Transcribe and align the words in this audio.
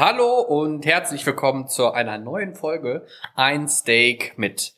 Hallo 0.00 0.40
und 0.40 0.86
herzlich 0.86 1.26
willkommen 1.26 1.68
zu 1.68 1.92
einer 1.92 2.16
neuen 2.16 2.54
Folge 2.54 3.04
Ein 3.34 3.68
Steak 3.68 4.32
mit. 4.38 4.72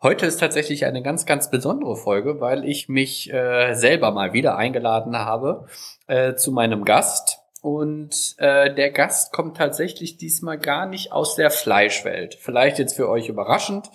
Heute 0.00 0.24
ist 0.24 0.38
tatsächlich 0.38 0.86
eine 0.86 1.02
ganz, 1.02 1.26
ganz 1.26 1.50
besondere 1.50 1.96
Folge, 1.96 2.40
weil 2.40 2.64
ich 2.64 2.88
mich 2.88 3.28
äh, 3.32 3.74
selber 3.74 4.12
mal 4.12 4.34
wieder 4.34 4.56
eingeladen 4.56 5.18
habe 5.18 5.66
äh, 6.06 6.36
zu 6.36 6.52
meinem 6.52 6.84
Gast. 6.84 7.40
Und 7.60 8.36
äh, 8.38 8.72
der 8.72 8.92
Gast 8.92 9.32
kommt 9.32 9.56
tatsächlich 9.56 10.16
diesmal 10.16 10.58
gar 10.58 10.86
nicht 10.86 11.10
aus 11.10 11.34
der 11.34 11.50
Fleischwelt. 11.50 12.36
Vielleicht 12.36 12.78
jetzt 12.78 12.94
für 12.94 13.08
euch 13.08 13.28
überraschend. 13.28 13.90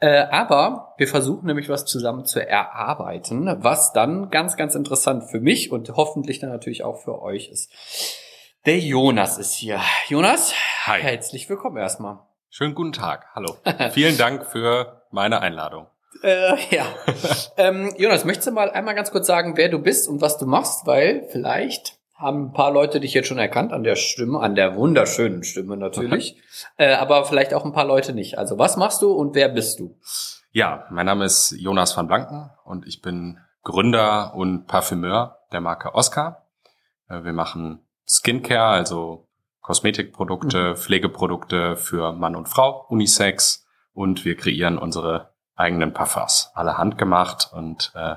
Äh, 0.00 0.24
aber 0.32 0.94
wir 0.98 1.06
versuchen 1.06 1.46
nämlich 1.46 1.68
was 1.68 1.84
zusammen 1.84 2.24
zu 2.24 2.44
erarbeiten, 2.44 3.58
was 3.62 3.92
dann 3.92 4.30
ganz, 4.30 4.56
ganz 4.56 4.74
interessant 4.74 5.30
für 5.30 5.38
mich 5.38 5.70
und 5.70 5.90
hoffentlich 5.94 6.40
dann 6.40 6.50
natürlich 6.50 6.82
auch 6.82 6.96
für 6.96 7.22
euch 7.22 7.48
ist. 7.48 7.70
Der 8.66 8.80
Jonas 8.80 9.38
ist 9.38 9.54
hier. 9.54 9.80
Jonas, 10.08 10.52
Hi. 10.86 11.00
herzlich 11.00 11.48
willkommen 11.48 11.76
erstmal. 11.76 12.18
Schönen 12.50 12.74
guten 12.74 12.90
Tag. 12.90 13.26
Hallo. 13.32 13.56
Vielen 13.92 14.18
Dank 14.18 14.44
für 14.44 15.02
meine 15.12 15.40
Einladung. 15.40 15.86
Äh, 16.20 16.56
ja. 16.74 16.84
ähm, 17.58 17.94
Jonas, 17.96 18.24
möchtest 18.24 18.48
du 18.48 18.50
mal 18.50 18.72
einmal 18.72 18.96
ganz 18.96 19.12
kurz 19.12 19.28
sagen, 19.28 19.56
wer 19.56 19.68
du 19.68 19.78
bist 19.78 20.08
und 20.08 20.20
was 20.20 20.36
du 20.38 20.46
machst? 20.46 20.84
Weil 20.84 21.28
vielleicht 21.30 21.96
haben 22.16 22.46
ein 22.46 22.52
paar 22.54 22.72
Leute 22.72 22.98
dich 22.98 23.14
jetzt 23.14 23.28
schon 23.28 23.38
erkannt 23.38 23.72
an 23.72 23.84
der 23.84 23.94
Stimme, 23.94 24.40
an 24.40 24.56
der 24.56 24.74
wunderschönen 24.74 25.44
Stimme 25.44 25.76
natürlich, 25.76 26.36
äh, 26.76 26.92
aber 26.94 27.24
vielleicht 27.24 27.54
auch 27.54 27.64
ein 27.64 27.72
paar 27.72 27.86
Leute 27.86 28.14
nicht. 28.14 28.36
Also 28.36 28.58
was 28.58 28.76
machst 28.76 29.00
du 29.00 29.12
und 29.12 29.36
wer 29.36 29.48
bist 29.48 29.78
du? 29.78 29.96
Ja, 30.50 30.86
mein 30.90 31.06
Name 31.06 31.24
ist 31.24 31.52
Jonas 31.52 31.96
van 31.96 32.08
Blanken 32.08 32.50
und 32.64 32.84
ich 32.84 33.00
bin 33.00 33.38
Gründer 33.62 34.34
und 34.34 34.66
Parfümeur 34.66 35.38
der 35.52 35.60
Marke 35.60 35.94
Oscar. 35.94 36.46
Äh, 37.08 37.22
Wir 37.22 37.32
machen 37.32 37.85
Skincare, 38.08 38.68
also 38.68 39.26
Kosmetikprodukte, 39.60 40.76
Pflegeprodukte 40.76 41.76
für 41.76 42.12
Mann 42.12 42.36
und 42.36 42.48
Frau, 42.48 42.86
Unisex 42.88 43.66
und 43.92 44.24
wir 44.24 44.36
kreieren 44.36 44.78
unsere 44.78 45.34
eigenen 45.56 45.92
Parfums, 45.92 46.50
alle 46.54 46.78
handgemacht 46.78 47.50
und 47.52 47.92
äh, 47.94 48.16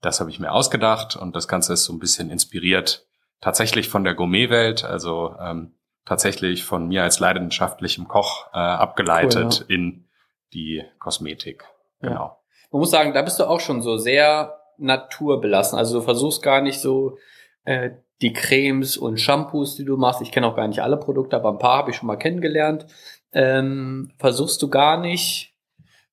das 0.00 0.20
habe 0.20 0.30
ich 0.30 0.38
mir 0.38 0.52
ausgedacht 0.52 1.16
und 1.16 1.34
das 1.34 1.48
Ganze 1.48 1.72
ist 1.72 1.84
so 1.84 1.92
ein 1.92 1.98
bisschen 1.98 2.30
inspiriert 2.30 3.06
tatsächlich 3.40 3.88
von 3.88 4.04
der 4.04 4.14
Gourmetwelt, 4.14 4.84
also 4.84 5.36
ähm, 5.40 5.74
tatsächlich 6.04 6.64
von 6.64 6.88
mir 6.88 7.02
als 7.02 7.20
leidenschaftlichem 7.20 8.08
Koch 8.08 8.48
äh, 8.52 8.58
abgeleitet 8.58 9.60
Cool, 9.60 9.74
in 9.74 10.08
die 10.52 10.84
Kosmetik. 10.98 11.64
Ja. 12.00 12.08
Genau. 12.08 12.38
Man 12.70 12.80
muss 12.80 12.90
sagen, 12.90 13.14
da 13.14 13.22
bist 13.22 13.38
du 13.38 13.44
auch 13.44 13.60
schon 13.60 13.82
so 13.82 13.96
sehr 13.96 14.60
naturbelassen. 14.78 15.78
Also 15.78 15.98
du 15.98 16.04
versuchst 16.04 16.42
gar 16.42 16.60
nicht 16.60 16.80
so 16.80 17.18
äh, 17.64 17.90
die 18.22 18.32
Cremes 18.32 18.96
und 18.96 19.20
Shampoos, 19.20 19.76
die 19.76 19.84
du 19.84 19.96
machst. 19.96 20.22
Ich 20.22 20.32
kenne 20.32 20.46
auch 20.46 20.56
gar 20.56 20.68
nicht 20.68 20.80
alle 20.80 20.96
Produkte, 20.96 21.36
aber 21.36 21.50
ein 21.50 21.58
paar 21.58 21.78
habe 21.78 21.90
ich 21.90 21.96
schon 21.96 22.06
mal 22.06 22.16
kennengelernt. 22.16 22.86
Ähm, 23.32 24.12
versuchst 24.18 24.62
du 24.62 24.68
gar 24.68 24.98
nicht 24.98 25.54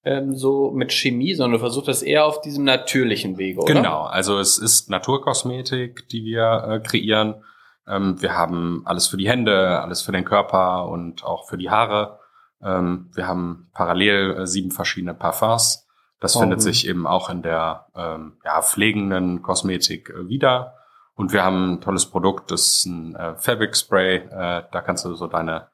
ähm, 0.04 0.36
so 0.36 0.72
mit 0.72 0.92
Chemie, 0.92 1.36
sondern 1.36 1.54
du 1.54 1.60
versuchst 1.60 1.88
das 1.88 2.02
eher 2.02 2.26
auf 2.26 2.42
diesem 2.42 2.64
natürlichen 2.64 3.38
Wege, 3.38 3.62
oder? 3.62 3.74
Genau, 3.74 4.02
also 4.04 4.40
es 4.40 4.58
ist 4.58 4.90
Naturkosmetik, 4.90 6.08
die 6.10 6.26
wir 6.26 6.66
äh, 6.68 6.80
kreieren. 6.80 7.44
Ähm, 7.88 8.22
wir 8.22 8.36
haben 8.36 8.82
alles 8.86 9.08
für 9.08 9.18
die 9.18 9.30
Hände, 9.30 9.80
alles 9.82 10.02
für 10.02 10.12
den 10.12 10.26
Körper 10.26 10.88
und 10.88 11.24
auch 11.24 11.48
für 11.48 11.58
die 11.58 11.70
Haare. 11.70 12.20
Ähm, 12.64 13.12
wir 13.14 13.28
haben 13.28 13.70
parallel 13.74 14.38
äh, 14.38 14.48
sieben 14.48 14.72
verschiedene 14.72 15.14
Parfums. 15.14 15.88
Das 16.20 16.36
Oh, 16.36 16.40
findet 16.40 16.60
mhm. 16.60 16.64
sich 16.64 16.88
eben 16.88 17.08
auch 17.08 17.30
in 17.30 17.42
der 17.42 17.88
ähm, 17.96 18.34
ja, 18.46 18.62
pflegenden 18.62 19.42
Kosmetik 19.42 20.10
äh, 20.10 20.28
wieder. 20.28 20.78
Und 21.22 21.34
wir 21.34 21.44
haben 21.44 21.74
ein 21.74 21.82
tolles 21.82 22.08
Produkt, 22.08 22.50
das 22.50 22.62
ist 22.62 22.86
ein 22.88 23.16
äh, 23.16 23.36
Fabric 23.36 23.78
Spray. 23.78 24.16
Äh, 24.16 24.64
da 24.72 24.82
kannst 24.84 25.06
du 25.06 25.14
so 25.14 25.28
deine 25.28 25.68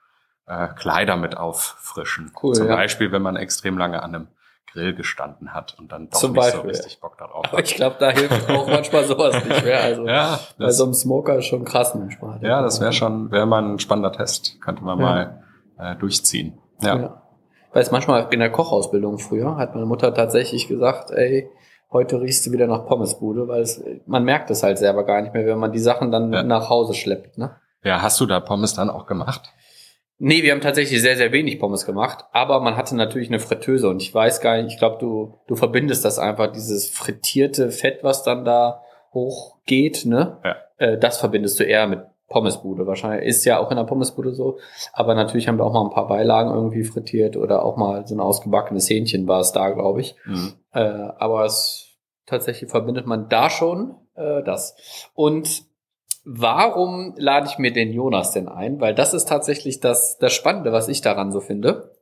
äh, 0.46 0.68
Kleider 0.76 1.16
mit 1.16 1.38
auffrischen. 1.38 2.34
Cool, 2.44 2.54
Zum 2.54 2.68
ja. 2.68 2.76
Beispiel, 2.76 3.14
wenn 3.14 3.22
man 3.22 3.38
extrem 3.38 3.78
lange 3.78 4.04
an 4.04 4.14
einem 4.14 4.28
Grill 4.74 4.94
gestanden 4.94 5.54
hat 5.54 5.78
und 5.80 5.90
dann 5.94 6.10
doch 6.10 6.20
Zum 6.20 6.34
nicht 6.34 6.42
Beispiel. 6.42 6.62
so 6.62 6.68
richtig 6.68 7.00
Bock 7.00 7.18
darauf 7.18 7.46
Aber 7.46 7.62
ich 7.62 7.76
glaube, 7.76 7.96
da 7.98 8.10
hilft 8.10 8.50
auch 8.50 8.68
manchmal 8.68 9.06
sowas 9.06 9.36
nicht 9.46 9.64
mehr. 9.64 9.80
Also 9.84 10.06
ja, 10.06 10.38
bei 10.58 10.66
das, 10.66 10.76
so 10.78 10.84
einem 10.84 10.94
Smoker 10.94 11.38
ist 11.38 11.46
schon 11.46 11.64
krass 11.64 11.96
manchmal. 11.96 12.44
ja, 12.44 12.62
das 12.62 12.82
wäre 12.82 12.92
schon, 12.92 13.32
wäre 13.32 13.46
mal 13.46 13.64
ein 13.64 13.80
spannender 13.80 14.12
Test. 14.12 14.60
Könnte 14.60 14.84
man 14.84 15.00
Ja. 15.00 15.06
mal 15.06 15.44
äh, 15.80 15.96
durchziehen. 15.96 16.58
Ja. 16.82 16.98
Ja. 16.98 17.22
Weil 17.72 17.84
es 17.84 17.92
manchmal 17.92 18.28
in 18.32 18.42
der 18.42 18.52
Kochausbildung 18.52 19.18
früher 19.18 19.56
hat 19.56 19.76
meine 19.76 19.86
Mutter 19.86 20.14
tatsächlich 20.14 20.68
gesagt, 20.68 21.12
ey, 21.12 21.50
heute 21.92 22.20
riechst 22.22 22.46
du 22.46 22.52
wieder 22.52 22.68
nach 22.68 22.86
Pommesbude, 22.86 23.48
weil 23.48 23.62
es, 23.62 23.84
man 24.06 24.24
merkt 24.24 24.50
es 24.52 24.64
halt 24.64 24.78
selber 24.78 25.06
gar 25.06 25.22
nicht 25.22 25.34
mehr, 25.34 25.46
wenn 25.46 25.58
man 25.60 25.72
die 25.72 25.80
Sachen 25.80 26.12
dann 26.12 26.32
Ja. 26.34 26.44
nach 26.44 26.70
Hause 26.70 26.94
schleppt, 26.94 27.38
ne? 27.38 27.56
ja, 27.84 28.02
hast 28.02 28.20
du 28.20 28.26
da 28.26 28.40
Pommes 28.40 28.74
dann 28.74 28.90
auch 28.90 29.06
gemacht? 29.06 29.42
Nee, 30.20 30.42
wir 30.44 30.52
haben 30.52 30.62
tatsächlich 30.62 31.00
sehr, 31.02 31.16
sehr 31.16 31.32
wenig 31.32 31.60
Pommes 31.60 31.86
gemacht, 31.86 32.26
aber 32.32 32.60
man 32.60 32.76
hatte 32.76 32.96
natürlich 32.96 33.30
eine 33.30 33.40
Fritteuse 33.40 33.88
und 33.88 34.02
ich 34.02 34.14
weiß 34.14 34.42
gar 34.42 34.58
nicht, 34.62 34.74
ich 34.74 34.80
glaube, 34.80 34.98
du, 35.00 35.38
du 35.48 35.56
verbindest 35.56 36.04
das 36.04 36.18
einfach, 36.20 36.52
dieses 36.52 36.90
frittierte 36.90 37.70
Fett, 37.70 38.04
was 38.04 38.24
dann 38.24 38.44
da 38.44 38.82
hochgeht, 39.14 40.06
ne? 40.06 40.38
Ja. 40.44 40.56
Äh, 40.78 40.98
das 40.98 41.18
verbindest 41.20 41.60
du 41.60 41.64
eher 41.64 41.86
mit 41.88 42.00
Pommesbude 42.28 42.86
wahrscheinlich. 42.86 43.28
Ist 43.28 43.46
ja 43.46 43.60
auch 43.60 43.72
in 43.72 43.78
der 43.78 43.84
Pommesbude 43.84 44.34
so, 44.34 44.60
aber 44.94 45.16
natürlich 45.16 45.48
haben 45.48 45.58
wir 45.58 45.66
auch 45.66 45.74
mal 45.74 45.84
ein 45.84 45.94
paar 45.94 46.08
Beilagen 46.08 46.52
irgendwie 46.52 46.84
frittiert 46.84 47.38
oder 47.38 47.64
auch 47.64 47.78
mal 47.78 48.06
so 48.06 48.16
ein 48.16 48.20
ausgebackenes 48.20 48.90
Hähnchen 48.90 49.28
war 49.28 49.40
es 49.40 49.52
da, 49.52 49.70
glaube 49.70 50.02
ich. 50.02 50.16
Mhm. 50.26 50.54
Äh, 50.74 50.80
aber 50.80 51.46
es 51.46 51.88
tatsächlich 52.26 52.70
verbindet 52.70 53.08
man 53.08 53.30
da 53.30 53.50
schon 53.50 53.96
äh, 54.16 54.44
das. 54.44 54.76
Und 55.14 55.64
warum 56.26 57.14
lade 57.18 57.48
ich 57.50 57.58
mir 57.58 57.72
den 57.72 57.94
Jonas 57.94 58.32
denn 58.32 58.50
ein? 58.50 58.82
Weil 58.82 58.94
das 58.94 59.14
ist 59.14 59.30
tatsächlich 59.30 59.80
das, 59.80 60.18
das 60.18 60.34
Spannende, 60.34 60.72
was 60.74 60.90
ich 60.90 61.02
daran 61.02 61.32
so 61.32 61.40
finde. 61.40 61.96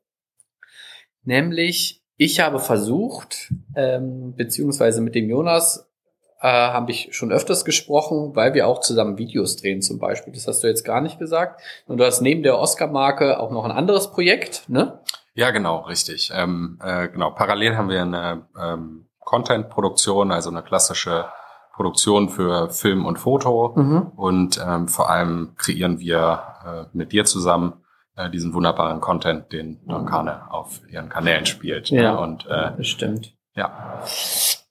Nämlich, 1.23 2.03
ich 2.17 2.39
habe 2.39 2.59
versucht, 2.59 3.53
ähm, 3.75 4.33
beziehungsweise 4.35 5.01
mit 5.01 5.15
dem 5.15 5.29
Jonas 5.29 5.91
äh, 6.41 6.47
habe 6.47 6.91
ich 6.91 7.09
schon 7.11 7.31
öfters 7.31 7.65
gesprochen, 7.65 8.35
weil 8.35 8.53
wir 8.53 8.67
auch 8.67 8.81
zusammen 8.81 9.17
Videos 9.17 9.55
drehen 9.57 9.81
zum 9.81 9.99
Beispiel. 9.99 10.33
Das 10.33 10.47
hast 10.47 10.63
du 10.63 10.67
jetzt 10.67 10.83
gar 10.83 11.01
nicht 11.01 11.19
gesagt. 11.19 11.61
Und 11.87 11.97
du 11.97 12.05
hast 12.05 12.21
neben 12.21 12.43
der 12.43 12.57
Oscar-Marke 12.59 13.39
auch 13.39 13.51
noch 13.51 13.65
ein 13.65 13.71
anderes 13.71 14.11
Projekt, 14.11 14.63
ne? 14.67 14.99
Ja, 15.33 15.51
genau, 15.51 15.79
richtig. 15.81 16.31
Ähm, 16.33 16.79
äh, 16.83 17.09
genau, 17.09 17.31
parallel 17.31 17.75
haben 17.75 17.89
wir 17.89 18.01
eine 18.01 18.47
ähm, 18.57 19.05
Content-Produktion, 19.19 20.31
also 20.31 20.49
eine 20.49 20.63
klassische 20.63 21.25
Produktion 21.73 22.29
für 22.29 22.69
Film 22.69 23.05
und 23.05 23.17
Foto. 23.19 23.73
Mhm. 23.75 24.11
Und 24.15 24.61
ähm, 24.65 24.87
vor 24.87 25.09
allem 25.09 25.53
kreieren 25.57 25.99
wir 25.99 26.43
äh, 26.65 26.97
mit 26.97 27.11
dir 27.11 27.25
zusammen 27.25 27.81
äh, 28.15 28.29
diesen 28.29 28.53
wunderbaren 28.53 29.01
Content, 29.01 29.51
den 29.51 29.85
Don 29.85 30.05
Kane 30.05 30.49
auf 30.49 30.79
ihren 30.89 31.09
Kanälen 31.09 31.45
spielt. 31.45 31.89
Ja. 31.89 32.13
Ne? 32.13 32.19
Und 32.19 32.45
äh, 32.45 32.71
Das 32.77 32.87
stimmt. 32.87 33.33
ja, 33.55 34.01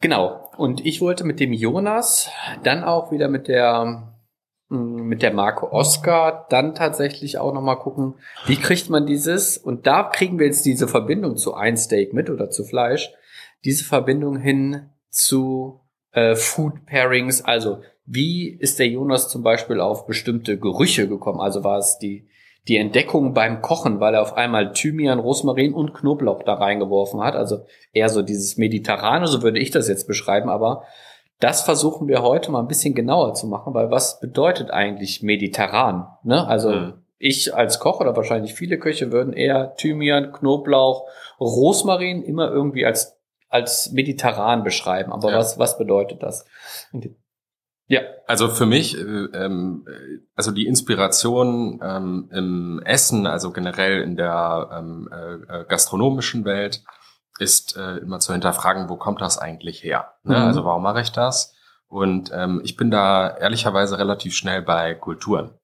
Genau. 0.00 0.44
Und 0.56 0.84
ich 0.84 1.00
wollte 1.00 1.25
mit 1.25 1.41
dem 1.41 1.53
Jonas 1.53 2.31
dann 2.62 2.84
auch 2.84 3.12
wieder 3.12 3.28
mit 3.28 3.48
der 3.48 4.15
mh, 4.69 5.03
mit 5.03 5.22
der 5.22 5.32
Marke 5.32 5.72
Oscar 5.72 6.47
dann 6.50 6.75
tatsächlich 6.75 7.38
auch 7.38 7.53
noch 7.53 7.62
mal 7.62 7.76
gucken, 7.76 8.15
wie 8.47 8.56
kriegt 8.56 8.91
man 8.91 9.06
dieses 9.06 9.59
und 9.59 9.87
da 9.87 10.04
kriegen 10.04 10.38
wir 10.38 10.47
jetzt 10.47 10.65
diese 10.65 10.88
Verbindung 10.88 11.37
zu 11.37 11.54
ein 11.54 11.76
Steak 11.76 12.12
mit 12.12 12.31
oder 12.31 12.50
zu 12.50 12.65
Fleisch, 12.65 13.12
diese 13.65 13.84
Verbindung 13.84 14.37
hin 14.37 14.91
zu 15.10 15.81
äh, 16.12 16.34
Food 16.37 16.86
Pairings. 16.86 17.44
Also 17.44 17.82
wie 18.06 18.48
ist 18.48 18.78
der 18.78 18.88
Jonas 18.88 19.28
zum 19.28 19.42
Beispiel 19.42 19.81
auf 19.81 20.06
bestimmte 20.06 20.59
Gerüche 20.59 21.09
gekommen? 21.09 21.41
Also 21.41 21.65
war 21.65 21.78
es 21.78 21.98
die 21.98 22.28
die 22.69 22.78
Entdeckung 22.78 23.34
beim 23.34 23.60
Kochen, 23.60 24.00
weil 24.00 24.15
er 24.15 24.22
auf 24.22 24.34
einmal 24.36 24.72
Thymian, 24.72 25.18
Rosmarin 25.18 25.74
und 25.74 25.92
Knoblauch 25.94 26.42
da 26.44 26.54
reingeworfen 26.54 27.21
hat. 27.22 27.34
Also 27.36 27.66
eher 27.92 28.09
so 28.09 28.22
dieses 28.22 28.56
Mediterrane, 28.56 29.27
so 29.27 29.42
würde 29.42 29.59
ich 29.59 29.71
das 29.71 29.89
jetzt 29.89 30.06
beschreiben, 30.09 30.48
aber 30.48 30.84
das 31.41 31.62
versuchen 31.62 32.09
wir 32.09 32.22
heute 32.22 32.50
mal 32.50 32.60
ein 32.60 32.68
bisschen 32.68 32.94
genauer 32.94 33.34
zu 33.34 33.47
machen, 33.48 33.74
weil 33.74 33.91
was 33.91 34.18
bedeutet 34.21 34.71
eigentlich 34.71 35.22
mediterran? 35.22 36.06
Ne? 36.22 36.47
Also 36.47 36.71
Mhm. 36.71 36.92
ich 37.18 37.54
als 37.54 37.80
Koch 37.80 38.00
oder 38.00 38.16
wahrscheinlich 38.16 38.54
viele 38.54 38.78
Köche 38.78 39.12
würden 39.12 39.34
eher 39.34 39.74
Thymian, 39.77 40.33
Knoblauch, 40.33 41.04
Rosmarin 41.41 42.22
immer 42.22 42.50
irgendwie 42.50 42.86
als 42.86 43.18
als 43.50 43.92
mediterran 43.92 44.65
beschreiben. 44.65 45.12
Aber 45.12 45.30
Ja. 45.30 45.36
was 45.39 45.59
was 45.59 45.77
bedeutet 45.78 46.22
das? 46.22 46.44
Und- 46.92 47.10
Ja, 47.86 48.01
Also 48.27 48.48
für 48.48 48.66
mich, 48.66 48.97
äh, 48.97 49.01
ähm, 49.01 49.86
äh, 49.86 50.21
also 50.34 50.51
die 50.51 50.66
Inspiration 50.66 51.81
ähm, 51.83 52.31
im 52.33 52.83
Essen, 52.84 53.27
also 53.27 53.53
generell 53.53 54.03
in 54.03 54.16
der 54.16 54.71
ähm, 54.72 55.09
äh, 55.13 55.34
äh, 55.34 55.65
gastronomischen 55.69 56.45
Welt, 56.45 56.83
ist 57.39 57.77
äh, 57.77 57.97
immer 57.98 58.21
zu 58.21 58.33
hinterfragen, 58.33 58.89
wo 58.89 58.97
kommt 58.97 59.21
das 59.21 59.39
eigentlich 59.39 59.83
her? 59.83 60.15
Ne? 60.22 60.39
Mhm. 60.39 60.45
Also 60.45 60.65
warum 60.65 60.83
mache 60.83 61.01
ich 61.01 61.13
das? 61.13 61.54
Und 61.89 62.31
ähm, 62.34 62.60
ich 62.65 62.77
bin 62.77 62.91
da 62.91 63.36
ehrlicherweise 63.36 63.98
relativ 63.98 64.34
schnell 64.34 64.63
bei 64.63 64.95
Kulturen. 64.95 65.59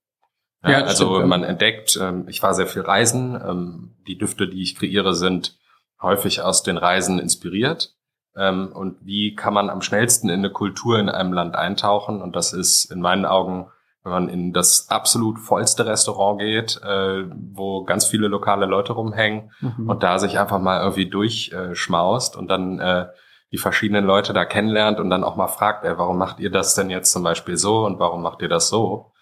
Ja, 0.63 0.81
das 0.81 0.91
also 0.91 1.07
stimmt, 1.07 1.21
ja. 1.21 1.27
man 1.27 1.45
entdeckt, 1.45 1.99
ähm, 2.01 2.27
ich 2.29 2.43
war 2.43 2.55
sehr 2.55 2.67
viel 2.67 2.83
reisen, 2.83 3.35
ähm, 3.35 3.97
die 4.07 4.19
Düfte, 4.19 4.47
die 4.47 4.63
ich 4.63 4.77
kreiere, 4.77 5.15
sind 5.15 5.59
häufig 6.03 6.43
aus 6.43 6.63
den 6.63 6.77
Reisen 6.77 7.19
inspiriert. 7.19 7.95
Ähm, 8.37 8.73
und 8.73 8.99
wie 9.05 9.35
kann 9.35 9.55
man 9.55 9.71
am 9.71 9.83
schnellsten 9.83 10.29
in 10.29 10.41
eine 10.41 10.51
Kultur 10.51 10.99
in 10.99 11.09
einem 11.09 11.33
Land 11.33 11.57
eintauchen? 11.57 12.23
Und 12.23 12.37
das 12.37 12.53
ist 12.53 12.91
in 12.91 13.01
meinen 13.01 13.25
Augen 13.25 13.71
wenn 14.03 14.13
man 14.13 14.29
in 14.29 14.53
das 14.53 14.89
absolut 14.89 15.39
vollste 15.39 15.85
Restaurant 15.85 16.41
geht, 16.41 16.81
äh, 16.83 17.25
wo 17.53 17.85
ganz 17.85 18.07
viele 18.07 18.29
lokale 18.29 18.67
Leute 18.67 18.95
rumhängen 18.95 19.53
mhm. 19.61 19.91
und 19.91 20.03
da 20.03 20.19
sich 20.19 20.39
einfach 20.39 20.59
mal 20.59 20.81
irgendwie 20.81 21.09
durchschmaust 21.09 22.37
und 22.37 22.49
dann 22.49 22.79
äh, 22.81 23.09
die 23.53 23.59
verschiedenen 23.59 24.05
Leute 24.05 24.33
da 24.33 24.45
kennenlernt 24.45 25.01
und 25.01 25.11
dann 25.11 25.25
auch 25.25 25.37
mal 25.37 25.49
fragt, 25.49 25.85
ey, 25.85 25.99
warum 25.99 26.17
macht 26.17 26.41
ihr 26.41 26.51
das 26.51 26.75
denn 26.75 26.89
jetzt 26.89 27.13
zum 27.13 27.23
Beispiel 27.23 27.57
so 27.57 27.85
und 27.85 27.99
warum 27.99 28.23
macht 28.23 28.41
ihr 28.43 28.49
das 28.49 28.69
so? 28.69 29.13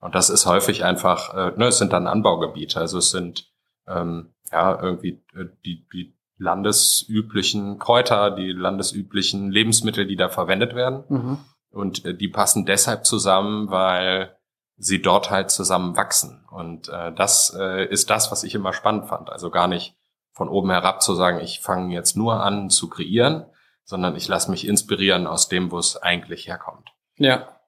Und 0.00 0.14
das 0.14 0.28
ist 0.28 0.44
häufig 0.44 0.84
einfach, 0.84 1.32
äh, 1.34 1.52
ne, 1.56 1.68
es 1.68 1.78
sind 1.78 1.92
dann 1.92 2.06
Anbaugebiete, 2.06 2.78
also 2.78 2.98
es 2.98 3.10
sind 3.10 3.50
ähm, 3.88 4.34
ja 4.52 4.78
irgendwie 4.82 5.24
äh, 5.34 5.46
die, 5.64 5.86
die 5.92 6.15
landesüblichen 6.38 7.78
Kräuter, 7.78 8.30
die 8.30 8.52
landesüblichen 8.52 9.50
Lebensmittel, 9.50 10.06
die 10.06 10.16
da 10.16 10.28
verwendet 10.28 10.74
werden. 10.74 11.04
Mhm. 11.08 11.38
Und 11.70 12.04
äh, 12.04 12.14
die 12.14 12.28
passen 12.28 12.66
deshalb 12.66 13.06
zusammen, 13.06 13.70
weil 13.70 14.36
sie 14.76 15.00
dort 15.00 15.30
halt 15.30 15.50
zusammen 15.50 15.96
wachsen. 15.96 16.44
Und 16.50 16.88
äh, 16.88 17.12
das 17.12 17.56
äh, 17.58 17.86
ist 17.86 18.10
das, 18.10 18.30
was 18.30 18.44
ich 18.44 18.54
immer 18.54 18.72
spannend 18.72 19.06
fand. 19.06 19.30
Also 19.30 19.50
gar 19.50 19.68
nicht 19.68 19.96
von 20.32 20.48
oben 20.48 20.70
herab 20.70 21.02
zu 21.02 21.14
sagen, 21.14 21.40
ich 21.40 21.60
fange 21.60 21.94
jetzt 21.94 22.16
nur 22.16 22.42
an 22.42 22.68
zu 22.68 22.90
kreieren, 22.90 23.46
sondern 23.84 24.16
ich 24.16 24.28
lasse 24.28 24.50
mich 24.50 24.66
inspirieren 24.66 25.26
aus 25.26 25.48
dem, 25.48 25.70
wo 25.70 25.78
es 25.78 25.96
eigentlich 25.96 26.46
herkommt. 26.46 26.90
Ja, 27.16 27.58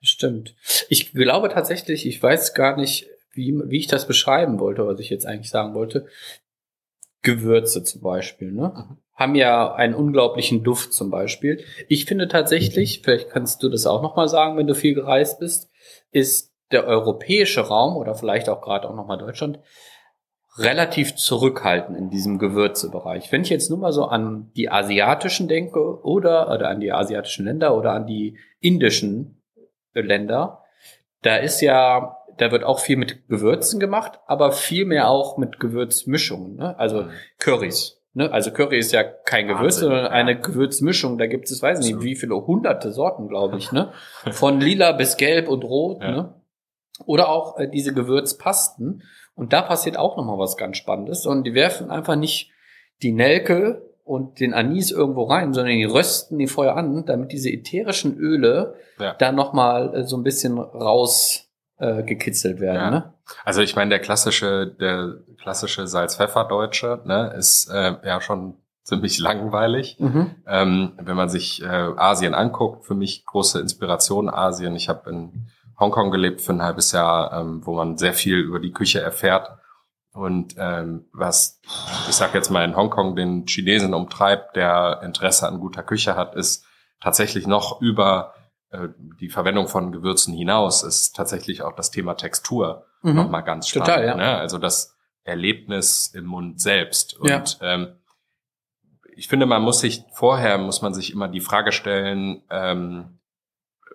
stimmt. 0.00 0.56
Ich 0.88 1.12
glaube 1.12 1.50
tatsächlich, 1.50 2.06
ich 2.06 2.20
weiß 2.20 2.54
gar 2.54 2.76
nicht, 2.76 3.06
wie, 3.32 3.54
wie 3.66 3.78
ich 3.78 3.86
das 3.86 4.08
beschreiben 4.08 4.58
wollte, 4.58 4.86
was 4.86 4.98
ich 4.98 5.10
jetzt 5.10 5.26
eigentlich 5.26 5.50
sagen 5.50 5.74
wollte. 5.74 6.08
Gewürze 7.22 7.82
zum 7.84 8.02
Beispiel, 8.02 8.52
ne? 8.52 8.72
Mhm. 8.74 8.96
Haben 9.14 9.34
ja 9.34 9.74
einen 9.74 9.94
unglaublichen 9.94 10.62
Duft 10.62 10.94
zum 10.94 11.10
Beispiel. 11.10 11.62
Ich 11.88 12.06
finde 12.06 12.28
tatsächlich, 12.28 13.02
vielleicht 13.04 13.28
kannst 13.28 13.62
du 13.62 13.68
das 13.68 13.86
auch 13.86 14.00
nochmal 14.00 14.28
sagen, 14.28 14.56
wenn 14.56 14.66
du 14.66 14.74
viel 14.74 14.94
gereist 14.94 15.40
bist, 15.40 15.68
ist 16.10 16.54
der 16.72 16.86
europäische 16.86 17.60
Raum 17.60 17.96
oder 17.96 18.14
vielleicht 18.14 18.48
auch 18.48 18.62
gerade 18.62 18.88
auch 18.88 18.94
nochmal 18.94 19.18
Deutschland 19.18 19.58
relativ 20.56 21.16
zurückhaltend 21.16 21.96
in 21.96 22.10
diesem 22.10 22.38
Gewürzebereich. 22.38 23.30
Wenn 23.30 23.42
ich 23.42 23.50
jetzt 23.50 23.70
nur 23.70 23.78
mal 23.78 23.92
so 23.92 24.04
an 24.06 24.50
die 24.56 24.70
asiatischen 24.70 25.48
denke 25.48 26.02
oder, 26.02 26.52
oder 26.52 26.68
an 26.68 26.80
die 26.80 26.92
asiatischen 26.92 27.44
Länder 27.44 27.76
oder 27.76 27.92
an 27.92 28.06
die 28.06 28.38
indischen 28.60 29.42
Länder, 29.94 30.64
da 31.22 31.36
ist 31.36 31.60
ja, 31.60 32.16
da 32.40 32.50
wird 32.50 32.64
auch 32.64 32.80
viel 32.80 32.96
mit 32.96 33.28
Gewürzen 33.28 33.80
gemacht, 33.80 34.20
aber 34.26 34.52
viel 34.52 34.86
mehr 34.86 35.08
auch 35.10 35.36
mit 35.36 35.60
Gewürzmischungen, 35.60 36.56
ne? 36.56 36.78
also 36.78 37.02
mhm. 37.02 37.10
Currys. 37.38 38.00
Ne? 38.12 38.32
Also 38.32 38.50
Curry 38.50 38.78
ist 38.78 38.92
ja 38.92 39.04
kein 39.04 39.46
Gewürz, 39.46 39.76
Wahnsinn, 39.76 39.82
sondern 39.82 40.04
ja. 40.06 40.10
eine 40.10 40.40
Gewürzmischung. 40.40 41.16
Da 41.16 41.26
gibt 41.26 41.48
es, 41.48 41.62
weiß 41.62 41.78
nicht, 41.80 42.02
wie 42.02 42.16
viele 42.16 42.34
hunderte 42.34 42.90
Sorten, 42.90 43.28
glaube 43.28 43.56
ich, 43.56 43.70
ne? 43.70 43.92
Von 44.32 44.60
lila 44.60 44.92
bis 44.92 45.16
gelb 45.16 45.48
und 45.48 45.62
rot, 45.62 46.02
ja. 46.02 46.10
ne? 46.10 46.34
Oder 47.06 47.28
auch 47.28 47.56
äh, 47.58 47.68
diese 47.68 47.94
Gewürzpasten. 47.94 49.04
Und 49.36 49.52
da 49.52 49.62
passiert 49.62 49.96
auch 49.96 50.16
nochmal 50.16 50.38
was 50.38 50.56
ganz 50.56 50.76
Spannendes. 50.76 51.24
Und 51.24 51.44
die 51.44 51.54
werfen 51.54 51.90
einfach 51.90 52.16
nicht 52.16 52.50
die 53.00 53.12
Nelke 53.12 53.88
und 54.02 54.40
den 54.40 54.54
Anis 54.54 54.90
irgendwo 54.90 55.22
rein, 55.24 55.54
sondern 55.54 55.76
die 55.76 55.84
rösten 55.84 56.38
die 56.38 56.48
Feuer 56.48 56.76
an, 56.76 57.04
damit 57.06 57.30
diese 57.30 57.48
ätherischen 57.48 58.18
Öle 58.18 58.74
ja. 58.98 59.14
da 59.14 59.30
nochmal 59.30 59.94
äh, 59.94 60.02
so 60.02 60.16
ein 60.16 60.24
bisschen 60.24 60.58
raus 60.58 61.49
äh, 61.80 62.02
gekitzelt 62.02 62.60
werden. 62.60 62.76
Ja. 62.76 62.90
Ne? 62.90 63.14
Also 63.44 63.62
ich 63.62 63.74
meine, 63.74 63.90
der 63.90 63.98
klassische, 63.98 64.66
der 64.66 65.14
klassische 65.38 65.86
Salz-Pfeffer-Deutsche 65.86 67.00
ne, 67.04 67.32
ist 67.36 67.68
äh, 67.68 67.96
ja 68.04 68.20
schon 68.20 68.54
ziemlich 68.82 69.18
langweilig. 69.18 69.96
Mhm. 69.98 70.30
Ähm, 70.46 70.92
wenn 71.00 71.16
man 71.16 71.28
sich 71.28 71.62
äh, 71.62 71.66
Asien 71.66 72.34
anguckt, 72.34 72.84
für 72.84 72.94
mich 72.94 73.24
große 73.24 73.60
Inspiration 73.60 74.28
Asien. 74.28 74.76
Ich 74.76 74.88
habe 74.88 75.08
in 75.10 75.46
Hongkong 75.78 76.10
gelebt 76.10 76.40
für 76.40 76.52
ein 76.52 76.62
halbes 76.62 76.92
Jahr, 76.92 77.32
ähm, 77.40 77.64
wo 77.64 77.74
man 77.74 77.96
sehr 77.96 78.12
viel 78.12 78.36
über 78.36 78.60
die 78.60 78.72
Küche 78.72 79.00
erfährt. 79.00 79.50
Und 80.12 80.56
ähm, 80.58 81.06
was, 81.12 81.60
ich 82.08 82.16
sag 82.16 82.34
jetzt 82.34 82.50
mal, 82.50 82.64
in 82.64 82.76
Hongkong 82.76 83.14
den 83.14 83.46
Chinesen 83.46 83.94
umtreibt, 83.94 84.56
der 84.56 85.00
Interesse 85.04 85.46
an 85.46 85.60
guter 85.60 85.84
Küche 85.84 86.16
hat, 86.16 86.34
ist 86.34 86.66
tatsächlich 87.00 87.46
noch 87.46 87.80
über 87.80 88.34
äh, 88.34 88.39
die 88.72 89.28
Verwendung 89.28 89.66
von 89.66 89.92
Gewürzen 89.92 90.34
hinaus, 90.34 90.82
ist 90.82 91.16
tatsächlich 91.16 91.62
auch 91.62 91.74
das 91.74 91.90
Thema 91.90 92.14
Textur 92.14 92.86
mhm. 93.02 93.14
nochmal 93.14 93.42
ganz 93.42 93.68
spannend. 93.68 93.88
Total, 93.88 94.06
ja. 94.06 94.14
Ne? 94.14 94.36
Also 94.36 94.58
das 94.58 94.96
Erlebnis 95.24 96.12
im 96.14 96.24
Mund 96.24 96.60
selbst. 96.60 97.18
Und 97.18 97.28
ja. 97.28 97.44
ähm, 97.60 97.96
ich 99.16 99.28
finde, 99.28 99.46
man 99.46 99.62
muss 99.62 99.80
sich 99.80 100.04
vorher, 100.12 100.56
muss 100.58 100.82
man 100.82 100.94
sich 100.94 101.12
immer 101.12 101.28
die 101.28 101.40
Frage 101.40 101.72
stellen, 101.72 102.42
ähm, 102.50 103.18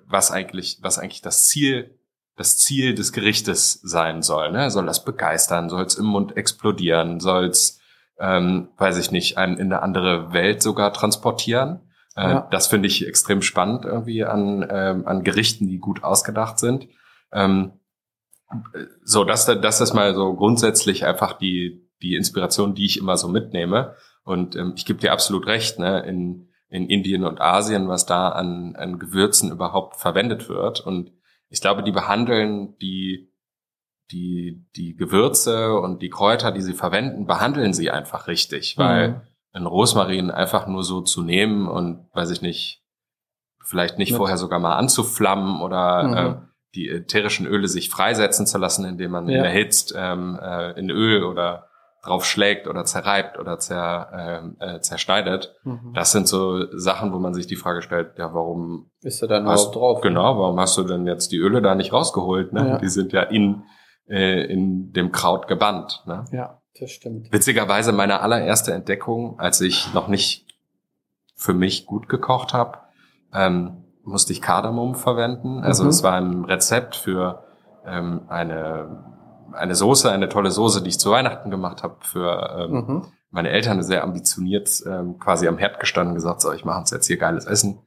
was 0.06 0.32
eigentlich, 0.32 0.80
was 0.82 1.00
eigentlich 1.00 1.22
das 1.22 1.48
Ziel, 1.48 1.98
das 2.36 2.58
Ziel 2.58 2.94
des 2.94 3.14
Gerichtes 3.14 3.80
sein 3.82 4.22
soll. 4.22 4.52
Ne? 4.52 4.70
Soll 4.70 4.86
das 4.86 5.04
begeistern? 5.04 5.70
Soll 5.70 5.84
es 5.84 5.96
im 5.96 6.06
Mund 6.06 6.36
explodieren? 6.36 7.20
Soll 7.22 7.46
es, 7.46 7.80
ähm, 8.20 8.70
weiß 8.78 8.98
ich 8.98 9.12
nicht, 9.12 9.38
einen 9.38 9.58
in 9.58 9.72
eine 9.72 9.82
andere 9.82 10.34
Welt 10.34 10.62
sogar 10.62 10.92
transportieren? 10.94 11.80
Äh, 12.16 12.30
ja. 12.30 12.48
Das 12.52 12.68
finde 12.68 12.88
ich 12.88 13.08
extrem 13.08 13.42
spannend 13.42 13.86
irgendwie 13.86 14.24
an, 14.24 14.66
ähm, 14.70 15.08
an 15.08 15.24
Gerichten, 15.24 15.68
die 15.68 15.80
gut 15.80 16.04
ausgedacht 16.04 16.60
sind. 16.60 16.88
Ähm, 17.32 17.74
so, 19.04 19.24
das, 19.24 19.46
das 19.46 19.82
ist 19.82 19.94
mal 19.94 20.14
so 20.14 20.34
grundsätzlich 20.36 21.06
einfach 21.06 21.34
die, 21.34 21.90
die 22.02 22.16
Inspiration, 22.16 22.76
die 22.76 22.86
ich 22.86 22.98
immer 22.98 23.18
so 23.18 23.28
mitnehme. 23.28 23.96
Und 24.24 24.56
ähm, 24.56 24.74
ich 24.76 24.86
gebe 24.86 25.00
dir 25.00 25.12
absolut 25.12 25.46
recht, 25.48 25.80
ne? 25.80 26.02
in, 26.02 26.50
in 26.70 26.88
Indien 26.88 27.24
und 27.24 27.42
Asien, 27.42 27.88
was 27.88 28.06
da 28.06 28.30
an, 28.30 28.76
an 28.76 29.00
Gewürzen 29.00 29.52
überhaupt 29.52 29.98
verwendet 29.98 30.48
wird. 30.50 30.80
Und 30.80 31.12
ich 31.50 31.62
glaube, 31.62 31.84
die 31.84 31.92
behandeln 31.92 32.78
die, 32.78 33.32
die, 34.12 34.66
die 34.76 34.96
Gewürze 34.96 35.74
und 35.74 36.02
die 36.02 36.10
Kräuter, 36.10 36.52
die 36.52 36.62
sie 36.62 36.74
verwenden, 36.74 37.26
behandeln 37.26 37.74
sie 37.74 37.92
einfach 37.92 38.28
richtig, 38.28 38.78
weil 38.78 39.10
mhm. 39.10 39.22
Ein 39.56 39.66
Rosmarin 39.66 40.32
einfach 40.32 40.68
nur 40.68 40.84
so 40.84 41.02
zu 41.02 41.24
nehmen 41.24 41.68
und, 41.68 42.08
weiß 42.14 42.30
ich 42.32 42.42
nicht, 42.42 42.84
vielleicht 43.64 43.98
nicht 43.98 44.12
ja. 44.12 44.18
vorher 44.18 44.38
sogar 44.38 44.60
mal 44.60 44.76
anzuflammen 44.76 45.62
oder 45.62 46.04
mhm. 46.04 46.14
äh, 46.14 46.36
die 46.76 46.90
ätherischen 46.90 47.48
Öle 47.48 47.68
sich 47.68 47.90
freisetzen 47.90 48.46
zu 48.46 48.58
lassen, 48.58 48.86
indem 48.86 49.12
man 49.12 49.30
ja. 49.30 49.44
erhitzt 49.44 49.94
ähm, 49.98 50.38
äh, 50.42 50.78
in 50.78 50.90
Öl 50.90 51.24
oder 51.24 51.70
drauf 52.04 52.26
schlägt 52.26 52.68
oder 52.68 52.84
zerreibt 52.84 53.40
oder 53.40 53.58
zer, 53.58 54.54
äh, 54.60 54.76
äh, 54.76 54.82
zerschneidet. 54.82 55.56
Mhm. 55.64 55.94
Das 55.96 56.12
sind 56.12 56.28
so 56.28 56.66
Sachen, 56.78 57.14
wo 57.14 57.20
man 57.20 57.34
sich 57.34 57.48
die 57.48 57.56
Frage 57.56 57.82
stellt, 57.82 58.18
ja, 58.18 58.34
warum 58.34 58.92
ist 59.02 59.22
er 59.22 59.30
dann 59.30 59.44
überhaupt 59.44 59.76
drauf? 59.76 60.02
Genau, 60.02 60.38
warum 60.38 60.60
hast 60.60 60.78
du 60.78 60.84
denn 60.84 61.08
jetzt 61.08 61.32
die 61.32 61.38
Öle 61.38 61.62
da 61.62 61.74
nicht 61.74 61.94
rausgeholt? 61.94 62.54
Ne? 62.54 62.68
Ja. 62.68 62.78
Die 62.78 62.90
sind 62.90 63.14
ja 63.14 63.24
in, 63.24 63.64
äh, 64.08 64.46
in 64.46 64.92
dem 64.92 65.12
Kraut 65.12 65.48
gebannt. 65.48 66.04
Ne? 66.06 66.26
Ja, 66.32 66.62
das 66.80 66.92
stimmt. 66.92 67.32
Witzigerweise 67.32 67.92
meine 67.92 68.22
allererste 68.22 68.74
Entdeckung, 68.74 69.40
als 69.40 69.62
ich 69.62 69.94
noch 69.94 70.08
nicht 70.08 70.46
für 71.36 71.54
mich 71.54 71.86
gut 71.86 72.10
gekocht 72.10 72.54
habe, 72.54 72.80
ähm, 73.34 73.84
musste 74.04 74.34
ich 74.34 74.42
Kardamom 74.42 74.96
verwenden. 74.96 75.64
Also 75.64 75.84
mhm. 75.84 75.90
es 75.90 76.04
war 76.04 76.14
ein 76.14 76.46
Rezept 76.46 76.96
für 76.96 77.44
ähm, 77.86 78.22
eine 78.28 79.16
eine 79.56 79.76
Soße, 79.76 80.12
eine 80.12 80.30
tolle 80.30 80.52
Soße, 80.52 80.84
die 80.84 80.90
ich 80.90 81.00
zu 81.00 81.12
Weihnachten 81.12 81.50
gemacht 81.50 81.84
habe 81.84 81.98
für 82.02 82.58
ähm, 82.60 82.72
mhm. 82.72 83.06
meine 83.32 83.50
Eltern, 83.50 83.84
sehr 83.84 84.04
ambitioniert 84.04 84.84
ähm, 84.86 85.20
quasi 85.20 85.48
am 85.48 85.58
Herd 85.58 85.80
gestanden, 85.80 86.16
gesagt, 86.16 86.42
so, 86.42 86.52
ich 86.52 86.66
mache 86.66 86.80
uns 86.80 86.92
jetzt 86.92 87.08
hier 87.08 87.18
geiles 87.18 87.46
Essen. 87.46 87.80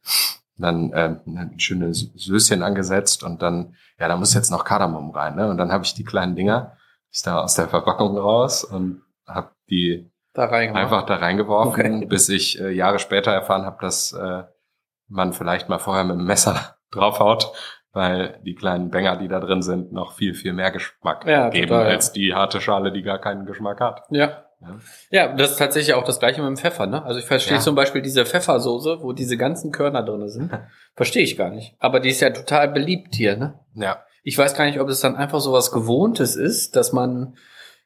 Und 0.56 0.62
dann 0.62 0.92
ähm, 0.94 1.20
ein 1.26 1.60
schönes 1.60 2.10
Söschen 2.16 2.62
angesetzt 2.62 3.22
und 3.22 3.42
dann, 3.42 3.74
ja, 3.98 4.08
da 4.08 4.16
muss 4.16 4.34
jetzt 4.34 4.50
noch 4.50 4.64
Kardamom 4.64 5.10
rein. 5.10 5.36
Ne? 5.36 5.48
Und 5.48 5.58
dann 5.58 5.70
habe 5.70 5.84
ich 5.84 5.94
die 5.94 6.04
kleinen 6.04 6.34
Dinger, 6.34 6.77
ich 7.10 7.22
da 7.22 7.42
aus 7.42 7.54
der 7.54 7.68
Verpackung 7.68 8.16
raus 8.18 8.64
und 8.64 9.02
habe 9.26 9.50
die 9.70 10.10
da 10.34 10.48
einfach 10.48 11.04
da 11.04 11.16
reingeworfen, 11.16 11.96
okay. 11.96 12.06
bis 12.06 12.28
ich 12.28 12.60
äh, 12.60 12.70
Jahre 12.70 12.98
später 12.98 13.32
erfahren 13.32 13.64
habe, 13.64 13.78
dass 13.80 14.12
äh, 14.12 14.44
man 15.08 15.32
vielleicht 15.32 15.68
mal 15.68 15.78
vorher 15.78 16.04
mit 16.04 16.16
dem 16.16 16.24
Messer 16.24 16.76
draufhaut, 16.90 17.52
weil 17.92 18.40
die 18.44 18.54
kleinen 18.54 18.90
Bänger, 18.90 19.16
die 19.16 19.28
da 19.28 19.40
drin 19.40 19.62
sind, 19.62 19.92
noch 19.92 20.12
viel, 20.12 20.34
viel 20.34 20.52
mehr 20.52 20.70
Geschmack 20.70 21.26
ja, 21.26 21.48
geben 21.48 21.68
total, 21.68 21.86
als 21.86 22.12
die 22.12 22.34
harte 22.34 22.60
Schale, 22.60 22.92
die 22.92 23.02
gar 23.02 23.18
keinen 23.18 23.46
Geschmack 23.46 23.80
hat. 23.80 24.02
Ja. 24.10 24.44
ja. 24.60 24.78
Ja, 25.10 25.34
das 25.34 25.52
ist 25.52 25.56
tatsächlich 25.56 25.94
auch 25.94 26.04
das 26.04 26.20
gleiche 26.20 26.40
mit 26.40 26.48
dem 26.48 26.56
Pfeffer, 26.56 26.86
ne? 26.86 27.02
Also 27.04 27.18
ich 27.18 27.26
verstehe 27.26 27.56
ja. 27.56 27.62
zum 27.62 27.74
Beispiel 27.74 28.02
diese 28.02 28.24
Pfeffersoße, 28.24 28.98
wo 29.00 29.12
diese 29.12 29.36
ganzen 29.36 29.72
Körner 29.72 30.04
drin 30.04 30.28
sind. 30.28 30.52
verstehe 30.94 31.24
ich 31.24 31.36
gar 31.36 31.50
nicht. 31.50 31.74
Aber 31.80 31.98
die 31.98 32.10
ist 32.10 32.20
ja 32.20 32.30
total 32.30 32.68
beliebt 32.68 33.14
hier, 33.14 33.36
ne? 33.36 33.58
Ja. 33.74 34.04
Ich 34.28 34.36
weiß 34.36 34.54
gar 34.54 34.66
nicht, 34.66 34.78
ob 34.78 34.90
es 34.90 35.00
dann 35.00 35.16
einfach 35.16 35.40
so 35.40 35.52
was 35.54 35.72
Gewohntes 35.72 36.36
ist, 36.36 36.76
dass 36.76 36.92
man 36.92 37.36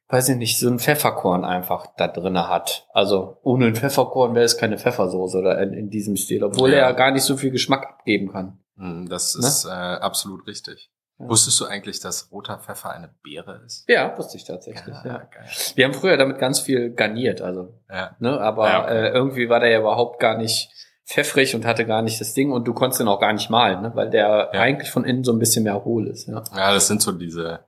weiß 0.09 0.29
ich 0.29 0.37
nicht, 0.37 0.59
so 0.59 0.69
ein 0.69 0.81
Pfefferkorn 0.81 1.45
einfach 1.45 1.87
da 1.97 2.07
drinne 2.07 2.49
hat. 2.49 2.87
Also 2.93 3.39
ohne 3.43 3.67
ein 3.67 3.77
Pfefferkorn 3.77 4.35
wäre 4.35 4.45
es 4.45 4.59
keine 4.59 4.77
Pfeffersoße 4.77 5.39
oder 5.39 5.59
in, 5.63 5.73
in 5.73 5.89
diesem 5.89 6.17
Stil, 6.17 6.45
obwohl 6.45 6.71
ja. 6.71 6.77
er 6.77 6.83
ja 6.83 6.93
gar 6.93 7.13
nicht 7.13 7.23
so 7.23 7.37
viel 7.37 7.51
Geschmack 7.51 7.87
abgeben 7.87 8.31
kann. 8.31 8.59
Hm, 8.77 9.09
das 9.09 9.37
ne? 9.37 9.47
ist 9.47 9.65
äh, 9.65 9.71
absolut 9.71 10.47
richtig. 10.47 10.91
Ja. 11.19 11.29
Wusstest 11.29 11.59
du 11.61 11.65
eigentlich, 11.65 12.01
dass 12.01 12.31
roter 12.33 12.59
Pfeffer 12.59 12.91
eine 12.91 13.15
Beere 13.23 13.63
ist? 13.65 13.89
Ja, 13.89 14.19
wusste 14.19 14.37
ich 14.37 14.45
tatsächlich. 14.45 14.95
Ja, 15.03 15.07
ja. 15.07 15.19
Geil. 15.19 15.47
Wir 15.77 15.85
haben 15.87 15.95
früher 15.95 16.17
damit 16.17 16.39
ganz 16.39 16.59
viel 16.61 16.91
garniert, 16.91 17.41
also. 17.41 17.73
Ja. 17.89 18.17
Ne, 18.19 18.39
aber 18.39 18.69
ja. 18.69 18.89
Äh, 18.89 19.09
irgendwie 19.13 19.49
war 19.49 19.61
der 19.61 19.71
ja 19.71 19.79
überhaupt 19.79 20.21
gar 20.21 20.37
nicht 20.37 20.71
pfeffrig 21.07 21.55
und 21.55 21.65
hatte 21.67 21.85
gar 21.87 22.03
nicht 22.03 22.21
das 22.21 22.33
Ding 22.35 22.53
und 22.53 22.67
du 22.67 22.73
konntest 22.75 23.01
den 23.01 23.09
auch 23.09 23.21
gar 23.21 23.33
nicht 23.33 23.51
malen, 23.51 23.83
ne? 23.83 23.93
weil 23.95 24.11
der 24.11 24.51
Ja. 24.53 24.61
eigentlich 24.61 24.91
von 24.91 25.05
innen 25.05 25.25
so 25.25 25.33
ein 25.33 25.39
bisschen 25.39 25.65
mehr 25.65 25.85
hohl 25.85 26.07
ist. 26.07 26.29
Ja. 26.29 26.43
Ja, 26.57 26.73
das 26.73 26.87
sind 26.87 27.03
so 27.03 27.13
diese, 27.13 27.61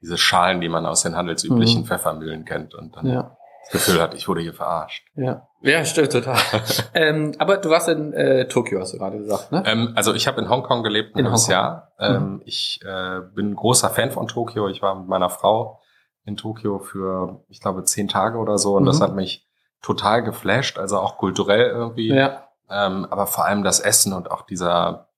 diese 0.00 0.18
Schalen, 0.18 0.60
die 0.60 0.68
man 0.68 0.86
aus 0.86 1.02
den 1.02 1.14
handelsüblichen 1.16 1.82
Mhm. 1.82 1.86
Pfeffermühlen 1.86 2.44
kennt 2.44 2.74
und 2.74 2.96
dann 2.96 3.06
Ja. 3.06 3.36
das 3.62 3.70
Gefühl 3.72 4.02
hat, 4.02 4.14
ich 4.14 4.26
wurde 4.26 4.40
hier 4.40 4.54
verarscht. 4.54 5.06
Ja, 5.14 5.46
ja 5.62 5.84
stimmt 5.84 6.10
total. 6.12 6.36
ähm, 6.94 7.32
aber 7.38 7.58
du 7.58 7.70
warst 7.70 7.88
in 7.88 8.12
äh, 8.12 8.48
Tokio, 8.48 8.80
hast 8.80 8.92
du 8.94 8.98
gerade 8.98 9.18
gesagt, 9.18 9.52
ne? 9.52 9.62
Ähm, 9.66 9.92
also 9.94 10.12
ich 10.14 10.26
habe 10.26 10.40
in 10.40 10.48
Hongkong 10.48 10.82
gelebt 10.82 11.14
ein 11.14 11.20
In 11.20 11.26
halbes. 11.26 11.46
Jahr. 11.46 11.92
Ähm, 12.00 12.42
Ich 12.44 12.80
äh, 12.84 13.20
bin 13.34 13.54
großer 13.54 13.90
Fan 13.90 14.10
von 14.10 14.26
Tokio. 14.26 14.68
Ich 14.68 14.82
war 14.82 14.94
mit 14.96 15.06
meiner 15.08 15.30
Frau 15.30 15.80
in 16.24 16.36
Tokio 16.36 16.80
für, 16.80 17.44
ich 17.48 17.60
glaube, 17.60 17.84
zehn 17.84 18.08
Tage 18.08 18.38
oder 18.38 18.58
so 18.58 18.74
und 18.76 18.84
das 18.86 18.98
Mhm. 18.98 19.04
hat 19.04 19.14
mich 19.14 19.46
total 19.80 20.22
geflasht, 20.22 20.78
also 20.78 20.98
auch 20.98 21.16
kulturell 21.16 21.66
irgendwie. 21.68 22.08
Ja, 22.08 22.44
Ähm, 22.70 23.06
aber 23.10 23.26
vor 23.26 23.44
allem 23.44 23.62
das 23.62 23.80
Essen 23.80 24.12
und 24.12 24.30
auch 24.30 24.42
dieser 24.42 25.08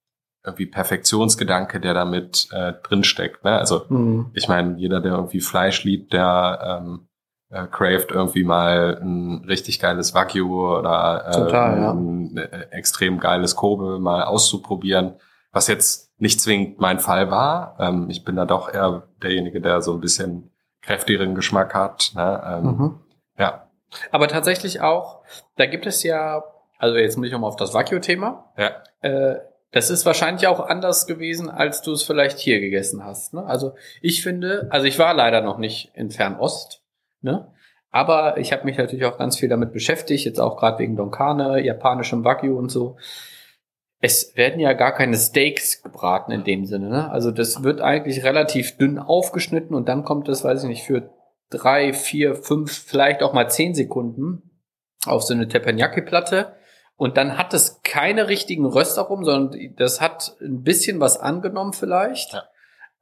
irgendwie 0.45 0.67
Perfektionsgedanke, 0.67 1.81
der 1.81 1.95
damit 1.95 2.49
äh, 2.53 2.73
drinsteckt. 2.83 3.45
Ne? 3.45 3.57
Also 3.59 3.89
hm. 3.89 4.31
ich 4.35 4.49
meine, 4.49 4.77
jeder, 4.77 5.01
der 5.01 5.13
irgendwie 5.13 5.41
Fleisch 5.41 5.85
liebt, 5.85 6.13
der 6.13 6.81
ähm, 6.83 7.09
äh, 7.51 7.67
craved 7.67 8.11
irgendwie 8.11 8.43
mal 8.45 8.99
ein 9.01 9.45
richtig 9.47 9.79
geiles 9.79 10.15
Wagyu 10.15 10.79
oder 10.79 11.27
äh, 11.29 11.33
Total, 11.33 11.81
ja. 11.81 11.93
ein 11.93 12.37
äh, 12.37 12.67
extrem 12.71 13.21
geiles 13.21 13.55
Kobe 13.55 14.01
mal 14.01 14.25
auszuprobieren, 14.25 15.15
was 15.53 15.69
jetzt 15.69 16.11
nicht 16.19 16.41
zwingend 16.41 16.81
mein 16.81 16.99
Fall 16.99 17.31
war. 17.31 17.77
Ähm, 17.79 18.11
ich 18.11 18.25
bin 18.25 18.37
da 18.37 18.45
doch 18.45 18.73
eher 18.73 19.05
derjenige, 19.23 19.61
der 19.61 19.81
so 19.81 19.93
ein 19.93 20.01
bisschen 20.01 20.51
kräftigeren 20.81 21.35
Geschmack 21.35 21.75
hat. 21.75 22.13
Ne? 22.17 22.43
Ähm, 22.45 22.65
Mhm. 22.65 22.99
Ja, 23.39 23.67
Aber 24.11 24.29
tatsächlich 24.29 24.81
auch, 24.81 25.23
da 25.57 25.67
gibt 25.67 25.87
es 25.87 26.03
ja, 26.03 26.43
also 26.83 26.97
jetzt 26.97 27.17
muss 27.17 27.27
ich 27.27 27.33
nochmal 27.33 27.49
auf 27.49 27.57
das 27.57 27.75
Wagyu-Thema. 27.75 28.53
ja, 28.59 28.83
Äh, 29.03 29.37
das 29.71 29.89
ist 29.89 30.05
wahrscheinlich 30.05 30.49
auch 30.49 30.59
anders 30.59 31.07
gewesen, 31.07 31.49
als 31.49 31.81
du 31.81 31.93
es 31.93 32.03
vielleicht 32.03 32.39
hier 32.39 32.61
gegessen 32.61 33.05
hast. 33.05 33.35
Ne? 33.35 33.47
Also 33.47 33.75
ich 34.01 34.23
finde, 34.23 34.67
also 34.71 34.87
ich 34.87 34.99
war 34.99 35.15
leider 35.15 35.43
noch 35.43 35.59
nicht 35.59 35.93
in 35.95 36.11
Fernost, 36.11 36.83
ne? 37.21 37.47
aber 37.91 38.37
ich 38.37 38.53
habe 38.53 38.65
mich 38.65 38.77
natürlich 38.77 39.05
auch 39.05 39.17
ganz 39.17 39.39
viel 39.39 39.49
damit 39.49 39.73
beschäftigt, 39.73 40.25
jetzt 40.25 40.41
auch 40.41 40.57
gerade 40.57 40.81
wegen 40.81 40.97
Donkane, 40.97 41.65
japanischem 41.65 42.25
Wagyu 42.25 42.59
und 42.59 42.71
so. 42.71 42.97
Es 44.01 44.37
werden 44.37 44.59
ja 44.59 44.73
gar 44.73 44.93
keine 44.93 45.17
Steaks 45.17 45.83
gebraten 45.83 46.33
in 46.33 46.43
dem 46.43 46.67
Sinne. 46.67 46.89
Ne? 46.89 47.11
Also 47.13 47.31
das 47.31 47.63
wird 47.63 47.81
eigentlich 47.81 48.25
relativ 48.25 48.77
dünn 48.77 48.99
aufgeschnitten 48.99 49.77
und 49.77 49.89
dann 49.89 50.03
kommt 50.05 50.27
das, 50.27 50.43
weiß 50.43 50.65
ich 50.65 50.69
nicht, 50.69 50.83
für 50.83 51.11
drei, 51.49 51.93
vier, 51.93 52.35
fünf, 52.35 52.73
vielleicht 52.73 53.23
auch 53.23 53.33
mal 53.33 53.49
zehn 53.49 53.73
Sekunden 53.73 54.51
auf 55.07 55.23
so 55.23 55.33
eine 55.33 55.47
Teppanyaki-Platte. 55.47 56.57
Und 57.03 57.17
dann 57.17 57.37
hat 57.37 57.53
es 57.53 57.81
keine 57.83 58.29
richtigen 58.29 58.65
Röstaromen, 58.65 59.25
sondern 59.25 59.75
das 59.77 60.01
hat 60.01 60.37
ein 60.41 60.63
bisschen 60.63 61.01
was 61.01 61.19
angenommen 61.19 61.73
vielleicht. 61.73 62.33
Ja. 62.33 62.43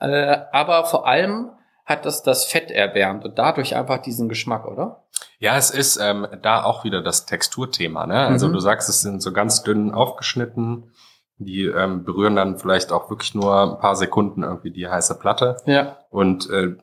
Äh, 0.08 0.38
aber 0.52 0.86
vor 0.86 1.06
allem 1.06 1.50
hat 1.84 2.06
das 2.06 2.22
das 2.22 2.46
Fett 2.46 2.70
erwärmt 2.70 3.26
und 3.26 3.38
dadurch 3.38 3.76
einfach 3.76 3.98
diesen 3.98 4.30
Geschmack, 4.30 4.66
oder? 4.66 5.04
Ja, 5.38 5.58
es 5.58 5.70
ist 5.70 5.98
ähm, 6.00 6.26
da 6.40 6.64
auch 6.64 6.82
wieder 6.82 7.02
das 7.02 7.26
Texturthema. 7.26 8.06
Ne? 8.06 8.14
Also 8.26 8.48
Mhm. 8.48 8.54
du 8.54 8.60
sagst, 8.60 8.88
es 8.88 9.02
sind 9.02 9.20
so 9.20 9.34
ganz 9.34 9.64
dünn 9.64 9.92
aufgeschnitten. 9.92 10.92
Die 11.36 11.64
ähm, 11.66 12.04
berühren 12.04 12.36
dann 12.36 12.56
vielleicht 12.58 12.92
auch 12.92 13.10
wirklich 13.10 13.34
nur 13.34 13.74
ein 13.74 13.78
paar 13.80 13.96
Sekunden 13.96 14.42
irgendwie 14.44 14.70
die 14.70 14.88
heiße 14.88 15.18
Platte. 15.18 15.58
Ja. 15.66 15.98
Und 16.08 16.48
äh, 16.48 16.74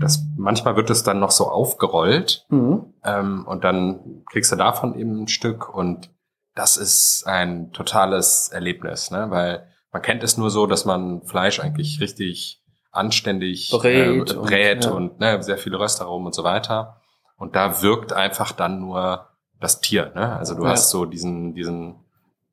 das, 0.00 0.24
manchmal 0.38 0.76
wird 0.76 0.88
es 0.88 1.02
dann 1.02 1.20
noch 1.20 1.30
so 1.30 1.48
aufgerollt 1.48 2.46
Mhm. 2.48 2.94
ähm, 3.04 3.44
und 3.46 3.64
dann 3.64 4.24
kriegst 4.30 4.50
du 4.50 4.56
davon 4.56 4.98
eben 4.98 5.24
ein 5.24 5.28
Stück 5.28 5.68
und 5.74 6.08
das 6.54 6.76
ist 6.76 7.26
ein 7.26 7.72
totales 7.72 8.48
Erlebnis, 8.48 9.10
ne? 9.10 9.30
weil 9.30 9.66
man 9.92 10.02
kennt 10.02 10.22
es 10.22 10.36
nur 10.36 10.50
so, 10.50 10.66
dass 10.66 10.84
man 10.84 11.22
Fleisch 11.22 11.60
eigentlich 11.60 12.00
richtig 12.00 12.62
anständig 12.90 13.70
Brät 13.70 14.30
äh, 14.32 14.34
und- 14.36 14.42
brät 14.42 14.84
ja. 14.84 14.90
und, 14.90 15.18
ne, 15.20 15.42
sehr 15.42 15.58
viele 15.58 15.78
Röstaromen 15.78 16.26
und 16.26 16.34
so 16.34 16.44
weiter. 16.44 17.00
Und 17.36 17.56
da 17.56 17.82
wirkt 17.82 18.12
einfach 18.12 18.52
dann 18.52 18.80
nur 18.80 19.28
das 19.60 19.80
Tier. 19.80 20.12
Ne? 20.14 20.36
Also 20.36 20.54
du 20.54 20.64
Ja. 20.64 20.70
hast 20.70 20.90
so 20.90 21.04
diesen, 21.06 21.54
diesen, 21.54 21.96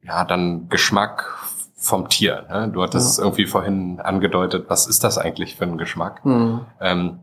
ja, 0.02 0.24
dann 0.24 0.70
Geschmack 0.70 1.38
vom 1.76 2.08
Tier. 2.10 2.46
Ne? 2.50 2.70
Du 2.74 2.82
hattest 2.82 3.06
Ja. 3.06 3.12
es 3.12 3.18
irgendwie 3.20 3.46
vorhin 3.48 4.00
angedeutet, 4.00 4.66
was 4.70 4.88
ist 4.88 5.04
das 5.04 5.18
eigentlich 5.18 5.56
für 5.56 5.66
ein 5.66 5.78
Geschmack? 5.78 6.26
Mhm. 6.26 6.66
Ähm, 6.80 7.20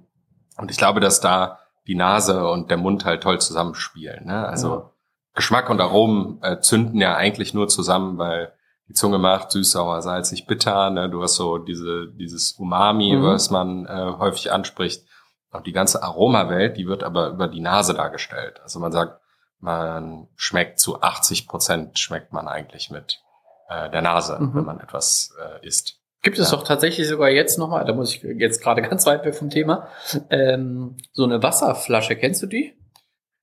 und 0.58 0.70
ich 0.70 0.76
glaube, 0.76 1.00
dass 1.00 1.20
da 1.20 1.58
die 1.86 1.94
Nase 1.94 2.48
und 2.48 2.70
der 2.70 2.76
Mund 2.78 3.04
halt 3.04 3.22
toll 3.22 3.40
zusammenspielen. 3.40 4.26
Ne? 4.26 4.46
Also. 4.46 4.90
Geschmack 5.36 5.70
und 5.70 5.80
Aromen 5.80 6.40
äh, 6.42 6.58
zünden 6.60 7.00
ja 7.00 7.14
eigentlich 7.14 7.54
nur 7.54 7.68
zusammen, 7.68 8.18
weil 8.18 8.52
die 8.88 8.94
Zunge 8.94 9.18
macht 9.18 9.52
süß, 9.52 9.70
sauer, 9.70 10.02
salzig, 10.02 10.46
bitter. 10.46 10.90
Ne? 10.90 11.08
Du 11.10 11.22
hast 11.22 11.36
so 11.36 11.58
diese, 11.58 12.08
dieses 12.18 12.52
Umami, 12.52 13.14
Mhm. 13.16 13.22
was 13.22 13.50
man 13.50 13.86
äh, 13.86 14.12
häufig 14.18 14.50
anspricht. 14.52 15.04
Und 15.52 15.66
die 15.66 15.72
ganze 15.72 16.02
Aromawelt, 16.02 16.76
die 16.76 16.86
wird 16.86 17.02
aber 17.04 17.28
über 17.28 17.48
die 17.48 17.60
Nase 17.60 17.94
dargestellt. 17.94 18.60
Also 18.62 18.78
man 18.80 18.92
sagt, 18.92 19.20
man 19.60 20.28
schmeckt 20.36 20.78
zu 20.80 21.00
80 21.00 21.48
Prozent 21.48 21.98
schmeckt 21.98 22.32
man 22.32 22.46
eigentlich 22.48 22.90
mit 22.90 23.20
äh, 23.68 23.90
der 23.90 24.02
Nase, 24.02 24.38
Mhm. 24.40 24.54
wenn 24.54 24.64
man 24.64 24.80
etwas 24.80 25.34
äh, 25.42 25.66
isst. 25.66 25.98
Gibt 26.22 26.38
es 26.38 26.50
Ja. 26.50 26.56
doch 26.56 26.64
tatsächlich 26.64 27.08
sogar 27.08 27.30
jetzt 27.30 27.58
nochmal, 27.58 27.84
da 27.84 27.92
muss 27.94 28.14
ich 28.14 28.22
jetzt 28.22 28.62
gerade 28.62 28.82
ganz 28.88 29.06
weit 29.06 29.24
weg 29.24 29.34
vom 29.34 29.50
Thema, 29.50 29.88
ähm, 30.30 30.96
so 31.12 31.24
eine 31.24 31.42
Wasserflasche, 31.42 32.16
kennst 32.16 32.42
du 32.42 32.46
die? 32.46 32.74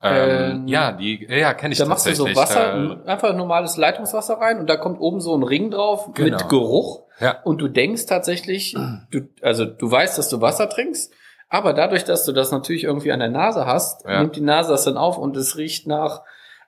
Ähm, 0.03 0.67
ja, 0.67 0.91
die, 0.91 1.25
ja, 1.29 1.53
kenne 1.53 1.71
ich 1.73 1.79
Da 1.79 1.85
machst 1.85 2.05
du 2.05 2.13
so. 2.15 2.25
Wasser, 2.35 2.99
Äh, 3.05 3.09
einfach 3.09 3.33
normales 3.35 3.77
Leitungswasser 3.77 4.35
rein 4.35 4.59
und 4.59 4.67
da 4.69 4.75
kommt 4.75 4.99
oben 4.99 5.21
so 5.21 5.35
ein 5.35 5.43
Ring 5.43 5.71
drauf 5.71 6.09
Genau. 6.13 6.37
mit 6.37 6.49
Geruch. 6.49 7.03
Ja. 7.19 7.41
Und 7.43 7.59
du 7.61 7.67
denkst 7.69 8.05
tatsächlich, 8.05 8.75
du, 9.11 9.21
also 9.41 9.65
du 9.65 9.89
weißt, 9.89 10.17
dass 10.17 10.29
du 10.29 10.41
Wasser 10.41 10.67
trinkst, 10.69 11.13
aber 11.47 11.73
dadurch, 11.73 12.03
dass 12.03 12.25
du 12.25 12.31
das 12.33 12.51
natürlich 12.51 12.83
irgendwie 12.83 13.11
an 13.11 13.19
der 13.19 13.29
Nase 13.29 13.65
hast, 13.65 14.05
Ja. 14.05 14.19
nimmt 14.21 14.35
die 14.35 14.41
Nase 14.41 14.71
das 14.71 14.83
dann 14.83 14.97
auf 14.97 15.17
und 15.17 15.37
es 15.37 15.55
riecht 15.57 15.87
nach, 15.87 16.23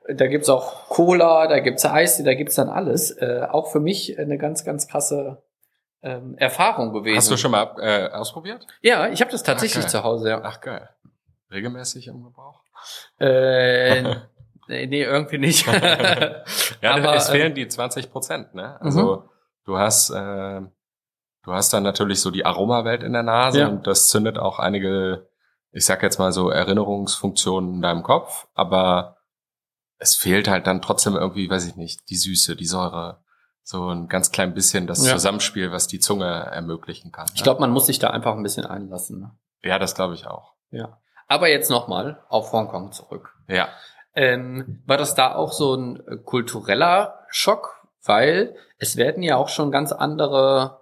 da 0.07 0.27
gibt's 0.27 0.47
auch 0.49 0.87
Cola, 0.87 1.47
da 1.47 1.59
gibt's 1.59 1.83
Eistee, 1.85 2.23
da 2.23 2.35
gibt's 2.35 2.55
dann 2.55 2.69
alles. 2.69 3.09
Äh, 3.11 3.47
auch 3.49 3.71
für 3.71 3.79
mich 3.79 4.17
eine 4.19 4.37
ganz, 4.37 4.63
ganz 4.63 4.87
krasse 4.87 5.41
ähm, 6.03 6.35
Erfahrung 6.37 6.93
gewesen. 6.93 7.17
Hast 7.17 7.31
du 7.31 7.37
schon 7.37 7.49
mal 7.51 7.75
äh, 7.81 8.09
ausprobiert? 8.11 8.67
Ja, 8.81 9.07
ich 9.09 9.19
habe 9.21 9.31
das 9.31 9.41
tatsächlich 9.41 9.87
zu 9.87 10.03
Hause, 10.03 10.29
ja. 10.29 10.41
Ach 10.43 10.61
geil. 10.61 10.87
Regelmäßig 11.51 12.07
im 12.07 12.23
Gebrauch? 12.23 12.61
Äh, 13.19 14.03
nee, 14.67 15.03
irgendwie 15.03 15.37
nicht. 15.37 15.65
Ja, 16.81 16.95
Aber, 16.95 17.15
es 17.15 17.29
ähm, 17.29 17.35
fehlen 17.35 17.55
die 17.55 17.67
20 17.67 18.11
Prozent, 18.11 18.53
ne? 18.55 18.79
Also 18.81 19.29
du 19.65 19.77
hast 19.77 20.09
äh, 20.11 20.61
du 21.43 21.53
hast 21.53 21.73
dann 21.73 21.83
natürlich 21.83 22.21
so 22.21 22.31
die 22.31 22.45
Aromawelt 22.45 23.03
in 23.03 23.13
der 23.13 23.23
Nase 23.23 23.59
Ja. 23.61 23.67
und 23.67 23.87
das 23.87 24.07
zündet 24.07 24.37
auch 24.37 24.59
einige, 24.59 25.29
ich 25.71 25.85
sag 25.85 26.03
jetzt 26.03 26.19
mal 26.19 26.31
so 26.31 26.49
Erinnerungsfunktionen 26.49 27.75
in 27.75 27.81
deinem 27.81 28.03
Kopf, 28.03 28.47
aber 28.53 29.17
es 29.97 30.15
fehlt 30.15 30.47
halt 30.47 30.67
dann 30.67 30.81
trotzdem 30.81 31.15
irgendwie, 31.15 31.49
weiß 31.49 31.65
ich 31.67 31.75
nicht, 31.75 32.09
die 32.09 32.17
Süße, 32.17 32.55
die 32.55 32.65
Säure, 32.65 33.23
so 33.63 33.89
ein 33.89 34.07
ganz 34.07 34.31
klein 34.31 34.53
bisschen 34.53 34.85
das 34.87 35.05
Ja. 35.05 35.13
Zusammenspiel, 35.13 35.71
was 35.71 35.87
die 35.87 35.99
Zunge 35.99 36.25
ermöglichen 36.25 37.11
kann. 37.11 37.27
Ich 37.33 37.39
ne? 37.41 37.43
glaube, 37.45 37.61
man 37.61 37.71
muss 37.71 37.87
sich 37.87 37.97
da 37.99 38.09
einfach 38.09 38.35
ein 38.35 38.43
bisschen 38.43 38.65
einlassen. 38.65 39.19
Ne? 39.19 39.31
ja, 39.63 39.79
das 39.79 39.95
glaube 39.95 40.13
ich 40.13 40.27
auch. 40.27 40.53
Ja. 40.69 40.99
Aber 41.27 41.49
jetzt 41.49 41.69
nochmal 41.69 42.19
auf 42.29 42.51
Hongkong 42.51 42.91
zurück. 42.91 43.33
Ja. 43.47 43.69
Ähm, 44.13 44.81
war 44.85 44.97
das 44.97 45.15
da 45.15 45.35
auch 45.35 45.51
so 45.51 45.75
ein 45.75 46.03
äh, 46.07 46.17
kultureller 46.17 47.19
Schock? 47.29 47.81
Weil 48.03 48.55
es 48.77 48.97
werden 48.97 49.23
ja 49.23 49.35
auch 49.35 49.49
schon 49.49 49.71
ganz 49.71 49.91
andere 49.91 50.81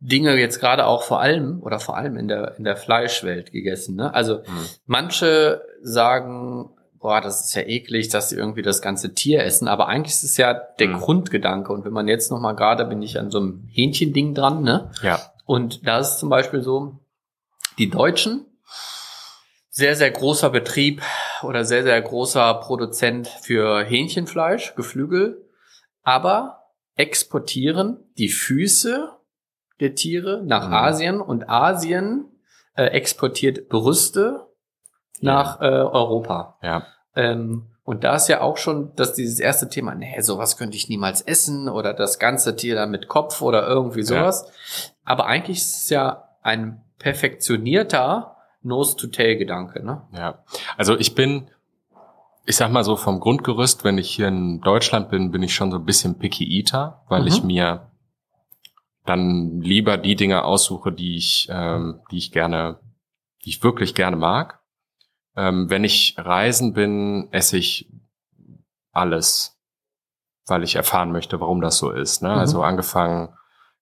Dinge 0.00 0.36
jetzt 0.38 0.60
gerade 0.60 0.86
auch 0.86 1.02
vor 1.02 1.20
allem 1.20 1.62
oder 1.62 1.80
vor 1.80 1.96
allem 1.96 2.16
in 2.18 2.28
der, 2.28 2.56
in 2.58 2.64
der 2.64 2.76
Fleischwelt 2.76 3.50
gegessen. 3.50 3.96
Ne? 3.96 4.12
Also 4.14 4.44
Hm. 4.44 4.66
manche 4.86 5.62
sagen, 5.82 6.70
boah, 7.00 7.20
das 7.20 7.46
ist 7.46 7.54
ja 7.54 7.62
eklig, 7.62 8.08
dass 8.10 8.28
sie 8.28 8.36
irgendwie 8.36 8.62
das 8.62 8.82
ganze 8.82 9.14
Tier 9.14 9.42
essen, 9.42 9.66
aber 9.68 9.88
eigentlich 9.88 10.14
ist 10.14 10.22
es 10.24 10.36
ja 10.36 10.52
der 10.52 10.88
Mhm. 10.88 11.00
Grundgedanke. 11.00 11.72
Und 11.72 11.84
wenn 11.84 11.92
man 11.92 12.08
jetzt 12.08 12.30
nochmal 12.30 12.54
gerade 12.54 12.84
bin 12.84 13.00
ich 13.02 13.18
an 13.18 13.30
so 13.30 13.38
einem 13.38 13.66
Hähnchending 13.72 14.34
dran, 14.34 14.62
ne? 14.62 14.90
Ja. 15.02 15.18
Und 15.46 15.86
da 15.88 15.98
ist 15.98 16.18
zum 16.18 16.28
Beispiel 16.28 16.60
so, 16.62 16.98
die 17.78 17.88
Deutschen, 17.88 18.44
sehr, 19.78 19.94
sehr 19.94 20.10
großer 20.10 20.50
Betrieb 20.50 21.02
oder 21.44 21.64
sehr, 21.64 21.84
sehr 21.84 22.02
großer 22.02 22.52
Produzent 22.54 23.28
für 23.28 23.84
Hähnchenfleisch, 23.84 24.74
Geflügel, 24.74 25.48
aber 26.02 26.64
exportieren 26.96 27.98
die 28.18 28.28
Füße 28.28 29.08
der 29.78 29.94
Tiere 29.94 30.42
nach 30.44 30.66
Mhm. 30.66 30.74
Asien 30.74 31.20
und 31.20 31.48
Asien 31.48 32.24
äh, 32.74 32.86
exportiert 32.86 33.68
Brüste 33.68 34.48
nach 35.20 35.60
äh, 35.60 35.66
Europa. 35.66 36.58
Ja. 36.60 36.84
Ähm, 37.14 37.68
und 37.84 38.02
da 38.02 38.16
ist 38.16 38.26
ja 38.26 38.40
auch 38.40 38.56
schon, 38.56 38.96
dass 38.96 39.14
dieses 39.14 39.38
erste 39.38 39.68
Thema, 39.68 39.94
nee, 39.94 40.20
sowas 40.22 40.56
könnte 40.56 40.76
ich 40.76 40.88
niemals 40.88 41.20
essen 41.20 41.68
oder 41.68 41.94
das 41.94 42.18
ganze 42.18 42.56
Tier 42.56 42.74
dann 42.74 42.90
mit 42.90 43.06
Kopf 43.06 43.42
oder 43.42 43.68
irgendwie 43.68 44.02
sowas. 44.02 44.50
Aber 45.04 45.26
eigentlich 45.26 45.58
ist 45.58 45.84
es 45.84 45.90
ja 45.90 46.30
ein 46.42 46.82
perfektionierter 46.98 48.37
Nose-to-Tail-Gedanke, 48.68 49.84
ne? 49.84 50.02
Ja, 50.12 50.44
also 50.76 50.96
ich 50.96 51.14
bin, 51.14 51.50
ich 52.44 52.56
sag 52.56 52.70
mal 52.70 52.84
so 52.84 52.96
vom 52.96 53.18
Grundgerüst, 53.20 53.82
wenn 53.84 53.98
ich 53.98 54.10
hier 54.10 54.28
in 54.28 54.60
Deutschland 54.60 55.10
bin, 55.10 55.30
bin 55.32 55.42
ich 55.42 55.54
schon 55.54 55.70
so 55.70 55.78
ein 55.78 55.84
bisschen 55.84 56.18
picky 56.18 56.44
eater, 56.44 57.02
weil 57.08 57.22
Mhm. 57.22 57.26
ich 57.28 57.42
mir 57.42 57.90
dann 59.04 59.60
lieber 59.60 59.96
die 59.96 60.16
Dinge 60.16 60.44
aussuche, 60.44 60.92
die 60.92 61.16
ich, 61.16 61.48
ähm, 61.50 62.00
die 62.10 62.18
ich 62.18 62.30
gerne, 62.30 62.78
die 63.44 63.50
ich 63.50 63.62
wirklich 63.62 63.94
gerne 63.94 64.16
mag. 64.16 64.60
Ähm, 65.34 65.70
wenn 65.70 65.84
ich 65.84 66.14
reisen 66.18 66.74
bin, 66.74 67.28
esse 67.32 67.56
ich 67.56 67.90
alles, 68.92 69.56
weil 70.46 70.62
ich 70.62 70.74
erfahren 70.76 71.12
möchte, 71.12 71.40
warum 71.40 71.60
das 71.60 71.78
so 71.78 71.90
ist. 71.90 72.22
Ne? 72.22 72.30
Mhm. 72.30 72.38
Also 72.38 72.62
angefangen 72.62 73.30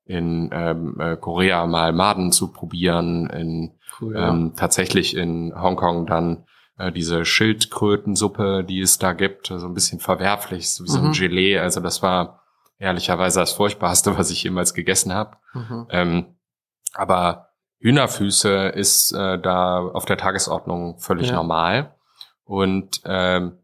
in 0.07 0.51
ähm, 0.53 0.97
äh, 1.01 1.17
Korea 1.17 1.67
mal 1.67 1.93
Maden 1.93 2.33
zu 2.33 2.53
probieren, 2.53 3.29
in 3.29 3.73
Cool, 4.01 4.15
ähm, 4.17 4.53
tatsächlich 4.57 5.17
in 5.17 5.53
Hongkong 5.61 6.07
dann 6.07 6.45
äh, 6.79 6.93
diese 6.93 7.25
Schildkrötensuppe, 7.25 8.65
die 8.65 8.81
es 8.81 8.99
da 8.99 9.13
gibt, 9.13 9.47
so 9.49 9.67
ein 9.67 9.75
bisschen 9.75 10.01
verwerflich, 10.01 10.71
so 10.71 10.85
wie 10.85 10.89
so 10.89 10.99
ein 10.99 11.09
Mhm. 11.09 11.13
Gelee. 11.13 11.59
Also 11.59 11.81
das 11.81 12.03
war 12.03 12.43
ehrlicherweise 12.79 13.41
das 13.41 13.53
Furchtbarste, 13.53 14.17
was 14.19 14.31
ich 14.31 14.43
jemals 14.43 14.75
gegessen 14.75 15.13
habe. 15.13 15.37
Mhm. 15.55 15.87
Ähm, 15.91 16.27
aber 16.95 17.49
Hühnerfüße 17.81 18.69
ist 18.69 19.13
äh, 19.13 19.39
da 19.39 19.79
auf 19.81 20.05
der 20.05 20.17
Tagesordnung 20.19 20.99
völlig 20.99 21.29
Ja. 21.29 21.37
normal. 21.37 21.95
Und 22.45 23.01
ähm, 23.05 23.59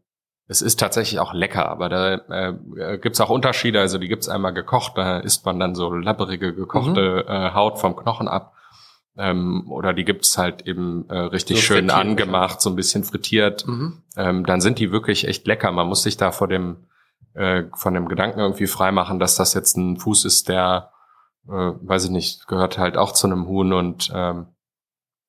es 0.53 0.61
ist 0.61 0.79
tatsächlich 0.79 1.19
auch 1.19 1.33
lecker, 1.33 1.67
aber 1.67 1.89
da 1.89 2.13
äh, 2.13 2.97
gibt's 2.99 3.19
auch 3.19 3.31
Unterschiede. 3.31 3.79
Also 3.79 3.97
die 3.97 4.07
gibt's 4.07 4.29
einmal 4.29 4.53
gekocht, 4.53 4.93
da 4.95 5.17
isst 5.17 5.45
man 5.45 5.59
dann 5.59 5.73
so 5.73 5.91
labberige 5.93 6.53
gekochte 6.53 7.25
Mhm. 7.27 7.33
äh, 7.33 7.53
Haut 7.53 7.79
vom 7.79 7.95
Knochen 7.95 8.27
ab. 8.27 8.53
Ähm, 9.17 9.65
oder 9.71 9.93
die 9.93 10.05
gibt's 10.05 10.37
halt 10.37 10.67
eben 10.67 11.09
äh, 11.09 11.17
richtig 11.17 11.57
So 11.57 11.63
schön 11.63 11.89
frittiert 11.89 11.97
angemacht, 11.99 12.61
so 12.61 12.69
ein 12.69 12.75
bisschen 12.75 13.03
frittiert. 13.03 13.67
Mhm. 13.67 14.03
Ähm, 14.15 14.45
dann 14.45 14.61
sind 14.61 14.77
die 14.77 14.91
wirklich 14.91 15.27
echt 15.27 15.47
lecker. 15.47 15.71
Man 15.71 15.87
muss 15.87 16.03
sich 16.03 16.17
da 16.17 16.31
vor 16.31 16.47
dem 16.47 16.85
äh, 17.33 17.63
von 17.75 17.95
dem 17.95 18.07
Gedanken 18.07 18.39
irgendwie 18.39 18.67
freimachen, 18.67 19.17
dass 19.19 19.35
das 19.35 19.55
jetzt 19.55 19.75
ein 19.75 19.97
Fuß 19.97 20.25
ist, 20.25 20.49
der, 20.49 20.91
äh, 21.47 21.51
weiß 21.81 22.05
ich 22.05 22.11
nicht, 22.11 22.47
gehört 22.47 22.77
halt 22.77 22.95
auch 22.95 23.11
zu 23.11 23.25
einem 23.25 23.47
Huhn 23.47 23.73
und 23.73 24.11
ähm, 24.13 24.47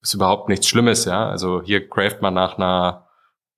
ist 0.03 0.13
überhaupt 0.13 0.51
nichts 0.51 0.69
Schlimmes, 0.69 1.07
ja. 1.07 1.27
Also 1.31 1.63
hier 1.63 1.89
craft 1.89 2.19
man 2.21 2.35
nach 2.35 2.59
einer, 2.59 3.04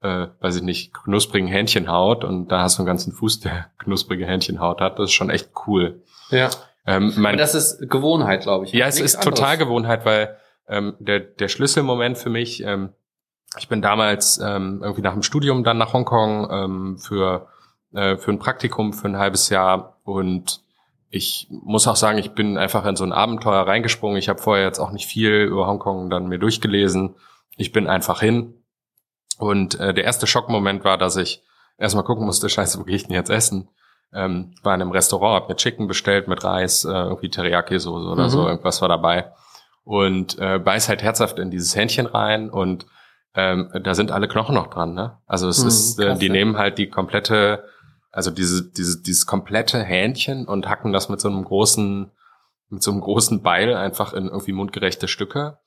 äh, 0.03 0.26
weiß 0.41 0.57
ich 0.57 0.62
nicht, 0.62 0.95
knusprigen 0.95 1.49
Hähnchenhaut 1.49 2.25
und 2.25 2.49
da 2.49 2.62
hast 2.62 2.79
du 2.79 2.83
einen 2.83 2.87
ganzen 2.87 3.12
Fuß, 3.12 3.41
der 3.41 3.71
knusprige 3.79 4.26
Hähnchenhaut 4.26 4.81
hat. 4.81 4.99
Das 4.99 5.07
ist 5.07 5.15
schon 5.15 5.31
echt 5.31 5.50
cool. 5.67 6.03
Ja. 6.31 6.50
Ähm, 6.87 7.12
mein, 7.17 7.35
Aber 7.35 7.37
das 7.38 7.55
ist 7.55 7.91
Gewohnheit, 7.91 8.43
glaube 8.43 8.67
ich. 8.67 8.73
ja, 8.73 8.87
es 8.87 8.97
Nichts 8.97 9.15
ist 9.15 9.23
total 9.23 9.53
anderes. 9.53 9.69
Gewohnheit, 9.69 10.05
weil 10.05 10.37
ähm, 10.69 10.95
der, 10.99 11.21
der 11.21 11.49
Schlüsselmoment 11.49 12.19
für 12.19 12.31
mich, 12.31 12.62
ähm, 12.62 12.91
ich 13.59 13.69
bin 13.69 13.83
damals 13.83 14.38
ähm, 14.38 14.81
irgendwie 14.83 15.03
nach 15.03 15.12
dem 15.12 15.23
Studium 15.23 15.65
dann 15.65 15.79
nach 15.79 15.93
Hongkong 15.93 16.49
ähm, 16.50 16.99
für, 16.99 17.49
äh, 17.95 18.17
für 18.17 18.31
ein 18.31 18.38
Praktikum 18.38 18.93
für 18.93 19.09
ein 19.09 19.17
halbes 19.17 19.49
Jahr 19.49 20.00
und 20.05 20.61
ich 21.09 21.49
muss 21.50 21.87
auch 21.88 21.97
sagen, 21.97 22.19
ich 22.19 22.33
bin 22.33 22.59
einfach 22.59 22.85
in 22.85 22.97
so 22.97 23.05
ein 23.05 23.12
Abenteuer 23.12 23.67
reingesprungen. 23.67 24.19
Ich 24.19 24.29
habe 24.29 24.43
vorher 24.43 24.65
jetzt 24.65 24.81
auch 24.81 24.91
nicht 24.91 25.07
viel 25.07 25.33
über 25.33 25.67
Hongkong 25.67 26.11
dann 26.11 26.26
mir 26.29 26.38
durchgelesen. 26.38 27.15
Ich 27.57 27.73
bin 27.73 27.87
einfach 27.87 28.21
hin. 28.21 28.55
Und 29.38 29.78
äh, 29.81 29.93
der 29.95 30.05
erste 30.05 30.26
Schockmoment 30.26 30.85
war, 30.85 30.99
dass 30.99 31.16
ich 31.16 31.43
erstmal 31.78 32.05
gucken 32.05 32.25
musste, 32.26 32.49
scheiße, 32.49 32.78
wo 32.78 32.85
gehe 32.85 32.97
ich 32.97 33.05
denn 33.05 33.14
jetzt 33.14 33.31
essen? 33.31 33.69
Ähm, 34.12 34.55
war 34.62 34.75
in 34.75 34.81
einem 34.83 34.93
Restaurant, 34.93 35.43
hab 35.43 35.49
mir 35.49 35.57
Chicken 35.57 35.88
bestellt 35.88 36.28
mit 36.28 36.43
Reis, 36.45 36.85
äh, 36.85 36.88
irgendwie 36.90 37.28
Teriyaki-Soße 37.28 38.09
oder 38.11 38.25
Mhm. 38.25 38.31
so, 38.31 38.47
irgendwas 38.47 38.81
war 38.81 38.88
dabei. 38.88 39.33
Und 39.85 40.38
äh, 40.38 40.59
beiß 40.59 40.88
halt 40.88 41.02
herzhaft 41.02 41.38
in 41.38 41.50
dieses 41.50 41.75
Hähnchen 41.76 42.07
rein 42.07 42.50
und 42.50 42.87
ähm, 43.35 43.71
da 43.83 43.95
sind 43.95 44.11
alle 44.12 44.28
Knochen 44.28 44.55
noch 44.55 44.69
dran, 44.69 44.95
ne? 44.95 45.19
Also 45.26 45.49
es 45.49 45.61
Mhm, 45.62 45.69
ist, 45.69 45.99
äh, 46.01 46.16
die 46.16 46.27
ja. 46.27 46.33
nehmen 46.33 46.57
halt 46.57 46.79
die 46.79 46.88
komplette, 46.88 47.64
also 48.11 48.31
diese, 48.31 48.70
diese, 48.72 49.03
dieses 49.03 49.27
komplette 49.27 49.83
Hähnchen 49.83 50.46
und 50.49 50.68
hacken 50.68 50.92
das 50.92 51.09
mit 51.11 51.20
so 51.20 51.29
einem 51.29 51.44
großen, 51.44 52.11
mit 52.70 52.83
so 52.83 52.90
einem 52.90 53.01
großen 53.03 53.42
Beil 53.42 53.75
einfach 53.77 54.12
in 54.14 54.27
irgendwie 54.27 54.53
mundgerechte 54.53 55.07
Stücke. 55.09 55.59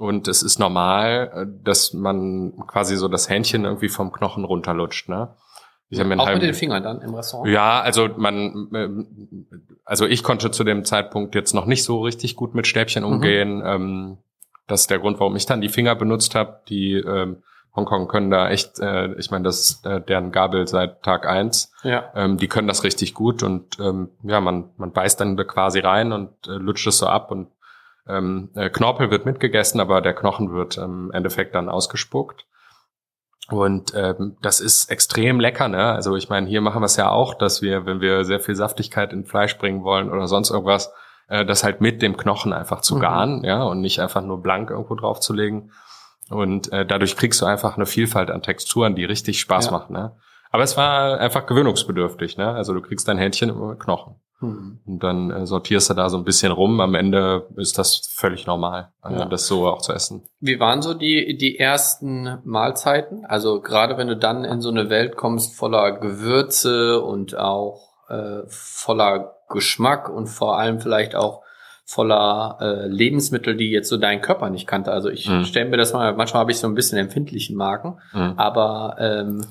Und 0.00 0.28
es 0.28 0.42
ist 0.42 0.58
normal, 0.58 1.30
äh, 1.34 1.46
dass 1.62 1.92
man 1.92 2.54
quasi 2.66 2.96
so 2.96 3.06
das 3.06 3.28
Hähnchen 3.28 3.66
irgendwie 3.66 3.90
vom 3.90 4.12
Knochen 4.12 4.44
runterlutscht, 4.44 5.10
ne? 5.10 5.28
Ich 5.90 5.98
hab 6.00 6.06
mir 6.06 6.12
einen 6.12 6.20
Auch 6.20 6.24
mit 6.26 6.34
halben- 6.36 6.46
den 6.46 6.54
Fingern 6.54 6.82
dann 6.82 7.02
im 7.02 7.14
Restaurant? 7.14 7.50
ja, 7.50 7.80
also 7.82 8.08
man, 8.16 8.68
ähm, 8.72 9.46
also 9.84 10.06
ich 10.06 10.22
konnte 10.22 10.50
zu 10.52 10.64
dem 10.64 10.84
Zeitpunkt 10.86 11.34
jetzt 11.34 11.52
noch 11.52 11.66
nicht 11.66 11.84
so 11.84 12.00
richtig 12.00 12.34
gut 12.36 12.54
mit 12.54 12.66
Stäbchen 12.66 13.02
Mhm. 13.04 13.08
umgehen. 13.12 13.62
Ähm, 13.64 14.18
das 14.68 14.82
ist 14.82 14.90
der 14.90 15.00
Grund, 15.00 15.20
warum 15.20 15.36
ich 15.36 15.44
dann 15.46 15.60
die 15.60 15.68
Finger 15.68 15.94
benutzt 15.96 16.34
habe. 16.34 16.60
Die 16.68 16.94
ähm, 16.94 17.42
Hongkong 17.76 18.08
können 18.08 18.30
da 18.30 18.48
echt, 18.48 18.78
äh, 18.78 19.12
ich 19.18 19.30
meine, 19.30 19.44
das 19.44 19.60
ist 19.60 19.84
äh, 19.86 20.00
deren 20.00 20.32
Gabel 20.32 20.66
seit 20.66 21.02
Tag 21.02 21.26
eins. 21.26 21.72
Ja. 21.82 22.04
Ähm, 22.14 22.36
die 22.38 22.48
können 22.48 22.68
das 22.68 22.84
richtig 22.84 23.12
gut 23.12 23.42
und 23.42 23.78
ähm, 23.80 24.08
ja, 24.22 24.40
man, 24.40 24.70
man 24.78 24.92
beißt 24.92 25.20
dann 25.20 25.36
da 25.36 25.44
quasi 25.44 25.80
rein 25.80 26.12
und 26.12 26.30
äh, 26.46 26.52
lutscht 26.52 26.86
es 26.86 26.98
so 26.98 27.06
ab 27.06 27.30
und 27.32 27.48
ähm, 28.08 28.50
äh, 28.54 28.70
Knorpel 28.70 29.10
wird 29.10 29.26
mitgegessen, 29.26 29.80
aber 29.80 30.00
der 30.00 30.14
Knochen 30.14 30.52
wird 30.52 30.76
im 30.78 31.10
Endeffekt 31.12 31.54
dann 31.54 31.68
ausgespuckt. 31.68 32.46
Und 33.48 33.92
ähm, 33.96 34.36
das 34.42 34.60
ist 34.60 34.90
extrem 34.90 35.40
lecker, 35.40 35.66
ne? 35.68 35.84
Also 35.92 36.14
ich 36.16 36.28
meine, 36.28 36.46
hier 36.46 36.60
machen 36.60 36.82
wir 36.82 36.86
es 36.86 36.96
ja 36.96 37.10
auch, 37.10 37.34
dass 37.34 37.62
wir, 37.62 37.84
wenn 37.84 38.00
wir 38.00 38.24
sehr 38.24 38.38
viel 38.40 38.54
Saftigkeit 38.54 39.12
in 39.12 39.24
Fleisch 39.24 39.58
bringen 39.58 39.82
wollen 39.82 40.10
oder 40.10 40.28
sonst 40.28 40.50
irgendwas, 40.50 40.92
äh, 41.28 41.44
das 41.44 41.64
halt 41.64 41.80
mit 41.80 42.00
dem 42.00 42.16
Knochen 42.16 42.52
einfach 42.52 42.80
zu 42.80 42.96
Mhm. 42.96 43.00
garen, 43.00 43.44
ja, 43.44 43.62
und 43.64 43.80
nicht 43.80 43.98
einfach 44.00 44.22
nur 44.22 44.40
blank 44.40 44.70
irgendwo 44.70 44.94
draufzulegen. 44.94 45.72
Und 46.28 46.72
äh, 46.72 46.86
dadurch 46.86 47.16
kriegst 47.16 47.42
du 47.42 47.46
einfach 47.46 47.74
eine 47.76 47.86
Vielfalt 47.86 48.30
an 48.30 48.42
Texturen, 48.42 48.94
die 48.94 49.04
richtig 49.04 49.40
Spaß 49.40 49.66
Ja. 49.66 49.72
macht, 49.72 49.90
ne? 49.90 50.16
Aber 50.52 50.62
es 50.62 50.76
war 50.76 51.18
einfach 51.18 51.46
gewöhnungsbedürftig, 51.46 52.36
ne? 52.36 52.52
Also 52.52 52.72
du 52.72 52.80
kriegst 52.80 53.08
dein 53.08 53.18
Händchen 53.18 53.56
mit 53.68 53.80
Knochen. 53.80 54.20
Mhm. 54.40 54.80
Und 54.86 55.02
dann 55.02 55.30
äh, 55.30 55.46
sortierst 55.46 55.90
du 55.90 55.94
da 55.94 56.08
so 56.08 56.16
ein 56.16 56.24
bisschen 56.24 56.50
rum. 56.52 56.80
Am 56.80 56.94
Ende 56.94 57.46
ist 57.56 57.78
das 57.78 58.10
völlig 58.14 58.46
normal, 58.46 58.90
Ja. 59.04 59.26
das 59.26 59.46
so 59.46 59.68
auch 59.68 59.82
zu 59.82 59.92
essen. 59.92 60.22
Wie 60.40 60.58
waren 60.58 60.80
so 60.82 60.94
die, 60.94 61.36
die 61.36 61.58
ersten 61.58 62.38
Mahlzeiten? 62.44 63.24
Also 63.26 63.60
gerade 63.60 63.98
wenn 63.98 64.08
du 64.08 64.16
dann 64.16 64.44
in 64.44 64.60
so 64.60 64.70
eine 64.70 64.88
Welt 64.90 65.16
kommst 65.16 65.54
voller 65.56 65.92
Gewürze 66.00 67.00
und 67.02 67.36
auch 67.36 67.88
äh, 68.08 68.40
voller 68.48 69.36
Geschmack 69.48 70.08
und 70.08 70.26
vor 70.28 70.58
allem 70.58 70.80
vielleicht 70.80 71.14
auch 71.14 71.42
voller 71.84 72.56
äh, 72.60 72.86
Lebensmittel, 72.86 73.56
die 73.56 73.70
jetzt 73.70 73.88
so 73.88 73.96
dein 73.96 74.20
Körper 74.20 74.48
nicht 74.48 74.66
kannte. 74.68 74.92
Also 74.92 75.08
ich 75.10 75.28
Mhm. 75.28 75.44
stelle 75.44 75.68
mir 75.68 75.76
das 75.76 75.92
mal, 75.92 76.14
manchmal 76.14 76.40
habe 76.42 76.52
ich 76.52 76.58
so 76.58 76.68
ein 76.68 76.74
bisschen 76.74 76.98
empfindlichen 76.98 77.56
Magen, 77.56 77.98
Mhm. 78.12 78.34
aber 78.36 78.96
ähm, 79.00 79.44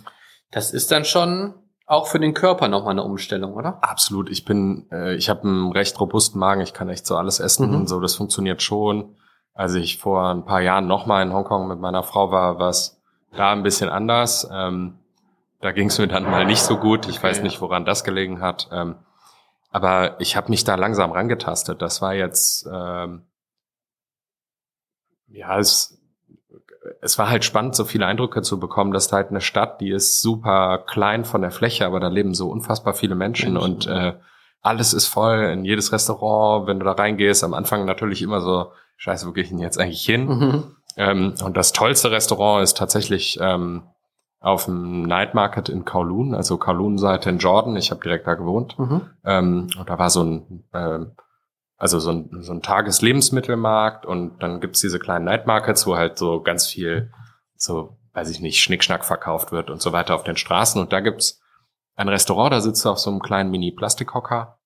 das 0.51 0.71
ist 0.71 0.91
dann 0.91 1.03
schon 1.05 1.53
auch 1.89 2.07
für 2.07 2.19
den 2.19 2.33
Körper 2.33 2.67
nochmal 2.67 2.91
eine 2.91 3.03
Umstellung, 3.03 3.53
oder? 3.53 3.79
Absolut. 3.81 4.29
Ich 4.29 4.45
bin, 4.45 4.87
äh, 4.91 5.15
ich 5.15 5.27
habe 5.29 5.43
einen 5.47 5.71
recht 5.71 5.99
robusten 5.99 6.39
Magen. 6.39 6.61
Ich 6.61 6.73
kann 6.73 6.87
echt 6.87 7.05
so 7.05 7.17
alles 7.17 7.39
essen 7.39 7.69
Mhm. 7.69 7.75
und 7.75 7.89
so. 7.89 7.99
Das 7.99 8.15
funktioniert 8.15 8.61
schon. 8.61 9.15
Als 9.55 9.73
ich 9.73 9.97
vor 9.97 10.23
ein 10.27 10.45
paar 10.45 10.61
Jahren 10.61 10.87
nochmal 10.87 11.23
in 11.25 11.33
Hongkong 11.33 11.67
mit 11.67 11.79
meiner 11.79 12.03
Frau 12.03 12.31
war, 12.31 12.59
war 12.59 12.69
es 12.69 13.01
da 13.35 13.51
ein 13.51 13.63
bisschen 13.63 13.89
anders. 13.89 14.47
Ähm, 14.51 14.99
da 15.61 15.71
ging 15.71 15.87
es 15.87 15.97
mir 15.97 16.07
dann 16.07 16.23
mal 16.23 16.45
nicht 16.45 16.61
so 16.61 16.77
gut. 16.77 17.07
Ich 17.07 17.17
Okay, 17.17 17.27
weiß 17.27 17.41
nicht, 17.41 17.59
woran 17.59 17.85
das 17.85 18.03
gelegen 18.03 18.39
hat. 18.39 18.69
Ähm, 18.71 18.95
aber 19.71 20.19
ich 20.21 20.35
habe 20.37 20.49
mich 20.49 20.63
da 20.63 20.75
langsam 20.75 21.11
rangetastet. 21.11 21.81
Das 21.81 22.01
war 22.01 22.13
jetzt, 22.13 22.67
ähm, 22.71 23.23
ja, 25.27 25.57
es, 25.59 25.98
es 27.01 27.17
war 27.17 27.29
halt 27.29 27.45
spannend, 27.45 27.75
so 27.75 27.85
viele 27.85 28.05
Eindrücke 28.05 28.41
zu 28.41 28.59
bekommen. 28.59 28.91
Das 28.91 29.07
ist 29.07 29.13
halt 29.13 29.29
eine 29.29 29.41
Stadt, 29.41 29.81
die 29.81 29.91
ist 29.91 30.21
super 30.21 30.83
klein 30.85 31.25
von 31.25 31.41
der 31.41 31.51
Fläche, 31.51 31.85
aber 31.85 31.99
da 31.99 32.07
leben 32.07 32.33
so 32.33 32.49
unfassbar 32.49 32.93
viele 32.93 33.15
Menschen, 33.15 33.53
Menschen, 33.53 33.71
und 33.71 33.87
äh, 33.87 34.13
alles 34.61 34.93
ist 34.93 35.07
voll. 35.07 35.39
In 35.45 35.65
jedes 35.65 35.91
Restaurant, 35.91 36.67
wenn 36.67 36.79
du 36.79 36.85
da 36.85 36.91
reingehst, 36.91 37.43
am 37.43 37.53
Anfang 37.53 37.85
natürlich 37.85 38.21
immer 38.21 38.41
so, 38.41 38.71
scheiße, 38.97 39.27
wo 39.27 39.31
gehe 39.31 39.43
ich 39.43 39.49
denn 39.49 39.59
jetzt 39.59 39.79
eigentlich 39.79 40.03
hin? 40.03 40.27
Mhm. 40.27 40.63
Ähm, 40.97 41.33
und 41.43 41.55
das 41.55 41.71
tollste 41.71 42.11
Restaurant 42.11 42.63
ist 42.63 42.77
tatsächlich 42.77 43.39
ähm, 43.41 43.83
auf 44.41 44.65
dem 44.65 45.03
Night 45.03 45.33
Market 45.33 45.69
in 45.69 45.85
Kowloon, 45.85 46.33
also 46.33 46.57
Kowloon-Seite 46.57 47.29
in 47.29 47.39
Jordan. 47.39 47.75
Ich 47.77 47.91
habe 47.91 48.01
direkt 48.01 48.27
da 48.27 48.35
gewohnt. 48.35 48.77
Mhm. 48.77 49.01
Ähm, 49.23 49.67
und 49.77 49.89
da 49.89 49.97
war 49.97 50.09
so 50.09 50.23
ein, 50.23 50.63
ähm, 50.73 51.11
also 51.79 51.97
so 51.99 52.11
ein, 52.11 52.29
so 52.41 52.51
ein 52.51 52.61
Tageslebensmittelmarkt 52.61 54.05
und 54.05 54.43
dann 54.43 54.59
gibt's 54.59 54.81
diese 54.81 54.99
kleinen 54.99 55.25
Night 55.25 55.47
Markets, 55.47 55.87
wo 55.87 55.95
halt 55.95 56.17
so 56.17 56.41
ganz 56.41 56.67
viel, 56.67 57.11
so, 57.55 57.97
weiß 58.13 58.29
ich 58.29 58.41
nicht, 58.41 58.61
Schnickschnack 58.61 59.05
verkauft 59.05 59.53
wird 59.53 59.69
und 59.69 59.81
so 59.81 59.93
weiter 59.93 60.13
auf 60.13 60.25
den 60.25 60.35
Straßen. 60.35 60.79
Und 60.81 60.91
da 60.91 60.99
gibt's 60.99 61.41
ein 61.95 62.09
Restaurant, 62.09 62.51
da 62.51 62.59
sitzt 62.59 62.83
du 62.83 62.89
auf 62.89 62.99
so 62.99 63.09
einem 63.09 63.21
kleinen 63.21 63.49
Mini-Plastikhocker. 63.49 64.59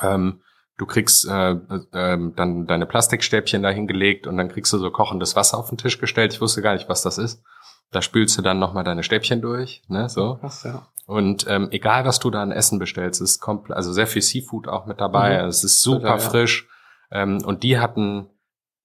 Ähm, 0.00 0.40
du 0.78 0.86
kriegst 0.86 1.28
äh, 1.28 1.56
ähm, 1.92 2.32
dann 2.36 2.66
deine 2.66 2.86
Plastikstäbchen 2.86 3.62
da 3.62 3.68
hingelegt 3.68 4.26
und 4.26 4.38
dann 4.38 4.48
kriegst 4.48 4.72
du 4.72 4.78
so 4.78 4.90
kochendes 4.90 5.36
Wasser 5.36 5.58
auf 5.58 5.68
den 5.68 5.76
Tisch 5.76 5.98
gestellt. 5.98 6.32
Ich 6.32 6.40
wusste 6.40 6.62
gar 6.62 6.72
nicht, 6.72 6.88
was 6.88 7.02
das 7.02 7.18
ist. 7.18 7.44
Da 7.92 8.02
spülst 8.02 8.38
du 8.38 8.42
dann 8.42 8.58
nochmal 8.58 8.84
deine 8.84 9.02
Stäbchen 9.02 9.40
durch, 9.40 9.82
ne, 9.88 10.08
so. 10.08 10.36
Krass, 10.36 10.62
ja. 10.64 10.86
Und 11.06 11.46
ähm, 11.48 11.68
egal, 11.72 12.04
was 12.04 12.20
du 12.20 12.30
da 12.30 12.40
an 12.40 12.52
Essen 12.52 12.78
bestellst, 12.78 13.20
ist 13.20 13.40
komplett, 13.40 13.76
also 13.76 13.92
sehr 13.92 14.06
viel 14.06 14.22
Seafood 14.22 14.68
auch 14.68 14.86
mit 14.86 15.00
dabei. 15.00 15.42
Mhm. 15.42 15.48
Es 15.48 15.64
ist 15.64 15.82
super 15.82 16.02
Total, 16.02 16.18
ja. 16.18 16.30
frisch. 16.30 16.68
Ähm, 17.10 17.42
und 17.44 17.64
die 17.64 17.80
hatten, 17.80 18.28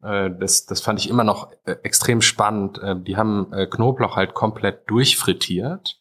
äh, 0.02 0.32
das, 0.32 0.66
das 0.66 0.82
fand 0.82 1.00
ich 1.00 1.08
immer 1.08 1.24
noch 1.24 1.52
äh, 1.66 1.76
extrem 1.84 2.22
spannend. 2.22 2.80
Äh, 2.80 2.96
die 3.00 3.16
haben 3.16 3.54
äh, 3.54 3.68
Knoblauch 3.68 4.16
halt 4.16 4.34
komplett 4.34 4.90
durchfrittiert 4.90 6.00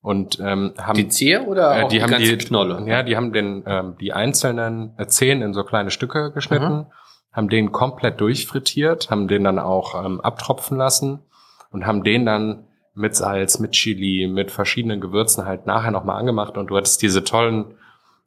und 0.00 0.40
ähm, 0.40 0.72
haben 0.78 0.96
die 0.96 1.08
Zehe 1.08 1.42
oder 1.42 1.76
äh, 1.76 1.88
die, 1.88 1.96
die 1.96 2.02
haben 2.02 2.10
ganze 2.12 2.36
die 2.38 2.46
Knolle? 2.46 2.82
Ja, 2.88 3.02
die 3.02 3.16
haben 3.16 3.34
den 3.34 3.62
ähm, 3.66 3.96
die 4.00 4.14
einzelnen 4.14 4.94
äh, 4.96 5.06
Zehen 5.06 5.42
in 5.42 5.52
so 5.52 5.64
kleine 5.64 5.90
Stücke 5.90 6.32
geschnitten, 6.32 6.86
haben 7.30 7.50
den 7.50 7.72
komplett 7.72 8.22
durchfrittiert, 8.22 9.10
haben 9.10 9.28
den 9.28 9.44
dann 9.44 9.58
auch 9.58 10.02
ähm, 10.02 10.22
abtropfen 10.22 10.78
lassen 10.78 11.24
und 11.70 11.86
haben 11.86 12.04
den 12.04 12.26
dann 12.26 12.66
mit 12.94 13.14
Salz, 13.14 13.58
mit 13.58 13.72
Chili, 13.72 14.26
mit 14.26 14.50
verschiedenen 14.50 15.00
Gewürzen 15.00 15.44
halt 15.46 15.66
nachher 15.66 15.90
nochmal 15.92 16.18
angemacht 16.18 16.56
und 16.56 16.68
du 16.68 16.76
hattest 16.76 17.00
diese 17.02 17.22
tollen 17.24 17.74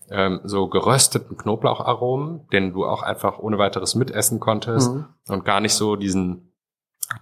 ähm, 0.09 0.41
so 0.43 0.67
gerösteten 0.67 1.37
Knoblaucharomen, 1.37 2.47
den 2.49 2.73
du 2.73 2.85
auch 2.85 3.01
einfach 3.03 3.39
ohne 3.39 3.57
weiteres 3.57 3.95
mitessen 3.95 4.39
konntest 4.39 4.91
Mhm. 4.93 5.05
und 5.29 5.45
gar 5.45 5.59
nicht 5.61 5.73
so 5.73 5.95
diesen 5.95 6.53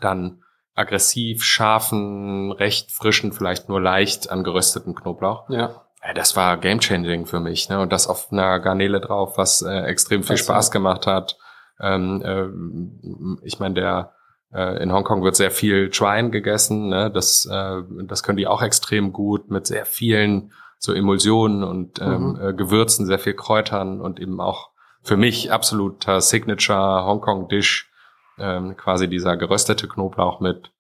dann 0.02 0.44
aggressiv 0.76 1.44
scharfen, 1.44 2.52
recht 2.52 2.92
frischen, 2.92 3.32
vielleicht 3.34 3.70
nur 3.70 3.82
leicht 3.82 4.30
angerösteten 4.32 4.96
Knoblauch. 4.96 5.50
Ja. 5.50 5.82
Ja, 6.02 6.14
das 6.14 6.38
war 6.38 6.56
game-changing 6.56 7.26
für 7.26 7.42
mich, 7.42 7.68
ne? 7.68 7.82
Und 7.82 7.92
das 7.92 8.08
auf 8.08 8.32
einer 8.32 8.62
Garnele 8.62 9.02
drauf, 9.02 9.38
was 9.38 9.62
äh, 9.62 9.82
extrem 9.82 10.24
viel 10.24 10.38
Spaß 10.38 10.72
gemacht 10.72 11.06
hat. 11.08 11.38
Ähm, 11.82 12.22
äh, 12.24 13.46
ich 13.46 13.60
meine, 13.60 13.74
der 13.76 14.14
in 14.52 14.92
Hongkong 14.92 15.24
wird 15.24 15.36
sehr 15.36 15.52
viel 15.52 15.94
Schwein 15.94 16.32
gegessen, 16.32 16.90
ne? 16.90 17.12
Das, 17.12 17.46
äh, 17.46 17.82
das 18.06 18.24
können 18.24 18.38
die 18.38 18.48
auch 18.48 18.62
extrem 18.62 19.14
gut 19.14 19.52
mit 19.52 19.68
sehr 19.68 19.86
vielen 19.86 20.52
so 20.80 20.94
Emulsionen 20.94 21.64
und 21.64 22.00
ähm, 22.02 22.34
Mhm. 22.34 22.42
äh, 22.42 22.54
Gewürzen, 22.54 23.06
sehr 23.06 23.20
viel 23.20 23.34
Kräutern 23.34 24.00
und 24.02 24.20
eben 24.20 24.40
auch 24.40 24.70
für 25.04 25.18
mich 25.18 25.52
absoluter 25.52 26.22
Signature 26.22 27.06
Hongkong-Dish, 27.06 27.92
ähm, 28.38 28.76
quasi 28.78 29.08
dieser 29.10 29.36
geröstete 29.38 29.88
Knoblauch 29.88 30.40
mit 30.40 30.72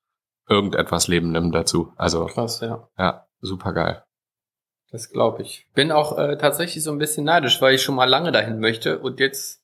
irgendetwas 0.47 1.07
Lebendem 1.07 1.51
dazu. 1.51 1.93
Also 1.97 2.25
Krass, 2.25 2.61
ja. 2.61 2.87
ja, 2.97 3.25
super 3.41 3.73
geil. 3.73 4.03
Das 4.91 5.09
glaube 5.11 5.43
ich. 5.43 5.67
Bin 5.75 5.91
auch 5.91 6.17
äh, 6.17 6.37
tatsächlich 6.37 6.83
so 6.83 6.91
ein 6.91 6.97
bisschen 6.97 7.25
neidisch, 7.25 7.61
weil 7.61 7.75
ich 7.75 7.83
schon 7.83 7.95
mal 7.95 8.09
lange 8.09 8.31
dahin 8.31 8.59
möchte 8.59 8.99
und 8.99 9.19
jetzt, 9.19 9.58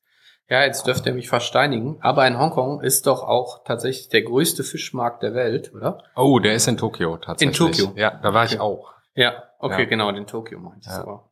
ja, 0.50 0.64
jetzt 0.64 0.86
dürfte 0.88 1.10
er 1.10 1.16
mich 1.16 1.28
versteinigen. 1.30 1.98
Aber 2.02 2.28
in 2.28 2.38
Hongkong 2.40 2.82
ist 2.82 3.08
doch 3.08 3.24
auch 3.24 3.64
tatsächlich 3.64 4.10
der 4.10 4.22
größte 4.24 4.64
Fischmarkt 4.64 5.24
der 5.24 5.34
Welt, 5.34 5.74
oder? 5.74 6.04
Oh, 6.16 6.40
der 6.40 6.54
ist 6.54 6.68
in 6.68 6.78
Tokio 6.78 7.18
tatsächlich. 7.18 7.60
In 7.60 7.66
Tokio? 7.68 7.92
Ja, 7.96 8.12
da 8.12 8.34
war 8.34 8.46
ich 8.46 8.60
auch. 8.60 8.94
Ja, 9.16 9.44
okay, 9.60 9.84
Ja. 9.84 9.90
genau, 9.90 10.12
den 10.12 10.28
Tokio 10.28 10.60
meinte 10.60 10.82
ich 10.82 10.88
Ja. 10.88 11.00
sogar. 11.00 11.30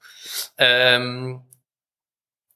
Ähm, 0.57 1.41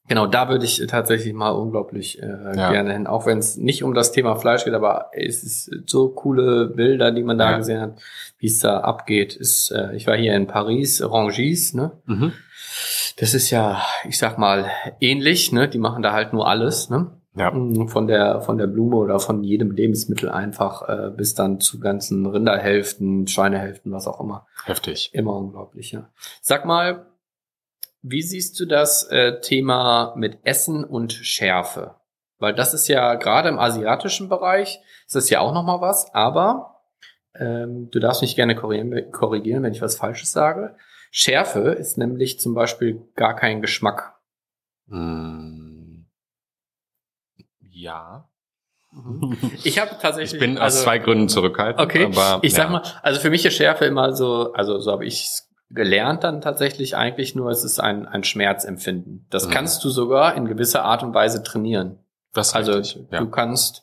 genau, 0.08 0.26
da 0.26 0.48
würde 0.48 0.64
ich 0.64 0.84
tatsächlich 0.88 1.32
mal 1.34 1.50
unglaublich 1.50 2.20
äh, 2.22 2.26
Ja. 2.56 2.70
gerne 2.72 2.92
hin, 2.92 3.06
auch 3.06 3.26
wenn 3.26 3.38
es 3.38 3.56
nicht 3.56 3.84
um 3.84 3.94
das 3.94 4.10
Thema 4.12 4.34
Fleisch 4.36 4.64
geht, 4.64 4.74
aber 4.74 5.10
es 5.12 5.42
ist 5.44 5.70
so 5.86 6.08
coole 6.08 6.66
Bilder, 6.66 7.12
die 7.12 7.22
man 7.22 7.38
da 7.38 7.52
Ja. 7.52 7.56
gesehen 7.58 7.80
hat, 7.80 8.00
wie 8.38 8.46
es 8.46 8.58
da 8.58 8.80
abgeht. 8.80 9.36
Ist, 9.36 9.70
äh, 9.70 9.94
ich 9.94 10.06
war 10.06 10.16
hier 10.16 10.34
in 10.34 10.46
Paris, 10.46 11.02
Rangis, 11.02 11.74
ne? 11.74 11.92
Mhm. 12.06 12.32
Das 13.18 13.34
ist 13.34 13.50
ja, 13.50 13.82
ich 14.08 14.18
sag 14.18 14.38
mal, 14.38 14.66
ähnlich, 15.00 15.52
ne? 15.52 15.68
Die 15.68 15.78
machen 15.78 16.02
da 16.02 16.12
halt 16.12 16.32
nur 16.32 16.48
alles, 16.48 16.88
ne? 16.90 17.12
Ja. 17.36 17.50
Mm, 17.52 17.88
Von 17.88 18.06
der, 18.08 18.40
von 18.40 18.58
der 18.58 18.66
Blume 18.66 18.96
oder 18.96 19.20
von 19.20 19.44
jedem 19.44 19.70
Lebensmittel 19.70 20.28
einfach 20.28 20.88
äh, 20.88 21.10
bis 21.16 21.34
dann 21.34 21.60
zu 21.60 21.78
ganzen 21.78 22.26
Rinderhälften, 22.26 23.28
Schweinehälften, 23.28 23.92
was 23.92 24.06
auch 24.08 24.20
immer. 24.20 24.46
Heftig. 24.64 25.10
Immer 25.12 25.36
unglaublich, 25.36 25.92
ja. 25.92 26.08
Sag 26.40 26.64
mal, 26.64 27.06
wie 28.10 28.22
siehst 28.22 28.58
du 28.60 28.66
das 28.66 29.04
äh, 29.04 29.40
Thema 29.40 30.14
mit 30.16 30.38
Essen 30.44 30.84
und 30.84 31.12
Schärfe? 31.12 31.96
Weil 32.38 32.54
das 32.54 32.74
ist 32.74 32.88
ja 32.88 33.14
gerade 33.14 33.48
im 33.48 33.58
asiatischen 33.58 34.28
Bereich, 34.28 34.80
ist 35.06 35.16
das 35.16 35.30
ja 35.30 35.40
auch 35.40 35.52
nochmal 35.52 35.80
was, 35.80 36.14
aber 36.14 36.82
ähm, 37.34 37.90
du 37.90 37.98
darfst 37.98 38.22
mich 38.22 38.36
gerne 38.36 38.54
korrigieren, 38.54 39.62
wenn 39.62 39.72
ich 39.72 39.82
was 39.82 39.96
Falsches 39.96 40.32
sage. 40.32 40.76
Schärfe 41.10 41.70
ist 41.70 41.98
nämlich 41.98 42.38
zum 42.38 42.54
Beispiel 42.54 43.02
gar 43.14 43.34
kein 43.34 43.60
Geschmack. 43.60 44.18
Mm. 44.86 46.02
Ja. 47.60 48.28
Ich 49.64 49.78
habe 49.78 49.96
tatsächlich. 50.00 50.34
Ich 50.34 50.40
bin 50.40 50.58
aus 50.58 50.64
also- 50.74 50.84
zwei 50.84 50.98
Gründen 50.98 51.28
zurückhaltend. 51.28 51.80
Okay, 51.80 52.06
aber, 52.06 52.40
ich 52.42 52.54
sag 52.54 52.64
ja. 52.64 52.70
mal, 52.70 52.82
also 53.02 53.20
für 53.20 53.30
mich 53.30 53.44
ist 53.44 53.54
Schärfe 53.54 53.84
immer 53.84 54.14
so, 54.14 54.52
also 54.52 54.78
so 54.78 54.92
habe 54.92 55.04
ich 55.04 55.28
gelernt 55.70 56.24
dann 56.24 56.40
tatsächlich 56.40 56.96
eigentlich 56.96 57.34
nur, 57.34 57.50
es 57.50 57.62
ist 57.64 57.78
ein, 57.80 58.06
ein 58.06 58.24
Schmerzempfinden. 58.24 59.26
Das 59.30 59.46
Mhm. 59.46 59.50
kannst 59.52 59.84
du 59.84 59.90
sogar 59.90 60.34
in 60.34 60.46
gewisser 60.46 60.84
Art 60.84 61.02
und 61.02 61.14
Weise 61.14 61.42
trainieren. 61.42 61.98
Das 62.32 62.54
Also 62.54 62.72
richtig. 62.72 63.06
Ja. 63.10 63.18
du 63.18 63.28
kannst, 63.30 63.82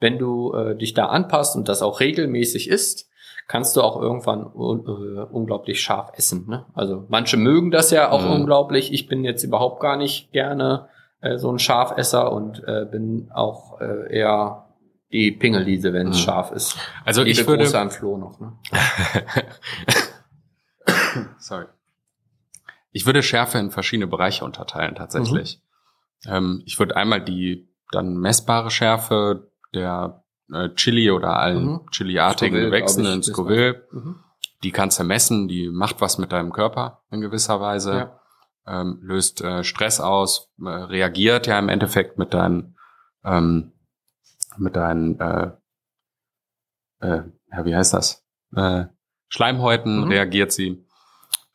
wenn 0.00 0.18
du 0.18 0.52
äh, 0.54 0.76
dich 0.76 0.94
da 0.94 1.06
anpasst 1.06 1.54
und 1.56 1.68
das 1.68 1.82
auch 1.82 2.00
regelmäßig 2.00 2.68
isst, 2.68 3.08
kannst 3.46 3.76
du 3.76 3.82
auch 3.82 4.00
irgendwann 4.00 4.42
äh, 4.42 5.22
unglaublich 5.32 5.80
scharf 5.82 6.12
essen. 6.16 6.46
Ne? 6.48 6.66
Also 6.74 7.04
manche 7.08 7.36
mögen 7.36 7.70
das 7.70 7.90
ja 7.90 8.10
auch 8.10 8.24
Mhm. 8.24 8.32
unglaublich. 8.32 8.92
Ich 8.92 9.06
bin 9.08 9.24
jetzt 9.24 9.42
überhaupt 9.44 9.80
gar 9.80 9.96
nicht 9.96 10.32
gerne 10.32 10.88
äh, 11.20 11.36
so 11.36 11.50
ein 11.52 11.58
Scharfesser 11.58 12.32
und 12.32 12.62
äh, 12.66 12.86
bin 12.90 13.30
auch 13.34 13.80
äh, 13.80 14.12
eher 14.16 14.66
die 15.12 15.32
Pingelliese, 15.32 15.92
wenn 15.92 16.08
es 16.08 16.16
Mhm. 16.16 16.20
scharf 16.22 16.52
ist. 16.52 16.76
Also 17.04 17.22
Liebe 17.22 17.40
ich 17.40 17.46
würde, 17.46 17.64
Grüße 17.64 17.78
an 17.78 17.90
Flo 17.90 18.16
noch. 18.16 18.38
Ne? 18.40 18.52
sorry. 21.38 21.66
Ich 22.92 23.06
würde 23.06 23.22
Schärfe 23.22 23.58
in 23.58 23.70
verschiedene 23.70 24.06
Bereiche 24.06 24.44
unterteilen 24.44 24.94
tatsächlich. 24.96 25.62
Mhm. 26.26 26.32
Ähm, 26.32 26.62
ich 26.66 26.78
würde 26.78 26.96
einmal 26.96 27.22
die 27.24 27.68
dann 27.92 28.16
messbare 28.16 28.70
Schärfe 28.70 29.50
der 29.74 30.24
äh, 30.52 30.68
Chili 30.74 31.10
oder 31.10 31.36
allen 31.38 31.64
Mhm. 31.64 31.80
Chiliartigen 31.90 32.60
Gewächsen 32.60 33.06
in. 33.06 33.22
Scoville, 33.22 33.86
Mhm. 33.92 34.16
die 34.64 34.72
kannst 34.72 34.98
du 34.98 35.04
messen, 35.04 35.46
die 35.48 35.68
macht 35.70 36.00
was 36.00 36.18
mit 36.18 36.32
deinem 36.32 36.52
Körper 36.52 37.02
in 37.10 37.20
gewisser 37.20 37.60
Weise. 37.60 37.92
Ja. 37.94 38.16
ähm, 38.66 38.98
löst 39.02 39.40
äh, 39.40 39.64
Stress 39.64 40.00
aus, 40.00 40.52
äh, 40.60 40.68
reagiert 40.68 41.46
ja 41.48 41.58
im 41.58 41.68
Endeffekt 41.70 42.18
mit 42.18 42.34
deinen, 42.34 42.76
ähm, 43.24 43.72
mit 44.58 44.76
deinen, 44.76 45.18
äh, 45.18 45.50
äh, 47.00 47.22
ja, 47.50 47.64
wie 47.64 47.74
heißt 47.74 47.94
das? 47.94 48.24
Äh, 48.54 48.84
Schleimhäuten 49.30 50.02
Mhm. 50.02 50.08
reagiert 50.08 50.52
sie. 50.52 50.84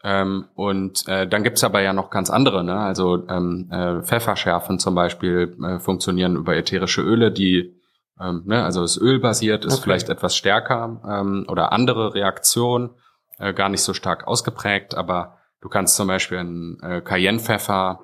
Ähm, 0.03 0.45
und 0.55 1.07
äh, 1.07 1.27
dann 1.27 1.43
gibt's 1.43 1.63
aber 1.63 1.81
ja 1.81 1.93
noch 1.93 2.09
ganz 2.09 2.29
andere, 2.29 2.63
ne? 2.63 2.77
Also 2.79 3.27
ähm, 3.27 3.69
äh, 3.71 4.01
Pfefferschärfen 4.01 4.79
zum 4.79 4.95
Beispiel 4.95 5.55
äh, 5.63 5.79
funktionieren 5.79 6.35
über 6.35 6.55
ätherische 6.55 7.01
Öle, 7.01 7.31
die 7.31 7.75
ähm, 8.19 8.43
ne, 8.45 8.63
also 8.63 8.83
ist 8.83 8.97
ölbasiert, 8.97 9.65
ist 9.65 9.73
Okay. 9.75 9.83
vielleicht 9.83 10.09
etwas 10.09 10.35
stärker 10.37 11.01
ähm, 11.09 11.45
oder 11.49 11.71
andere 11.73 12.13
Reaktion, 12.13 12.91
äh, 13.39 13.53
gar 13.53 13.67
nicht 13.69 13.81
so 13.81 13.93
stark 13.93 14.27
ausgeprägt, 14.27 14.95
aber 14.95 15.37
du 15.59 15.69
kannst 15.69 15.95
zum 15.95 16.07
Beispiel 16.07 16.37
einen 16.37 16.79
äh, 16.81 17.01
Cayennepfeffer 17.01 17.99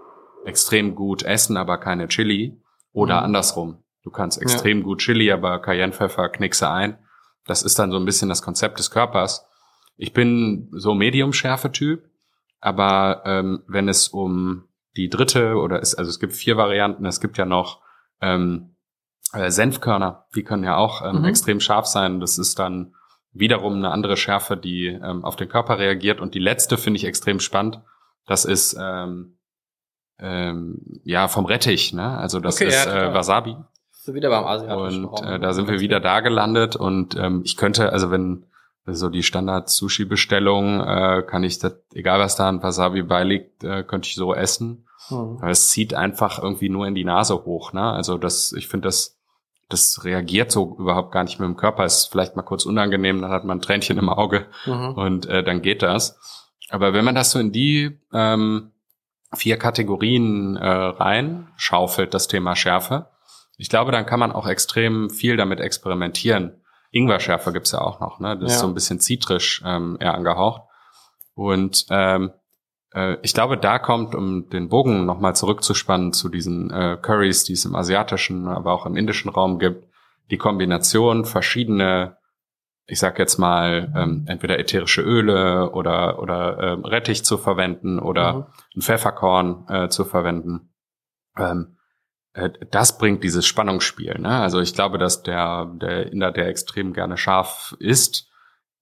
extrem 0.46 0.96
gut 0.96 1.24
essen, 1.24 1.56
aber 1.56 1.78
keine 1.78 2.08
Chili 2.08 2.60
oder 2.94 3.20
Mhm. 3.20 3.26
andersrum. 3.26 3.84
Du 4.04 4.10
kannst 4.10 4.42
extrem 4.42 4.82
gut 4.84 5.00
Chili, 5.00 5.32
aber 5.32 5.60
Cayennepfeffer 5.62 6.30
knickse 6.30 6.68
ein. 6.70 6.98
Das 7.46 7.62
ist 7.62 7.78
dann 7.78 7.92
so 7.92 7.98
ein 7.98 8.06
bisschen 8.06 8.28
das 8.28 8.42
Konzept 8.42 8.80
des 8.80 8.90
Körpers. 8.90 9.46
Ich 10.02 10.14
bin 10.14 10.68
so 10.72 10.96
Medium-Schärfe-Typ, 10.96 12.10
aber 12.60 13.22
ähm, 13.26 13.62
wenn 13.68 13.88
es 13.88 14.08
um 14.08 14.64
die 14.98 15.10
dritte 15.10 15.58
oder 15.58 15.80
es, 15.80 15.94
also 15.94 16.10
es 16.10 16.20
gibt 16.20 16.34
vier 16.34 16.58
Varianten, 16.58 17.06
es 17.06 17.22
gibt 17.22 17.38
ja 17.38 17.46
noch 17.46 17.82
ähm, 18.20 18.76
äh, 19.34 19.52
Senfkörner, 19.52 20.26
die 20.36 20.44
können 20.44 20.64
ja 20.64 20.76
auch 20.76 21.06
ähm, 21.06 21.20
Mhm. 21.20 21.26
extrem 21.26 21.60
scharf 21.60 21.86
sein. 21.86 22.20
Das 22.20 22.40
ist 22.40 22.58
dann 22.58 22.96
wiederum 23.32 23.76
eine 23.76 23.92
andere 23.92 24.18
Schärfe, 24.18 24.58
die 24.58 24.88
ähm, 24.88 25.24
auf 25.24 25.36
den 25.36 25.50
Körper 25.50 25.78
reagiert. 25.78 26.20
Und 26.20 26.34
die 26.34 26.40
letzte 26.40 26.80
finde 26.80 26.98
ich 26.98 27.06
extrem 27.06 27.40
spannend. 27.40 27.80
Das 28.26 28.44
ist 28.44 28.76
ähm, 28.82 29.38
ähm, 30.20 30.82
ja 31.04 31.28
vom 31.28 31.46
Rettich, 31.46 31.94
ne? 31.94 32.18
Also 32.18 32.40
das 32.40 32.56
Okay, 32.56 32.70
ist 32.70 32.86
ja, 32.86 33.10
äh. 33.10 33.14
Wasabi. 33.14 33.56
So 33.92 34.16
wieder 34.16 34.30
beim 34.32 34.46
asiatischen 34.46 35.06
Und 35.06 35.14
Raum. 35.24 35.28
äh, 35.34 35.40
da 35.40 35.54
sind 35.54 35.68
wir 35.70 35.80
wieder 35.80 36.00
da 36.00 36.22
gelandet 36.22 36.76
und 36.76 37.16
ähm, 37.18 37.44
ich 37.46 37.56
könnte, 37.56 37.94
also 37.94 38.10
wenn 38.10 38.48
so 38.86 39.10
die 39.10 39.24
Standard-Sushi-Bestellung, 39.24 40.82
äh, 40.82 41.24
kann 41.28 41.44
ich 41.44 41.60
das, 41.60 41.76
egal 41.94 42.20
was 42.20 42.36
da 42.36 42.50
an 42.50 42.64
Wasabi 42.64 43.04
beiliegt, 43.04 43.64
äh, 43.64 43.84
könnte 43.84 44.08
ich 44.08 44.16
so 44.16 44.34
essen. 44.34 44.88
Mhm. 45.10 45.38
Aber 45.42 45.50
es 45.50 45.70
zieht 45.70 45.94
einfach 45.94 46.42
irgendwie 46.42 46.70
nur 46.70 46.88
in 46.88 46.96
die 46.96 47.06
Nase 47.06 47.46
hoch, 47.46 47.74
ne? 47.74 47.84
Also 47.92 48.18
das, 48.18 48.54
ich 48.54 48.68
finde 48.68 48.88
das, 48.88 49.18
das 49.70 50.04
reagiert 50.04 50.52
so 50.52 50.76
überhaupt 50.80 51.12
gar 51.12 51.24
nicht 51.24 51.40
mit 51.40 51.48
dem 51.48 51.58
Körper. 51.58 51.86
Ist 51.86 52.08
vielleicht 52.12 52.36
mal 52.36 52.42
kurz 52.44 52.66
unangenehm, 52.66 53.22
dann 53.22 53.32
hat 53.32 53.46
man 53.46 53.58
ein 53.60 53.62
Tränchen 53.62 53.98
im 53.98 54.10
Auge 54.10 54.48
Mhm. 54.66 54.94
und 54.96 55.26
äh, 55.28 55.44
dann 55.44 55.62
geht 55.62 55.82
das. 55.82 56.20
Aber 56.70 56.94
wenn 56.94 57.06
man 57.06 57.16
das 57.16 57.32
so 57.32 57.40
in 57.40 57.52
die 57.52 58.00
ähm, 58.14 58.72
vier 59.34 59.58
Kategorien 59.58 60.56
äh, 60.58 60.68
reinschaufelt, 60.68 62.14
das 62.14 62.28
Thema 62.28 62.56
Schärfe, 62.56 63.08
ich 63.58 63.70
glaube, 63.70 63.92
dann 63.92 64.06
kann 64.06 64.20
man 64.20 64.32
auch 64.32 64.48
extrem 64.48 65.10
viel 65.10 65.38
damit 65.38 65.60
experimentieren. 65.60 66.61
Ingwerschärfe 66.92 67.52
gibt's 67.54 67.72
ja 67.72 67.82
auch 67.82 68.00
noch, 68.00 68.20
ne? 68.20 68.38
Das 68.38 68.52
ist 68.52 68.58
Ja. 68.58 68.62
so 68.62 68.68
ein 68.68 68.74
bisschen 68.74 69.00
zitrisch 69.00 69.64
ähm, 69.66 69.98
eher 70.00 70.14
angehaucht. 70.14 70.64
Und 71.34 71.86
ähm, 71.90 72.32
äh, 72.94 73.18
ich 73.22 73.34
glaube, 73.34 73.58
da 73.58 73.80
kommt, 73.80 74.14
um 74.14 74.50
den 74.50 74.70
Bogen 74.70 75.06
nochmal 75.06 75.36
zurückzuspannen 75.36 76.14
zu 76.14 76.30
diesen 76.30 76.70
äh, 76.72 76.98
Curries, 77.02 77.46
die 77.46 77.54
es 77.54 77.66
im 77.66 77.76
asiatischen, 77.76 78.48
aber 78.48 78.74
auch 78.74 78.86
im 78.86 78.98
indischen 78.98 79.30
Raum 79.30 79.58
gibt, 79.58 79.90
die 80.30 80.38
Kombination 80.38 81.26
verschiedene 81.26 82.18
ich 82.92 83.00
sag 83.00 83.18
jetzt 83.20 83.38
mal, 83.38 83.92
ähm, 83.96 84.26
entweder 84.28 84.60
ätherische 84.60 85.02
Öle 85.02 85.72
oder, 85.72 86.20
oder 86.20 86.60
ähm, 86.60 86.84
Rettich 86.84 87.24
zu 87.24 87.38
verwenden 87.38 88.00
oder 88.00 88.34
mhm. 88.34 88.46
ein 88.76 88.82
Pfefferkorn 88.82 89.66
äh, 89.70 89.88
zu 89.88 90.04
verwenden. 90.04 90.74
Ähm, 91.38 91.78
äh, 91.78 91.81
das 92.34 92.98
bringt 92.98 93.24
dieses 93.24 93.46
Spannungsspiel. 93.46 94.18
Ne? 94.20 94.30
Also 94.30 94.60
ich 94.62 94.74
glaube, 94.74 94.98
dass 94.98 95.24
der, 95.24 95.66
der 95.76 96.12
Inder, 96.12 96.32
der 96.32 96.48
extrem 96.48 96.94
gerne 96.94 97.18
scharf 97.18 97.76
isst, 97.80 98.30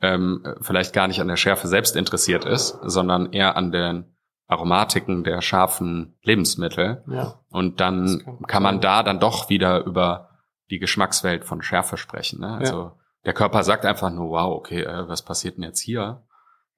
ähm, 0.02 0.44
vielleicht 0.62 0.94
gar 0.94 1.08
nicht 1.08 1.20
an 1.20 1.28
der 1.28 1.36
Schärfe 1.36 1.68
selbst 1.68 1.96
interessiert 1.96 2.46
ist, 2.46 2.78
sondern 2.84 3.34
eher 3.34 3.58
an 3.58 3.72
den 3.72 4.16
Aromatiken 4.48 5.24
der 5.24 5.42
scharfen 5.42 6.18
Lebensmittel. 6.24 7.04
Ja. 7.08 7.40
Und 7.50 7.80
dann 7.80 8.22
kann, 8.24 8.40
kann 8.48 8.64
man 8.64 8.82
da 8.82 9.04
dann 9.04 9.20
doch 9.20 9.50
wieder 9.50 9.84
über 9.84 10.30
die 10.70 10.80
Geschmackswelt 10.80 11.44
von 11.46 11.62
Schärfe 11.62 11.98
sprechen. 11.98 12.42
Ne? 12.42 12.58
Also 12.58 12.78
ja. 12.78 12.96
der 13.26 13.34
Körper 13.34 13.64
sagt 13.64 13.86
einfach 13.86 14.12
nur, 14.12 14.30
wow, 14.30 14.56
okay, 14.56 14.84
äh, 14.84 15.08
was 15.08 15.24
passiert 15.24 15.58
denn 15.58 15.64
jetzt 15.64 15.82
hier? 15.82 16.24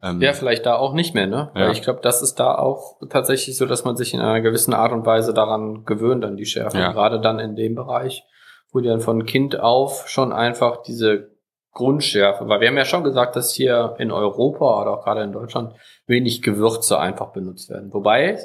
Ähm, 0.04 0.22
ja, 0.22 0.34
vielleicht 0.34 0.66
da 0.66 0.76
auch 0.76 0.94
nicht 0.94 1.14
mehr, 1.14 1.28
ne? 1.28 1.52
Ja. 1.54 1.62
Weil 1.62 1.72
ich 1.72 1.82
glaube, 1.82 2.00
das 2.02 2.22
ist 2.22 2.36
da 2.36 2.56
auch 2.56 3.00
tatsächlich 3.10 3.58
so, 3.58 3.66
dass 3.66 3.84
man 3.84 3.96
sich 3.96 4.14
in 4.14 4.20
einer 4.20 4.42
gewissen 4.42 4.74
Art 4.74 4.92
und 4.92 5.06
Weise 5.06 5.34
daran 5.34 5.86
gewöhnt, 5.86 6.26
an 6.26 6.38
die 6.38 6.46
Schärfe. 6.46 6.80
Ja. 6.80 6.92
Gerade 6.92 7.22
dann 7.22 7.40
in 7.40 7.56
dem 7.56 7.76
Bereich, 7.76 8.24
wo 8.72 8.80
die 8.80 8.88
dann 8.88 9.02
von 9.02 9.26
Kind 9.26 9.60
auf 9.60 10.08
schon 10.08 10.34
einfach 10.34 10.82
diese 10.84 11.32
Grundschärfe, 11.74 12.50
weil 12.50 12.60
wir 12.60 12.68
haben 12.68 12.78
ja 12.78 12.86
schon 12.86 13.04
gesagt, 13.04 13.36
dass 13.36 13.54
hier 13.54 13.96
in 13.98 14.12
Europa 14.12 14.82
oder 14.82 14.92
auch 14.92 15.04
gerade 15.06 15.22
in 15.22 15.32
Deutschland 15.32 15.74
wenig 16.06 16.42
Gewürze 16.42 17.00
einfach 17.00 17.32
benutzt 17.32 17.70
werden. 17.70 17.94
Wobei 17.94 18.40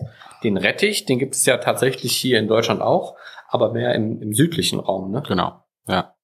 den 0.45 0.57
Rettich, 0.57 1.07
den 1.07 1.19
gibt 1.19 1.35
es 1.35 1.45
ja 1.45 1.57
tatsächlich 1.57 2.17
hier 2.17 2.39
in 2.39 2.47
Deutschland 2.47 2.83
auch, 2.83 3.17
aber 3.49 3.73
mehr 3.73 3.95
im, 3.95 4.23
im 4.23 4.33
südlichen 4.33 4.79
Raum, 4.79 5.11
ne? 5.11 5.25
Genau, 5.27 5.65
ja. 5.89 6.15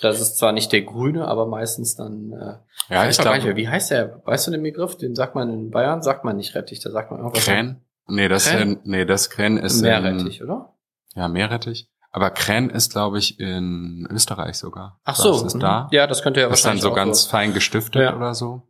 Das 0.00 0.20
ist 0.20 0.38
zwar 0.38 0.52
nicht 0.52 0.72
der 0.72 0.82
grüne, 0.82 1.28
aber 1.28 1.46
meistens 1.46 1.94
dann. 1.94 2.32
Äh, 2.32 2.94
ja, 2.94 3.08
ich 3.08 3.18
glaube. 3.18 3.56
Wie 3.56 3.68
heißt 3.68 3.90
der? 3.90 4.22
Weißt 4.24 4.46
du 4.46 4.50
den 4.50 4.62
Begriff? 4.62 4.96
Den 4.96 5.14
sagt 5.14 5.34
man 5.34 5.52
in 5.52 5.70
Bayern, 5.70 6.02
sagt 6.02 6.24
man 6.24 6.36
nicht 6.36 6.54
Rettich, 6.54 6.80
da 6.80 6.90
sagt 6.90 7.10
man 7.10 7.20
irgendwas. 7.20 7.44
Krähen? 7.44 7.84
Nee, 8.06 8.28
das 8.28 8.46
Krähen? 8.48 8.80
nee, 8.84 9.04
das 9.04 9.30
Krähen 9.30 9.56
ist 9.56 9.80
Meerrettich, 9.80 10.40
in, 10.40 10.46
oder? 10.46 10.74
Ja, 11.14 11.28
Meerrettich. 11.28 11.88
Aber 12.10 12.30
Krähen 12.30 12.70
ist, 12.70 12.92
glaube 12.92 13.18
ich, 13.18 13.40
in 13.40 14.06
Österreich 14.10 14.56
sogar. 14.56 15.00
Ach 15.04 15.16
so. 15.16 15.32
Das 15.32 15.54
ist 15.54 15.62
da. 15.62 15.84
Mhm. 15.84 15.88
Ja, 15.92 16.06
das 16.06 16.22
könnte 16.22 16.40
ja 16.40 16.48
das 16.48 16.64
wahrscheinlich. 16.64 16.82
Ist 16.82 16.84
dann 16.84 16.90
so 16.92 16.94
ganz 16.94 17.22
so. 17.24 17.30
fein 17.30 17.54
gestiftet 17.54 18.02
ja. 18.02 18.16
oder 18.16 18.34
so. 18.34 18.62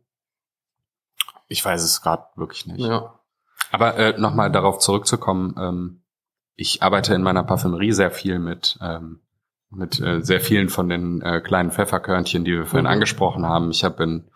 Ich 1.47 1.63
weiß 1.63 1.83
es 1.83 2.01
gerade 2.01 2.23
wirklich 2.35 2.65
nicht. 2.65 2.79
Ja. 2.79 3.19
Aber 3.71 3.97
äh, 3.97 4.17
nochmal 4.17 4.51
darauf 4.51 4.79
zurückzukommen, 4.79 5.55
ähm, 5.59 6.01
ich 6.55 6.81
arbeite 6.81 7.13
in 7.13 7.21
meiner 7.21 7.43
Parfümerie 7.43 7.91
sehr 7.91 8.11
viel 8.11 8.39
mit 8.39 8.79
ähm, 8.81 9.21
mit 9.75 9.99
äh, 9.99 10.21
sehr 10.21 10.39
vielen 10.39 10.69
von 10.69 10.89
den 10.89 11.21
äh, 11.21 11.41
kleinen 11.41 11.71
Pfefferkörnchen, 11.71 12.43
die 12.43 12.51
wir 12.51 12.65
vorhin 12.65 12.85
mhm. 12.85 12.91
angesprochen 12.91 13.45
haben. 13.45 13.71
Ich 13.71 13.83
habe 13.83 14.03
in 14.03 14.29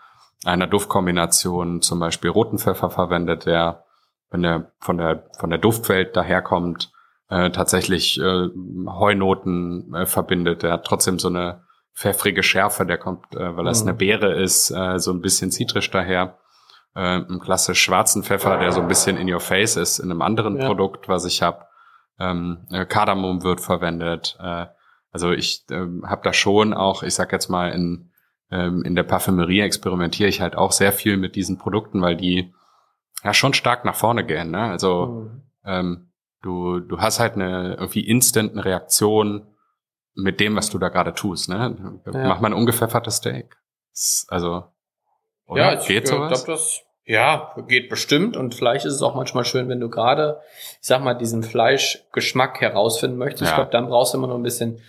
einer 0.46 0.68
Duftkombination 0.68 1.82
zum 1.82 2.00
Beispiel 2.00 2.30
roten 2.30 2.60
Pfeffer 2.60 2.90
verwendet, 2.90 3.46
der, 3.46 3.84
wenn 4.30 4.44
der 4.44 4.72
von 4.80 4.98
der 4.98 5.30
von 5.38 5.50
der 5.50 5.60
Duftwelt 5.60 6.16
daherkommt, 6.16 6.92
äh, 7.30 7.50
tatsächlich 7.52 8.20
äh, 8.20 8.50
Heunoten 8.88 9.94
äh, 9.94 10.06
verbindet. 10.06 10.64
Der 10.64 10.74
hat 10.74 10.86
trotzdem 10.86 11.20
so 11.20 11.28
eine 11.28 11.64
pfeffrige 11.94 12.44
Schärfe, 12.44 12.86
der 12.86 12.98
kommt, 12.98 13.36
äh, 13.36 13.56
weil 13.56 13.66
das 13.66 13.84
mhm. 13.84 13.90
eine 13.90 13.98
Beere 13.98 14.42
ist, 14.42 14.72
äh, 14.72 15.00
so 15.00 15.12
ein 15.12 15.22
bisschen 15.22 15.52
zitrisch 15.52 15.92
daher. 15.92 16.38
Äh, 16.96 17.00
einen 17.00 17.40
klassisch 17.40 17.82
schwarzen 17.82 18.24
Pfeffer, 18.24 18.58
der 18.58 18.72
so 18.72 18.82
ein 18.82 18.88
bisschen 18.88 19.18
in 19.18 19.32
your 19.32 19.40
face 19.40 19.76
ist, 19.76 20.00
in 20.00 20.10
einem 20.10 20.22
anderen 20.22 20.58
ja. 20.58 20.66
Produkt, 20.66 21.08
was 21.08 21.26
ich 21.26 21.42
habe. 21.42 21.66
Ähm, 22.20 22.66
äh, 22.72 22.86
Kardamom 22.86 23.44
wird 23.44 23.62
verwendet. 23.62 24.38
Äh, 24.42 24.66
also 25.12 25.32
ich 25.32 25.66
ähm, 25.72 26.04
habe 26.08 26.22
da 26.24 26.34
schon 26.34 26.74
auch, 26.74 27.04
ich 27.04 27.14
sag 27.16 27.32
jetzt 27.32 27.50
mal, 27.50 27.72
in, 27.72 28.12
ähm, 28.52 28.84
in 28.84 28.96
der 28.96 29.04
Parfümerie 29.04 29.62
experimentiere 29.62 30.30
ich 30.30 30.42
halt 30.42 30.56
auch 30.56 30.72
sehr 30.72 30.92
viel 30.92 31.18
mit 31.18 31.36
diesen 31.36 31.58
Produkten, 31.58 32.02
weil 32.02 32.16
die 32.16 32.54
ja 33.24 33.34
schon 33.34 33.54
stark 33.54 33.86
nach 33.86 33.96
vorne 33.96 34.26
gehen. 34.26 34.52
Ne? 34.52 34.62
Also 34.62 35.06
mhm. 35.06 35.42
ähm, 35.66 36.12
du, 36.42 36.80
du 36.80 37.00
hast 37.00 37.20
halt 37.20 37.34
eine 37.34 37.76
irgendwie 37.76 38.08
instant 38.08 38.54
eine 38.54 38.66
Reaktion 38.66 39.48
mit 40.14 40.40
dem, 40.40 40.56
was 40.56 40.70
du 40.70 40.78
da 40.78 40.90
gerade 40.90 41.14
tust. 41.14 41.50
Ne? 41.50 42.02
Ja. 42.06 42.28
Mach 42.28 42.40
mal 42.40 42.50
ein 42.50 42.54
ungepfeffertes 42.54 43.18
Steak. 43.18 43.58
Also, 44.28 44.66
oder? 45.46 45.74
Ja, 45.74 45.80
ich, 45.80 45.88
geht 45.88 46.08
sowas? 46.08 46.46
Glaub, 46.46 46.58
das 46.58 46.82
ja, 47.10 47.56
geht 47.68 47.90
bestimmt 47.90 48.38
und 48.38 48.54
vielleicht 48.54 48.86
ist 48.86 48.94
es 48.94 49.02
auch 49.02 49.16
manchmal 49.16 49.44
schön, 49.44 49.68
wenn 49.68 49.80
du 49.80 49.90
gerade, 49.90 50.42
ich 50.80 50.88
sag 50.88 51.02
mal, 51.02 51.16
diesen 51.16 51.42
Fleischgeschmack 51.42 52.62
herausfinden 52.62 53.18
möchtest. 53.18 53.46
Ja. 53.46 53.50
Ich 53.50 53.56
glaube, 53.56 53.72
dann 53.72 53.88
brauchst 53.88 54.14
du 54.14 54.20
immer 54.20 54.28
noch 54.28 54.36
ein 54.36 54.44
bisschen 54.44 54.80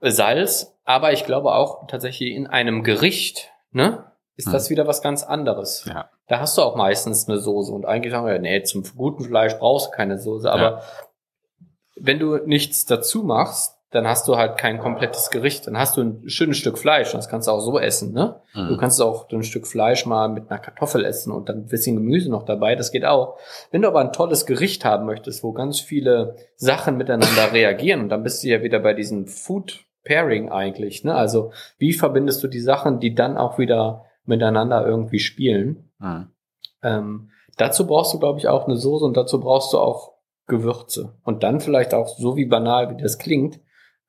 Salz, 0.00 0.76
aber 0.84 1.12
ich 1.12 1.24
glaube 1.24 1.52
auch 1.52 1.88
tatsächlich 1.88 2.36
in 2.36 2.46
einem 2.46 2.84
Gericht, 2.84 3.50
ne, 3.72 4.12
ist 4.36 4.46
hm. 4.46 4.52
das 4.52 4.70
wieder 4.70 4.86
was 4.86 5.02
ganz 5.02 5.24
anderes. 5.24 5.86
Ja. 5.86 6.08
Da 6.28 6.38
hast 6.38 6.56
du 6.56 6.62
auch 6.62 6.76
meistens 6.76 7.28
eine 7.28 7.38
Soße 7.38 7.72
und 7.72 7.84
eigentlich 7.84 8.12
sagen 8.12 8.28
wir, 8.28 8.38
nee, 8.38 8.62
zum 8.62 8.84
guten 8.96 9.24
Fleisch 9.24 9.54
brauchst 9.54 9.88
du 9.88 9.90
keine 9.90 10.20
Soße, 10.20 10.48
aber 10.48 10.70
ja. 10.70 10.82
wenn 11.96 12.20
du 12.20 12.36
nichts 12.46 12.86
dazu 12.86 13.24
machst, 13.24 13.76
dann 13.90 14.06
hast 14.06 14.28
du 14.28 14.36
halt 14.36 14.56
kein 14.56 14.78
komplettes 14.78 15.30
Gericht. 15.30 15.66
Dann 15.66 15.76
hast 15.76 15.96
du 15.96 16.02
ein 16.02 16.28
schönes 16.28 16.58
Stück 16.58 16.78
Fleisch, 16.78 17.12
das 17.12 17.28
kannst 17.28 17.48
du 17.48 17.52
auch 17.52 17.60
so 17.60 17.78
essen, 17.78 18.12
ne? 18.12 18.40
Mhm. 18.54 18.68
Du 18.68 18.76
kannst 18.76 19.02
auch 19.02 19.28
ein 19.30 19.42
Stück 19.42 19.66
Fleisch 19.66 20.06
mal 20.06 20.28
mit 20.28 20.48
einer 20.48 20.60
Kartoffel 20.60 21.04
essen 21.04 21.32
und 21.32 21.48
dann 21.48 21.58
ein 21.58 21.66
bisschen 21.66 21.96
Gemüse 21.96 22.30
noch 22.30 22.44
dabei, 22.44 22.76
das 22.76 22.92
geht 22.92 23.04
auch. 23.04 23.38
Wenn 23.72 23.82
du 23.82 23.88
aber 23.88 24.00
ein 24.00 24.12
tolles 24.12 24.46
Gericht 24.46 24.84
haben 24.84 25.06
möchtest, 25.06 25.42
wo 25.42 25.52
ganz 25.52 25.80
viele 25.80 26.36
Sachen 26.56 26.96
miteinander 26.96 27.52
reagieren, 27.52 28.02
und 28.02 28.08
dann 28.10 28.22
bist 28.22 28.44
du 28.44 28.48
ja 28.48 28.62
wieder 28.62 28.78
bei 28.78 28.94
diesem 28.94 29.26
Food 29.26 29.84
Pairing 30.04 30.50
eigentlich, 30.50 31.04
ne? 31.04 31.14
Also, 31.14 31.52
wie 31.78 31.92
verbindest 31.92 32.42
du 32.42 32.48
die 32.48 32.60
Sachen, 32.60 33.00
die 33.00 33.14
dann 33.14 33.36
auch 33.36 33.58
wieder 33.58 34.06
miteinander 34.24 34.86
irgendwie 34.86 35.18
spielen? 35.18 35.90
Mhm. 35.98 36.28
Ähm, 36.82 37.30
dazu 37.56 37.86
brauchst 37.86 38.14
du, 38.14 38.20
glaube 38.20 38.38
ich, 38.38 38.46
auch 38.46 38.66
eine 38.66 38.76
Soße 38.76 39.04
und 39.04 39.16
dazu 39.16 39.40
brauchst 39.40 39.72
du 39.72 39.78
auch 39.78 40.12
Gewürze. 40.46 41.14
Und 41.24 41.42
dann 41.42 41.60
vielleicht 41.60 41.92
auch, 41.92 42.08
so 42.08 42.36
wie 42.36 42.46
banal 42.46 42.90
wie 42.90 43.02
das 43.02 43.18
klingt, 43.18 43.60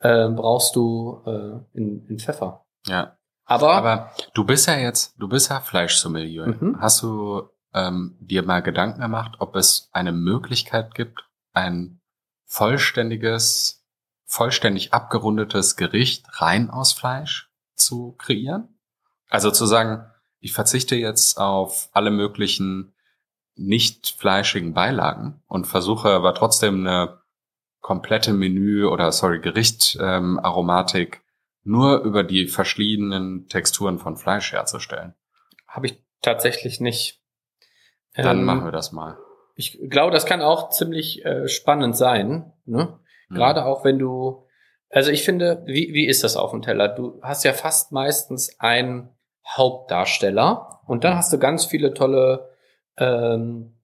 äh, 0.01 0.27
brauchst 0.29 0.75
du 0.75 1.21
äh, 1.25 1.77
in, 1.77 2.05
in 2.07 2.19
Pfeffer. 2.19 2.65
Ja. 2.87 3.17
Aber, 3.45 3.73
Aber 3.73 4.11
du 4.33 4.45
bist 4.45 4.67
ja 4.67 4.77
jetzt, 4.77 5.15
du 5.17 5.27
bist 5.27 5.49
ja 5.49 5.59
Fleischsommelier. 5.59 6.47
Mhm. 6.47 6.77
Hast 6.79 7.01
du 7.01 7.49
ähm, 7.73 8.17
dir 8.19 8.43
mal 8.43 8.61
Gedanken 8.61 9.01
gemacht, 9.01 9.35
ob 9.39 9.55
es 9.55 9.89
eine 9.91 10.11
Möglichkeit 10.11 10.93
gibt, 10.93 11.27
ein 11.53 11.99
vollständiges, 12.45 13.85
vollständig 14.25 14.93
abgerundetes 14.93 15.75
Gericht 15.75 16.25
rein 16.41 16.69
aus 16.69 16.93
Fleisch 16.93 17.49
zu 17.75 18.13
kreieren? 18.17 18.79
Also 19.29 19.51
zu 19.51 19.65
sagen, 19.65 20.05
ich 20.39 20.53
verzichte 20.53 20.95
jetzt 20.95 21.37
auf 21.37 21.89
alle 21.93 22.11
möglichen 22.11 22.93
nicht 23.55 24.15
fleischigen 24.17 24.73
Beilagen 24.73 25.41
und 25.47 25.67
versuche 25.67 26.09
aber 26.09 26.33
trotzdem 26.33 26.87
eine 26.87 27.20
komplette 27.81 28.33
Menü 28.33 28.85
oder 28.85 29.11
sorry, 29.11 29.39
Gericht 29.39 29.97
ähm, 29.99 30.39
Aromatik 30.39 31.21
nur 31.63 31.99
über 32.01 32.23
die 32.23 32.47
verschiedenen 32.47 33.47
Texturen 33.47 33.99
von 33.99 34.17
Fleisch 34.17 34.51
herzustellen. 34.51 35.13
Habe 35.67 35.87
ich 35.87 36.03
tatsächlich 36.21 36.79
nicht. 36.79 37.21
Dann 38.15 38.39
ähm, 38.39 38.45
machen 38.45 38.65
wir 38.65 38.71
das 38.71 38.91
mal. 38.91 39.17
Ich 39.55 39.79
glaube, 39.89 40.11
das 40.11 40.25
kann 40.25 40.41
auch 40.41 40.69
ziemlich 40.69 41.23
äh, 41.25 41.47
spannend 41.47 41.95
sein. 41.95 42.51
Ne? 42.65 42.99
Mhm. 43.29 43.35
Gerade 43.35 43.65
auch 43.65 43.83
wenn 43.83 43.99
du, 43.99 44.47
also 44.89 45.11
ich 45.11 45.23
finde, 45.23 45.63
wie, 45.65 45.93
wie 45.93 46.07
ist 46.07 46.23
das 46.23 46.35
auf 46.35 46.51
dem 46.51 46.61
Teller? 46.61 46.87
Du 46.87 47.19
hast 47.21 47.43
ja 47.43 47.53
fast 47.53 47.91
meistens 47.91 48.59
einen 48.59 49.09
Hauptdarsteller 49.47 50.81
und 50.85 51.03
dann 51.03 51.15
hast 51.15 51.31
du 51.31 51.37
ganz 51.37 51.65
viele 51.65 51.93
tolle 51.93 52.49
ähm, 52.97 53.75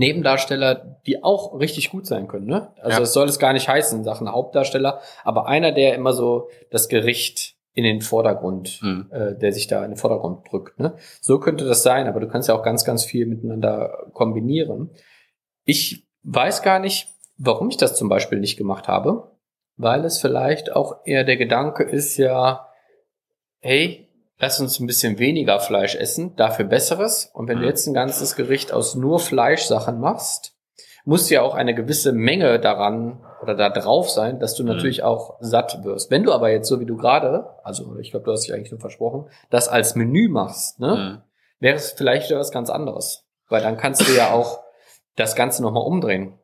Nebendarsteller, 0.00 0.98
die 1.06 1.22
auch 1.22 1.60
richtig 1.60 1.90
gut 1.90 2.06
sein 2.06 2.26
können. 2.26 2.46
Ne? 2.46 2.72
Also 2.80 2.98
ja. 2.98 3.02
es 3.02 3.12
soll 3.12 3.28
es 3.28 3.38
gar 3.38 3.52
nicht 3.52 3.68
heißen 3.68 3.98
in 3.98 4.04
Sachen 4.04 4.32
Hauptdarsteller, 4.32 5.00
aber 5.24 5.46
einer, 5.46 5.72
der 5.72 5.94
immer 5.94 6.14
so 6.14 6.48
das 6.70 6.88
Gericht 6.88 7.54
in 7.74 7.84
den 7.84 8.00
Vordergrund, 8.00 8.80
mhm. 8.82 9.08
äh, 9.12 9.36
der 9.36 9.52
sich 9.52 9.66
da 9.66 9.84
in 9.84 9.92
den 9.92 9.96
Vordergrund 9.96 10.50
drückt. 10.50 10.80
Ne? 10.80 10.94
So 11.20 11.38
könnte 11.38 11.66
das 11.66 11.82
sein, 11.82 12.08
aber 12.08 12.18
du 12.18 12.28
kannst 12.28 12.48
ja 12.48 12.54
auch 12.54 12.62
ganz, 12.62 12.84
ganz 12.84 13.04
viel 13.04 13.26
miteinander 13.26 14.06
kombinieren. 14.12 14.90
Ich 15.64 16.08
weiß 16.22 16.62
gar 16.62 16.78
nicht, 16.78 17.08
warum 17.36 17.68
ich 17.68 17.76
das 17.76 17.94
zum 17.94 18.08
Beispiel 18.08 18.40
nicht 18.40 18.56
gemacht 18.56 18.88
habe, 18.88 19.36
weil 19.76 20.04
es 20.04 20.18
vielleicht 20.18 20.74
auch 20.74 21.00
eher 21.04 21.24
der 21.24 21.36
Gedanke 21.36 21.84
ist, 21.84 22.16
ja, 22.16 22.68
hey, 23.60 24.09
lass 24.40 24.58
uns 24.58 24.80
ein 24.80 24.86
bisschen 24.86 25.18
weniger 25.18 25.60
Fleisch 25.60 25.94
essen, 25.94 26.34
dafür 26.36 26.64
besseres. 26.64 27.30
Und 27.32 27.48
wenn 27.48 27.58
mhm. 27.58 27.62
du 27.62 27.68
jetzt 27.68 27.86
ein 27.86 27.94
ganzes 27.94 28.34
Gericht 28.34 28.72
aus 28.72 28.94
nur 28.94 29.20
Fleischsachen 29.20 30.00
machst, 30.00 30.56
muss 31.04 31.30
ja 31.30 31.42
auch 31.42 31.54
eine 31.54 31.74
gewisse 31.74 32.12
Menge 32.12 32.58
daran 32.58 33.24
oder 33.42 33.54
da 33.54 33.70
drauf 33.70 34.10
sein, 34.10 34.38
dass 34.38 34.54
du 34.54 34.62
mhm. 34.62 34.70
natürlich 34.70 35.02
auch 35.02 35.36
satt 35.40 35.84
wirst. 35.84 36.10
Wenn 36.10 36.24
du 36.24 36.32
aber 36.32 36.50
jetzt 36.50 36.68
so 36.68 36.80
wie 36.80 36.86
du 36.86 36.96
gerade, 36.96 37.50
also 37.62 37.98
ich 37.98 38.10
glaube, 38.10 38.24
du 38.24 38.32
hast 38.32 38.46
dich 38.46 38.54
eigentlich 38.54 38.70
nur 38.70 38.80
versprochen, 38.80 39.30
das 39.50 39.68
als 39.68 39.94
Menü 39.94 40.28
machst, 40.28 40.80
ne, 40.80 40.96
mhm. 40.96 41.22
wäre 41.60 41.76
es 41.76 41.92
vielleicht 41.92 42.28
wieder 42.28 42.40
was 42.40 42.50
ganz 42.50 42.70
anderes. 42.70 43.26
Weil 43.48 43.62
dann 43.62 43.76
kannst 43.76 44.08
du 44.08 44.12
ja 44.12 44.32
auch 44.32 44.60
das 45.16 45.36
Ganze 45.36 45.62
nochmal 45.62 45.84
umdrehen. 45.84 46.38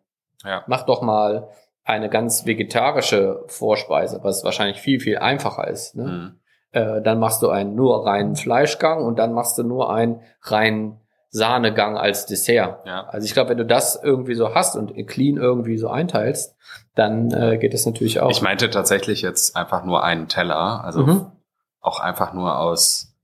Ja. 0.45 0.65
Mach 0.67 0.85
doch 0.85 1.03
mal 1.03 1.49
eine 1.85 2.11
ganz 2.11 2.47
vegetarische 2.47 3.45
Vorspeise, 3.47 4.21
was 4.23 4.43
wahrscheinlich 4.43 4.81
viel, 4.81 5.01
viel 5.01 5.19
einfacher 5.19 5.69
ist. 5.69 5.95
Ne? 5.95 6.35
Äh, 6.77 7.01
dann 7.01 7.19
machst 7.19 7.43
du 7.43 7.49
einen 7.49 7.75
nur 7.75 8.05
reinen 8.05 8.37
Fleischgang 8.37 9.03
und 9.03 9.19
dann 9.19 9.33
machst 9.33 9.57
du 9.57 9.63
nur 9.63 9.91
einen 9.91 10.21
reinen 10.43 11.01
Sahnegang 11.31 11.97
als 11.97 12.27
Dessert. 12.27 12.87
Ja. 12.87 13.07
Also 13.07 13.25
ich 13.25 13.33
glaube, 13.33 13.49
wenn 13.51 13.57
du 13.57 13.65
das 13.65 13.99
irgendwie 14.03 14.35
so 14.35 14.55
hast 14.55 14.77
und 14.77 14.95
clean 15.07 15.39
irgendwie 15.39 15.79
so 15.79 15.89
einteilst, 15.89 16.55
dann 16.95 17.31
äh, 17.31 17.57
geht 17.57 17.73
das 17.73 17.87
natürlich 17.87 18.21
auch. 18.21 18.31
Ich 18.31 18.43
meinte 18.43 18.69
tatsächlich 18.69 19.23
jetzt 19.23 19.57
einfach 19.57 19.85
nur 19.85 20.05
einen 20.05 20.29
Teller, 20.29 20.85
also 20.85 21.01
Mhm. 21.07 21.33
auch 21.81 21.99
einfach 21.99 22.35
nur 22.35 22.59
aus 22.59 23.17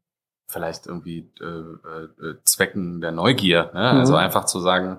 vielleicht 0.47 0.87
irgendwie 0.87 1.31
äh, 1.43 2.25
äh, 2.25 2.37
Zwecken 2.45 3.03
der 3.03 3.13
Neugier. 3.13 3.71
Ne? 3.75 3.93
Mhm. 3.93 3.99
Also 3.99 4.15
einfach 4.15 4.47
zu 4.47 4.61
sagen, 4.61 4.99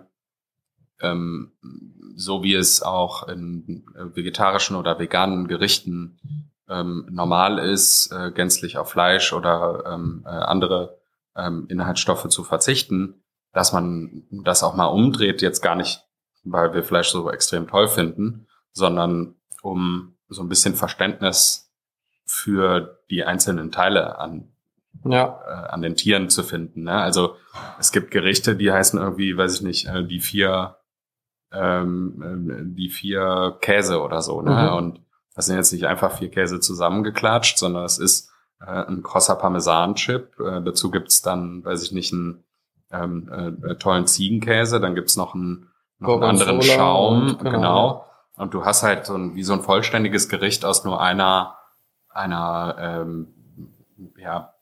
ähm, 1.02 1.54
so 2.16 2.44
wie 2.44 2.54
es 2.54 2.84
auch 2.84 3.28
in 3.28 3.84
äh, 3.96 4.16
vegetarischen 4.16 4.76
oder 4.76 5.00
veganen 5.00 5.48
Gerichten 5.48 6.20
ähm, 6.74 7.08
normal 7.12 7.60
ist, 7.60 8.12
äh, 8.12 8.32
gänzlich 8.32 8.78
auf 8.78 8.90
Fleisch 8.90 9.34
oder 9.34 9.84
ähm, 9.86 10.24
äh, 10.26 10.30
andere 10.30 10.98
ähm, 11.36 11.68
Inhaltsstoffe 11.70 12.28
zu 12.30 12.44
verzichten, 12.44 13.24
dass 13.54 13.74
man 13.74 14.24
das 14.32 14.64
auch 14.64 14.76
mal 14.76 14.86
umdreht, 14.86 15.42
jetzt 15.42 15.62
gar 15.62 15.76
nicht, 15.76 16.04
weil 16.44 16.74
wir 16.74 16.84
Fleisch 16.84 17.10
so 17.10 17.30
extrem 17.32 17.68
toll 17.68 17.88
finden, 17.88 18.48
sondern 18.72 19.36
um 19.62 20.18
so 20.28 20.42
ein 20.42 20.50
bisschen 20.50 20.76
Verständnis 20.76 21.72
für 22.26 23.00
die 23.10 23.24
einzelnen 23.24 23.72
Teile 23.72 24.18
an, 24.18 24.52
ja, 25.06 25.40
äh, 25.48 25.72
an 25.72 25.82
den 25.82 25.96
Tieren 25.96 26.30
zu 26.30 26.44
finden. 26.44 26.84
Ne? 26.84 26.94
Also 26.94 27.36
es 27.80 27.92
gibt 27.92 28.12
Gerichte, 28.12 28.56
die 28.56 28.72
heißen 28.72 29.00
irgendwie, 29.00 29.38
weiß 29.38 29.56
ich 29.56 29.62
nicht, 29.62 29.88
äh, 29.88 30.04
die 30.04 30.20
vier, 30.20 30.78
ähm, 31.52 32.50
äh, 32.50 32.76
die 32.76 32.90
vier 32.90 33.58
Käse 33.62 34.02
oder 34.02 34.22
so. 34.22 34.42
Ne? 34.42 34.70
Mhm. 34.70 34.78
Und 34.78 35.02
das 35.36 35.46
sind 35.48 35.56
jetzt 35.56 35.72
nicht 35.74 35.86
einfach 35.86 36.18
vier 36.18 36.30
Käse 36.30 36.60
zusammengeklatscht, 36.60 37.58
sondern 37.58 37.84
es 37.86 37.98
ist 37.98 38.30
äh, 38.62 38.66
ein 38.66 39.02
krosser 39.04 39.36
Parmesan-Chip. 39.36 40.40
Äh, 40.40 40.62
dazu 40.62 40.92
gibt's 40.92 41.22
dann, 41.22 41.64
weiß 41.66 41.84
ich 41.84 41.92
nicht, 41.92 42.14
einen 42.14 42.44
ähm, 42.92 43.58
äh, 43.68 43.76
tollen 43.76 44.08
Ziegenkäse. 44.08 44.80
Dann 44.80 44.96
gibt's 44.96 45.16
noch 45.16 45.34
einen, 45.34 45.70
noch 46.00 46.14
einen 46.16 46.24
anderen 46.24 46.62
Schaum. 46.62 47.22
und- 47.30 47.40
genau. 47.40 47.52
genau. 47.52 48.06
Und 48.36 48.54
du 48.54 48.66
hast 48.66 48.82
halt 48.84 49.06
so 49.06 49.16
ein, 49.16 49.36
wie 49.36 49.44
so 49.44 49.54
ein 49.54 49.62
vollständiges 49.62 50.28
Gericht 50.28 50.66
aus 50.66 50.84
nur 50.84 51.00
einer, 51.02 51.56
einer, 52.10 52.76
ähm, 52.80 53.28
ja, 54.18 54.54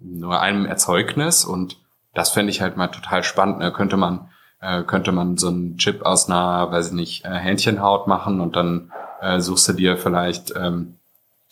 nur 0.00 0.40
einem 0.40 0.64
Erzeugnis 0.64 1.44
und 1.44 1.76
das 2.14 2.30
fände 2.30 2.50
ich 2.50 2.60
halt 2.60 2.76
mal 2.76 2.88
total 2.88 3.22
spannend. 3.24 3.58
Ne? 3.58 3.72
Könnte 3.72 3.96
man, 3.96 4.30
äh, 4.60 4.82
könnte 4.82 5.12
man 5.12 5.36
so 5.38 5.48
einen 5.48 5.78
Chip 5.78 6.04
aus 6.04 6.28
einer, 6.28 6.70
weiß 6.70 6.88
ich 6.88 6.92
nicht, 6.92 7.24
äh, 7.24 7.30
Hähnchenhaut 7.30 8.06
machen 8.06 8.40
und 8.40 8.56
dann 8.56 8.92
äh, 9.20 9.40
suchst 9.40 9.68
du 9.68 9.72
dir 9.72 9.96
vielleicht 9.96 10.54
ähm, 10.56 10.96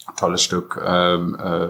ein 0.09 0.16
tolles 0.16 0.42
Stück 0.42 0.81
ähm, 0.85 1.37
äh, 1.38 1.69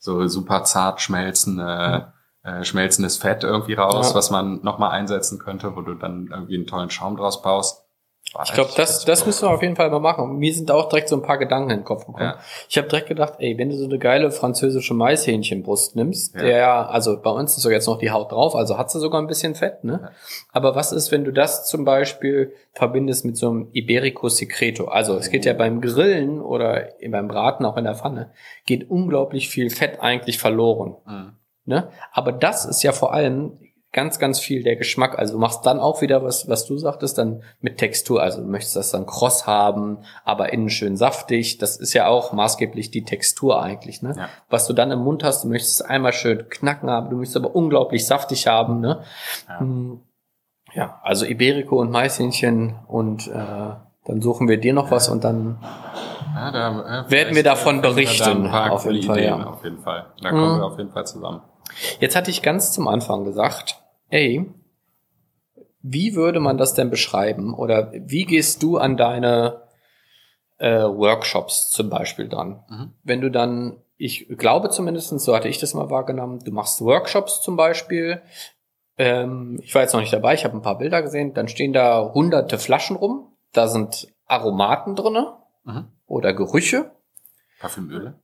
so 0.00 0.26
super 0.28 0.64
zart 0.64 1.00
schmelzende, 1.00 2.12
äh, 2.44 2.64
schmelzendes 2.64 3.16
Fett 3.18 3.42
irgendwie 3.44 3.74
raus, 3.74 4.10
Ja. 4.10 4.14
was 4.14 4.30
man 4.30 4.60
nochmal 4.62 4.90
einsetzen 4.92 5.38
könnte, 5.38 5.74
wo 5.76 5.80
du 5.82 5.94
dann 5.94 6.28
irgendwie 6.30 6.56
einen 6.56 6.66
tollen 6.66 6.90
Schaum 6.90 7.16
draus 7.16 7.42
baust. 7.42 7.82
Boah, 8.34 8.42
ich 8.44 8.52
glaube, 8.52 8.70
das, 8.76 9.04
das 9.06 9.24
müssen 9.24 9.46
wir 9.48 9.50
auf 9.54 9.62
jeden 9.62 9.74
Fall 9.74 9.88
mal 9.90 10.00
machen. 10.00 10.36
Mir 10.36 10.52
sind 10.52 10.70
auch 10.70 10.88
direkt 10.90 11.08
so 11.08 11.16
ein 11.16 11.22
paar 11.22 11.38
Gedanken 11.38 11.70
in 11.70 11.78
den 11.78 11.84
Kopf 11.84 12.04
gekommen. 12.04 12.24
Ja. 12.24 12.38
Ich 12.68 12.76
habe 12.76 12.86
direkt 12.86 13.08
gedacht, 13.08 13.34
ey, 13.38 13.56
wenn 13.56 13.70
du 13.70 13.76
so 13.76 13.84
eine 13.86 13.98
geile 13.98 14.30
französische 14.30 14.92
Maishähnchenbrust 14.92 15.96
nimmst, 15.96 16.34
Ja. 16.34 16.42
der, 16.42 16.90
also 16.90 17.20
bei 17.20 17.30
uns 17.30 17.56
ist 17.56 17.62
so 17.62 17.70
jetzt 17.70 17.86
noch 17.86 17.98
die 17.98 18.10
Haut 18.10 18.32
drauf, 18.32 18.54
also 18.54 18.76
hat 18.76 18.90
sie 18.90 19.00
sogar 19.00 19.20
ein 19.22 19.26
bisschen 19.28 19.54
Fett, 19.54 19.82
ne? 19.82 20.00
Ja. 20.02 20.10
Aber 20.52 20.74
was 20.74 20.92
ist, 20.92 21.10
wenn 21.10 21.24
du 21.24 21.32
das 21.32 21.66
zum 21.66 21.84
Beispiel 21.84 22.52
verbindest 22.74 23.24
mit 23.24 23.36
so 23.38 23.48
einem 23.48 23.68
Iberico 23.72 24.28
Secreto? 24.28 24.86
Also 24.88 25.16
es 25.16 25.30
geht 25.30 25.46
ja 25.46 25.54
beim 25.54 25.80
Grillen 25.80 26.40
oder 26.42 26.88
beim 27.08 27.28
Braten 27.28 27.64
auch 27.64 27.76
in 27.78 27.84
der 27.84 27.94
Pfanne, 27.94 28.30
geht 28.66 28.90
unglaublich 28.90 29.48
viel 29.48 29.70
Fett 29.70 30.00
eigentlich 30.00 30.38
verloren. 30.38 30.96
Mhm. 31.06 31.32
Ne? 31.64 31.88
Aber 32.12 32.32
das 32.32 32.64
ist 32.64 32.82
ja 32.82 32.92
vor 32.92 33.12
allem 33.12 33.58
ganz, 33.92 34.18
ganz 34.18 34.38
viel 34.38 34.62
der 34.62 34.76
Geschmack. 34.76 35.18
Also 35.18 35.34
du 35.34 35.38
machst 35.40 35.64
dann 35.64 35.80
auch 35.80 36.02
wieder 36.02 36.22
was, 36.22 36.48
was 36.48 36.66
du 36.66 36.76
sagtest, 36.76 37.16
dann 37.18 37.42
mit 37.60 37.78
Textur. 37.78 38.22
Also 38.22 38.42
du 38.42 38.46
möchtest 38.46 38.76
das 38.76 38.90
dann 38.90 39.06
kross 39.06 39.46
haben, 39.46 39.98
aber 40.24 40.52
innen 40.52 40.68
schön 40.68 40.96
saftig. 40.96 41.58
Das 41.58 41.76
ist 41.76 41.94
ja 41.94 42.06
auch 42.06 42.32
maßgeblich 42.32 42.90
die 42.90 43.04
Textur 43.04 43.62
eigentlich. 43.62 44.02
Ne? 44.02 44.14
Ja. 44.16 44.28
Was 44.50 44.66
du 44.66 44.72
dann 44.74 44.90
im 44.90 44.98
Mund 45.00 45.24
hast, 45.24 45.44
du 45.44 45.48
möchtest 45.48 45.80
es 45.80 45.86
einmal 45.86 46.12
schön 46.12 46.48
knacken 46.50 46.90
haben, 46.90 47.08
du 47.10 47.16
möchtest 47.16 47.36
aber 47.38 47.54
unglaublich 47.56 48.06
saftig 48.06 48.46
haben. 48.46 48.80
Ne? 48.80 49.02
Ja. 49.48 49.60
Mm, 49.62 50.00
ja, 50.74 51.00
also 51.02 51.24
Iberico 51.24 51.80
und 51.80 51.90
Maishähnchen 51.90 52.76
und 52.86 53.26
äh, 53.28 53.32
dann 54.04 54.20
suchen 54.20 54.48
wir 54.48 54.58
dir 54.58 54.74
noch 54.74 54.90
was 54.90 55.08
und 55.08 55.24
dann 55.24 55.58
Ja, 56.34 56.50
da, 56.52 57.04
äh, 57.06 57.10
Werden 57.10 57.34
wir 57.34 57.42
davon 57.42 57.80
berichten, 57.80 58.44
Da 58.44 58.68
auf 58.68 58.84
jeden 58.84 59.02
Fall, 59.02 59.18
Ideen, 59.18 59.40
ja. 59.40 59.46
auf 59.46 59.64
jeden 59.64 59.78
Fall. 59.78 60.06
Da 60.22 60.28
kommen 60.30 60.54
Mhm. 60.54 60.58
wir 60.58 60.64
auf 60.66 60.78
jeden 60.78 60.90
Fall 60.92 61.06
zusammen. 61.06 61.40
Jetzt 62.00 62.16
hatte 62.16 62.30
ich 62.30 62.42
ganz 62.42 62.72
zum 62.72 62.88
Anfang 62.88 63.24
gesagt, 63.24 63.82
ey, 64.08 64.46
wie 65.82 66.14
würde 66.14 66.40
man 66.40 66.58
das 66.58 66.74
denn 66.74 66.90
beschreiben? 66.90 67.54
Oder 67.54 67.92
wie 67.92 68.24
gehst 68.24 68.62
du 68.62 68.78
an 68.78 68.96
deine 68.96 69.62
äh, 70.58 70.82
Workshops 70.82 71.70
zum 71.70 71.88
Beispiel 71.88 72.28
dran? 72.28 72.64
Mhm. 72.68 72.92
Wenn 73.04 73.20
du 73.20 73.30
dann, 73.30 73.76
ich 73.96 74.26
glaube 74.36 74.70
zumindest, 74.70 75.18
so 75.20 75.34
hatte 75.34 75.48
ich 75.48 75.58
das 75.58 75.74
mal 75.74 75.88
wahrgenommen, 75.90 76.40
du 76.44 76.52
machst 76.52 76.80
Workshops 76.80 77.40
zum 77.42 77.56
Beispiel. 77.56 78.22
Ähm, 78.96 79.60
ich 79.62 79.74
war 79.74 79.82
jetzt 79.82 79.92
noch 79.92 80.00
nicht 80.00 80.12
dabei, 80.12 80.34
ich 80.34 80.44
habe 80.44 80.56
ein 80.56 80.62
paar 80.62 80.78
Bilder 80.78 81.02
gesehen, 81.02 81.32
dann 81.34 81.48
stehen 81.48 81.72
da 81.72 82.12
hunderte 82.12 82.58
Flaschen 82.58 82.96
rum, 82.96 83.32
da 83.52 83.68
sind 83.68 84.08
Aromaten 84.26 84.96
drinne 84.96 85.34
Mhm. 85.64 85.88
oder 86.06 86.32
Gerüche. 86.34 86.90
Parfümöle. 87.60 88.18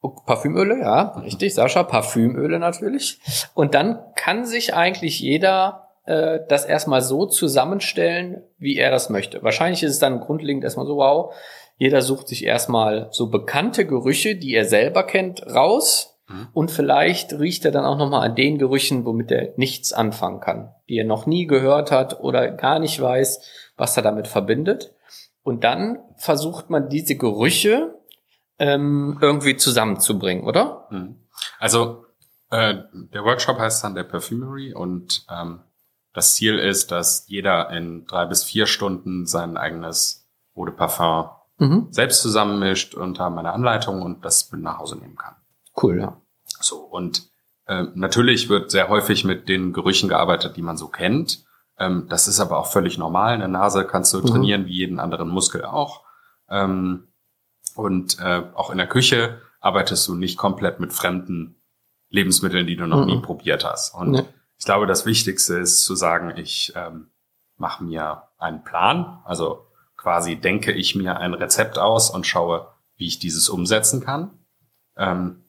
Parfümöle, 0.00 0.78
ja, 0.80 1.18
richtig, 1.22 1.54
Sascha, 1.54 1.82
Parfümöle 1.82 2.58
natürlich. 2.58 3.18
Und 3.54 3.74
dann 3.74 3.98
kann 4.14 4.44
sich 4.44 4.74
eigentlich 4.74 5.20
jeder 5.20 5.88
äh, 6.04 6.40
das 6.48 6.64
erstmal 6.64 7.02
so 7.02 7.26
zusammenstellen, 7.26 8.42
wie 8.58 8.76
er 8.76 8.90
das 8.90 9.10
möchte. 9.10 9.42
Wahrscheinlich 9.42 9.82
ist 9.82 9.92
es 9.92 9.98
dann 9.98 10.20
grundlegend 10.20 10.64
erstmal 10.64 10.86
so, 10.86 10.96
wow, 10.96 11.34
jeder 11.76 12.00
sucht 12.02 12.28
sich 12.28 12.44
erstmal 12.44 13.08
so 13.10 13.28
bekannte 13.28 13.86
Gerüche, 13.86 14.36
die 14.36 14.54
er 14.54 14.64
selber 14.64 15.04
kennt, 15.04 15.46
raus. 15.46 16.18
Mhm. 16.28 16.48
Und 16.52 16.70
vielleicht 16.70 17.32
riecht 17.32 17.64
er 17.64 17.72
dann 17.72 17.84
auch 17.84 17.98
nochmal 17.98 18.26
an 18.28 18.36
den 18.36 18.58
Gerüchen, 18.58 19.04
womit 19.04 19.30
er 19.30 19.52
nichts 19.56 19.92
anfangen 19.92 20.40
kann, 20.40 20.74
die 20.88 20.98
er 20.98 21.04
noch 21.04 21.26
nie 21.26 21.46
gehört 21.46 21.90
hat 21.90 22.20
oder 22.20 22.50
gar 22.50 22.78
nicht 22.78 23.00
weiß, 23.00 23.42
was 23.76 23.96
er 23.96 24.02
damit 24.02 24.28
verbindet. 24.28 24.94
Und 25.42 25.64
dann 25.64 25.98
versucht 26.16 26.70
man 26.70 26.88
diese 26.88 27.16
Gerüche 27.16 27.97
ähm, 28.58 29.18
irgendwie 29.20 29.56
zusammenzubringen, 29.56 30.44
oder? 30.44 30.86
Mhm. 30.90 31.16
Also 31.58 32.04
äh, 32.50 32.76
der 32.92 33.24
Workshop 33.24 33.58
heißt 33.58 33.84
dann 33.84 33.94
der 33.94 34.04
Perfumery 34.04 34.74
und 34.74 35.24
ähm, 35.30 35.60
das 36.14 36.34
Ziel 36.34 36.58
ist, 36.58 36.90
dass 36.90 37.24
jeder 37.28 37.70
in 37.70 38.06
drei 38.06 38.26
bis 38.26 38.42
vier 38.44 38.66
Stunden 38.66 39.26
sein 39.26 39.56
eigenes 39.56 40.26
Eau 40.56 40.64
de 40.64 40.74
Parfum 40.74 41.30
Mhm. 41.60 41.88
selbst 41.90 42.22
zusammenmischt 42.22 42.94
unter 42.94 43.30
meiner 43.30 43.52
Anleitung 43.52 44.00
und 44.02 44.24
das 44.24 44.52
mit 44.52 44.62
nach 44.62 44.78
Hause 44.78 44.96
nehmen 44.96 45.16
kann. 45.16 45.34
Cool, 45.82 45.98
ja. 45.98 46.16
So, 46.60 46.76
und 46.78 47.28
äh, 47.66 47.84
natürlich 47.94 48.48
wird 48.48 48.70
sehr 48.70 48.88
häufig 48.88 49.24
mit 49.24 49.48
den 49.48 49.72
Gerüchen 49.72 50.08
gearbeitet, 50.08 50.56
die 50.56 50.62
man 50.62 50.76
so 50.76 50.86
kennt. 50.86 51.44
Ähm, 51.76 52.06
das 52.08 52.28
ist 52.28 52.38
aber 52.38 52.58
auch 52.58 52.68
völlig 52.70 52.96
normal. 52.96 53.34
Eine 53.34 53.48
Nase 53.48 53.84
kannst 53.84 54.14
du 54.14 54.18
Mhm. 54.20 54.26
trainieren 54.26 54.66
wie 54.66 54.72
jeden 54.74 55.00
anderen 55.00 55.28
Muskel 55.30 55.64
auch. 55.64 56.04
Ähm, 56.48 57.07
und 57.78 58.18
äh, 58.18 58.42
auch 58.54 58.70
in 58.70 58.78
der 58.78 58.88
Küche 58.88 59.40
arbeitest 59.60 60.08
du 60.08 60.16
nicht 60.16 60.36
komplett 60.36 60.80
mit 60.80 60.92
fremden 60.92 61.54
Lebensmitteln, 62.10 62.66
die 62.66 62.74
du 62.76 62.86
noch 62.86 63.02
Mhm. 63.02 63.06
nie 63.06 63.20
probiert 63.20 63.64
hast. 63.64 63.94
Und 63.94 64.10
Nee. 64.10 64.24
ich 64.58 64.64
glaube, 64.64 64.86
das 64.88 65.06
Wichtigste 65.06 65.58
ist 65.58 65.84
zu 65.84 65.94
sagen, 65.94 66.32
ich 66.36 66.72
ähm, 66.74 67.06
mache 67.56 67.84
mir 67.84 68.24
einen 68.38 68.64
Plan, 68.64 69.20
also 69.24 69.64
quasi 69.96 70.34
denke 70.36 70.72
ich 70.72 70.96
mir 70.96 71.18
ein 71.18 71.34
Rezept 71.34 71.78
aus 71.78 72.10
und 72.10 72.26
schaue, 72.26 72.66
wie 72.96 73.06
ich 73.06 73.20
dieses 73.20 73.48
umsetzen 73.48 74.00
kann. 74.00 74.30
Ähm, 74.96 75.44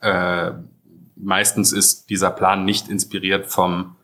äh, 0.00 0.52
meistens 1.16 1.72
ist 1.72 2.08
dieser 2.08 2.30
Plan 2.30 2.64
nicht 2.64 2.88
inspiriert 2.88 3.46
vom, 3.46 3.96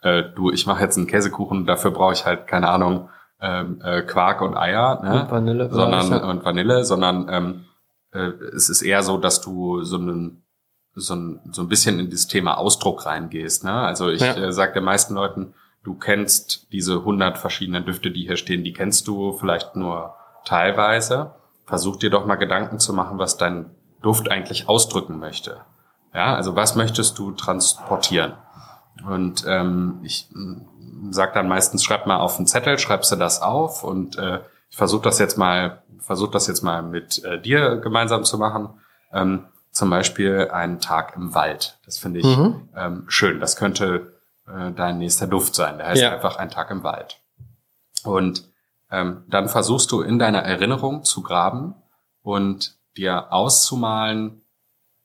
äh, 0.00 0.22
du, 0.34 0.50
ich 0.50 0.66
mache 0.66 0.82
jetzt 0.82 0.96
einen 0.96 1.06
Käsekuchen, 1.06 1.66
dafür 1.66 1.90
brauche 1.90 2.14
ich 2.14 2.24
halt, 2.24 2.46
keine 2.46 2.68
Ahnung, 2.70 3.10
ähm, 3.40 3.80
äh, 3.84 4.02
Quark 4.02 4.40
und 4.42 4.56
Eier, 4.56 5.00
ne? 5.02 5.22
Und 5.22 5.30
Vanille. 5.30 5.70
sondern 5.70 6.10
ja. 6.10 6.24
und 6.30 6.44
Vanille, 6.44 6.84
sondern 6.84 7.28
ähm, 7.30 7.64
äh, 8.12 8.32
es 8.54 8.68
ist 8.68 8.82
eher 8.82 9.02
so, 9.02 9.18
dass 9.18 9.40
du 9.40 9.82
so 9.84 9.96
einen 9.96 10.42
so 10.98 11.14
ein, 11.14 11.40
so 11.52 11.60
ein 11.60 11.68
bisschen 11.68 11.98
in 12.00 12.10
das 12.10 12.26
Thema 12.26 12.56
Ausdruck 12.56 13.04
reingehst. 13.04 13.64
Ne? 13.64 13.72
Also 13.72 14.08
ich 14.08 14.22
Ja. 14.22 14.32
äh, 14.34 14.50
sage 14.52 14.72
den 14.72 14.84
meisten 14.84 15.14
Leuten, 15.14 15.52
du 15.84 15.94
kennst 15.94 16.72
diese 16.72 17.04
hundert 17.04 17.36
verschiedenen 17.36 17.84
Düfte, 17.84 18.10
die 18.10 18.22
hier 18.26 18.38
stehen, 18.38 18.64
die 18.64 18.72
kennst 18.72 19.06
du 19.06 19.34
vielleicht 19.34 19.76
nur 19.76 20.14
teilweise. 20.46 21.32
Versuch 21.66 21.96
dir 21.96 22.08
doch 22.08 22.24
mal 22.24 22.36
Gedanken 22.36 22.78
zu 22.78 22.94
machen, 22.94 23.18
was 23.18 23.36
dein 23.36 23.70
Duft 24.00 24.30
eigentlich 24.30 24.70
ausdrücken 24.70 25.18
möchte. 25.18 25.58
Ja, 26.14 26.34
also 26.34 26.56
was 26.56 26.76
möchtest 26.76 27.18
du 27.18 27.32
transportieren? 27.32 28.32
Und 29.04 29.44
ähm, 29.46 30.00
ich 30.02 30.28
sag 31.10 31.34
dann 31.34 31.48
meistens, 31.48 31.84
schreib 31.84 32.06
mal 32.06 32.18
auf 32.18 32.38
einen 32.38 32.46
Zettel, 32.46 32.78
schreibst 32.78 33.12
du 33.12 33.16
das 33.16 33.42
auf 33.42 33.84
und 33.84 34.16
äh, 34.18 34.40
ich 34.70 34.76
versuche 34.76 35.02
das 35.02 35.18
jetzt 35.18 35.36
mal, 35.36 35.82
versuche 36.00 36.30
das 36.30 36.46
jetzt 36.46 36.62
mal 36.62 36.82
mit 36.82 37.22
äh, 37.24 37.40
dir 37.40 37.76
gemeinsam 37.76 38.24
zu 38.24 38.38
machen. 38.38 38.70
ähm, 39.12 39.44
zum 39.76 39.90
Beispiel 39.90 40.48
einen 40.52 40.80
Tag 40.80 41.14
im 41.16 41.34
Wald. 41.34 41.78
Das 41.84 41.98
finde 41.98 42.20
ich 42.20 42.36
mhm. 42.36 42.68
ähm, 42.74 43.04
schön. 43.08 43.40
Das 43.40 43.56
könnte 43.56 44.10
äh, 44.46 44.72
dein 44.72 44.96
nächster 44.96 45.26
Duft 45.26 45.54
sein. 45.54 45.76
Der 45.76 45.88
heißt 45.88 46.00
ja. 46.00 46.12
einfach 46.14 46.36
ein 46.36 46.48
Tag 46.48 46.70
im 46.70 46.82
Wald. 46.82 47.20
Und 48.02 48.48
ähm, 48.90 49.24
dann 49.28 49.50
versuchst 49.50 49.92
du 49.92 50.00
in 50.00 50.18
deiner 50.18 50.42
Erinnerung 50.42 51.04
zu 51.04 51.22
graben 51.22 51.74
und 52.22 52.74
dir 52.96 53.32
auszumalen, 53.34 54.40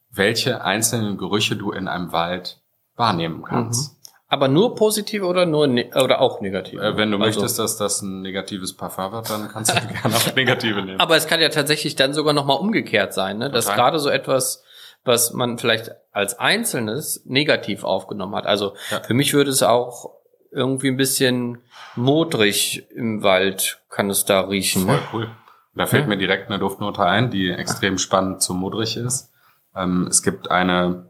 welche 0.10 0.64
einzelnen 0.64 1.18
Gerüche 1.18 1.58
du 1.58 1.72
in 1.72 1.90
einem 1.90 2.14
Wald 2.14 2.61
wahrnehmen 3.02 3.44
kannst. 3.44 3.92
Mhm. 3.92 3.98
Aber 4.30 4.48
nur 4.48 4.76
positive 4.76 5.26
oder 5.26 5.46
nur 5.46 5.68
ne 5.68 5.90
oder 5.94 6.22
auch 6.22 6.40
negative? 6.40 6.82
Äh, 6.82 6.96
wenn 6.96 7.12
du 7.12 7.18
also. 7.18 7.26
möchtest, 7.42 7.60
dass 7.60 7.76
das 7.76 8.02
ein 8.02 8.22
negatives 8.22 8.78
Parfum 8.78 9.12
wird, 9.12 9.30
dann 9.30 9.50
kannst 9.50 9.76
du 9.76 9.82
gerne 10.02 10.16
auch 10.16 10.36
negative 10.36 10.82
nehmen. 10.82 11.02
Aber 11.02 11.18
es 11.18 11.28
kann 11.28 11.42
ja 11.42 11.50
tatsächlich 11.50 11.98
dann 11.98 12.14
sogar 12.14 12.34
nochmal 12.34 12.58
umgekehrt 12.58 13.14
sein, 13.14 13.40
ne? 13.40 13.50
dass 13.50 13.66
gerade 13.66 14.00
so 14.00 14.10
etwas, 14.10 14.64
was 15.04 15.34
man 15.34 15.58
vielleicht 15.58 15.92
als 16.14 16.40
Einzelnes 16.40 17.24
negativ 17.26 17.84
aufgenommen 17.84 18.36
hat. 18.36 18.46
Also 18.46 18.76
ja. 18.90 19.02
für 19.02 19.14
mich 19.14 19.34
würde 19.34 19.52
es 19.52 19.64
auch 19.64 20.12
irgendwie 20.52 20.88
ein 20.88 20.98
bisschen 20.98 21.58
modrig 21.96 22.86
im 22.92 23.24
Wald, 23.24 23.82
kann 23.90 24.10
es 24.10 24.24
da 24.24 24.42
riechen. 24.42 24.86
Voll 24.86 24.96
ne? 24.96 25.02
cool. 25.12 25.30
Da 25.76 25.88
fällt 25.88 26.04
ja. 26.04 26.08
mir 26.08 26.18
direkt 26.18 26.50
eine 26.50 26.60
Duftnote 26.60 27.04
ein, 27.04 27.32
die 27.32 27.50
extrem 27.50 27.98
spannend 27.98 28.42
zu 28.42 28.54
modrig 28.54 28.96
ist. 28.96 29.32
Ähm, 29.76 30.08
es 30.10 30.22
gibt 30.22 30.52
eine 30.52 31.08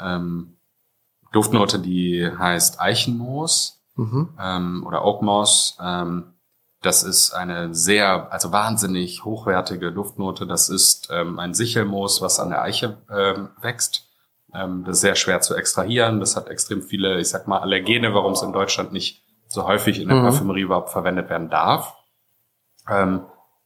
ähm, 0.00 0.53
Duftnote, 1.34 1.78
die 1.78 2.30
heißt 2.38 2.80
Eichenmoos 2.80 3.82
mhm. 3.96 4.30
ähm, 4.40 4.84
oder 4.86 5.04
Oakmoss. 5.04 5.76
Ähm, 5.80 6.34
das 6.82 7.02
ist 7.02 7.32
eine 7.32 7.74
sehr, 7.74 8.30
also 8.32 8.52
wahnsinnig 8.52 9.24
hochwertige 9.24 9.90
Duftnote. 9.90 10.46
Das 10.46 10.68
ist 10.68 11.08
ähm, 11.10 11.38
ein 11.38 11.54
Sichelmoos, 11.54 12.20
was 12.20 12.38
an 12.38 12.50
der 12.50 12.62
Eiche 12.62 12.98
ähm, 13.10 13.48
wächst. 13.60 14.06
Ähm, 14.54 14.84
das 14.84 14.96
ist 14.96 15.00
sehr 15.00 15.14
schwer 15.14 15.40
zu 15.40 15.54
extrahieren. 15.54 16.20
Das 16.20 16.36
hat 16.36 16.48
extrem 16.48 16.82
viele, 16.82 17.18
ich 17.20 17.28
sag 17.28 17.48
mal, 17.48 17.58
Allergene, 17.58 18.14
warum 18.14 18.34
es 18.34 18.42
in 18.42 18.52
Deutschland 18.52 18.92
nicht 18.92 19.22
so 19.48 19.66
häufig 19.66 20.00
in 20.00 20.08
der 20.08 20.18
mhm. 20.18 20.24
Parfümerie 20.24 20.62
überhaupt 20.62 20.90
verwendet 20.90 21.30
werden 21.30 21.48
darf. 21.48 21.94
Ähm, 22.88 23.22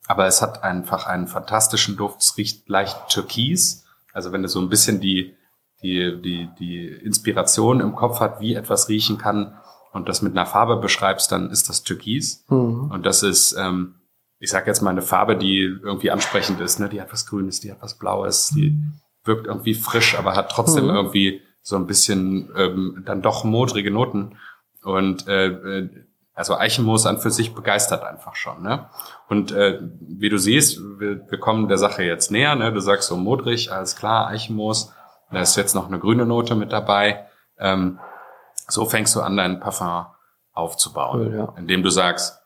aber 0.06 0.26
es 0.26 0.40
hat 0.40 0.62
einfach 0.62 1.06
einen 1.06 1.26
fantastischen 1.26 1.96
Duft. 1.96 2.22
Es 2.22 2.36
riecht 2.36 2.68
leicht 2.68 3.08
türkis. 3.08 3.84
Also 4.12 4.32
wenn 4.32 4.42
du 4.42 4.48
so 4.48 4.60
ein 4.60 4.68
bisschen 4.68 5.00
die 5.00 5.34
die, 5.82 6.20
die, 6.20 6.48
die 6.58 6.86
Inspiration 6.86 7.80
im 7.80 7.94
Kopf 7.94 8.20
hat, 8.20 8.40
wie 8.40 8.54
etwas 8.54 8.88
riechen 8.88 9.18
kann 9.18 9.54
und 9.92 10.08
das 10.08 10.22
mit 10.22 10.32
einer 10.32 10.46
Farbe 10.46 10.76
beschreibst, 10.76 11.32
dann 11.32 11.50
ist 11.50 11.68
das 11.68 11.82
Türkis. 11.82 12.44
Mhm. 12.48 12.90
Und 12.90 13.06
das 13.06 13.22
ist, 13.22 13.56
ähm, 13.58 13.94
ich 14.38 14.50
sag 14.50 14.66
jetzt 14.66 14.82
mal, 14.82 14.90
eine 14.90 15.02
Farbe, 15.02 15.36
die 15.36 15.60
irgendwie 15.60 16.10
ansprechend 16.10 16.60
ist. 16.60 16.78
Ne? 16.78 16.88
Die 16.88 17.00
hat 17.00 17.12
was 17.12 17.26
Grünes, 17.26 17.60
die 17.60 17.70
hat 17.70 17.82
was 17.82 17.98
Blaues, 17.98 18.48
die 18.48 18.78
wirkt 19.24 19.46
irgendwie 19.46 19.74
frisch, 19.74 20.18
aber 20.18 20.34
hat 20.34 20.50
trotzdem 20.50 20.84
mhm. 20.84 20.90
irgendwie 20.90 21.40
so 21.62 21.76
ein 21.76 21.86
bisschen 21.86 22.50
ähm, 22.56 23.02
dann 23.04 23.22
doch 23.22 23.44
modrige 23.44 23.90
Noten. 23.90 24.36
Und 24.82 25.28
äh, 25.28 25.48
äh 25.48 25.88
also 26.34 26.56
Eichenmoos 26.56 27.04
an 27.04 27.18
für 27.18 27.32
sich 27.32 27.52
begeistert 27.52 28.04
einfach 28.04 28.36
schon. 28.36 28.62
Ne? 28.62 28.88
Und 29.28 29.50
äh, 29.50 29.80
wie 30.00 30.28
du 30.28 30.38
siehst, 30.38 30.78
wir, 31.00 31.28
wir 31.28 31.38
kommen 31.40 31.66
der 31.66 31.78
Sache 31.78 32.04
jetzt 32.04 32.30
näher. 32.30 32.54
Ne? 32.54 32.72
Du 32.72 32.78
sagst 32.78 33.08
so 33.08 33.16
modrig, 33.16 33.72
alles 33.72 33.96
klar, 33.96 34.28
Eichenmoos. 34.28 34.92
Da 35.30 35.40
ist 35.40 35.56
jetzt 35.56 35.74
noch 35.74 35.86
eine 35.86 35.98
grüne 35.98 36.26
Note 36.26 36.54
mit 36.54 36.72
dabei. 36.72 37.26
Ähm, 37.58 37.98
so 38.66 38.84
fängst 38.84 39.14
du 39.16 39.20
an, 39.20 39.36
dein 39.36 39.60
Parfum 39.60 40.06
aufzubauen, 40.52 41.20
cool, 41.20 41.34
ja. 41.36 41.54
indem 41.56 41.82
du 41.82 41.90
sagst, 41.90 42.38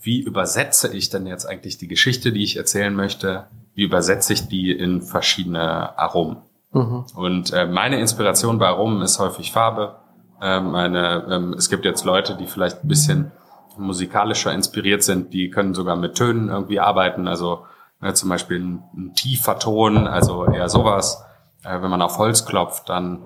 wie 0.00 0.20
übersetze 0.20 0.94
ich 0.94 1.08
denn 1.08 1.26
jetzt 1.26 1.46
eigentlich 1.46 1.78
die 1.78 1.88
Geschichte, 1.88 2.32
die 2.32 2.42
ich 2.42 2.56
erzählen 2.56 2.94
möchte? 2.94 3.46
Wie 3.74 3.84
übersetze 3.84 4.32
ich 4.32 4.48
die 4.48 4.70
in 4.70 5.02
verschiedene 5.02 5.98
Aromen? 5.98 6.42
Mhm. 6.72 7.06
Und 7.14 7.52
äh, 7.52 7.66
meine 7.66 7.98
Inspiration 8.00 8.58
bei 8.58 8.66
Aromen 8.66 9.00
ist 9.02 9.18
häufig 9.18 9.52
Farbe. 9.52 9.96
Äh, 10.42 10.60
meine, 10.60 11.26
ähm, 11.30 11.54
es 11.54 11.70
gibt 11.70 11.84
jetzt 11.84 12.04
Leute, 12.04 12.36
die 12.36 12.46
vielleicht 12.46 12.84
ein 12.84 12.88
bisschen 12.88 13.32
musikalischer 13.76 14.52
inspiriert 14.52 15.02
sind, 15.02 15.32
die 15.32 15.50
können 15.50 15.74
sogar 15.74 15.96
mit 15.96 16.16
Tönen 16.16 16.48
irgendwie 16.48 16.80
arbeiten. 16.80 17.26
Also 17.26 17.64
ne, 18.00 18.12
zum 18.14 18.28
Beispiel 18.28 18.60
ein, 18.60 18.82
ein 18.94 19.14
tiefer 19.14 19.58
Ton, 19.58 20.06
also 20.06 20.44
eher 20.46 20.68
sowas 20.68 21.24
äh, 21.64 21.82
wenn 21.82 21.90
man 21.90 22.02
auf 22.02 22.18
Holz 22.18 22.44
klopft, 22.44 22.88
dann 22.88 23.22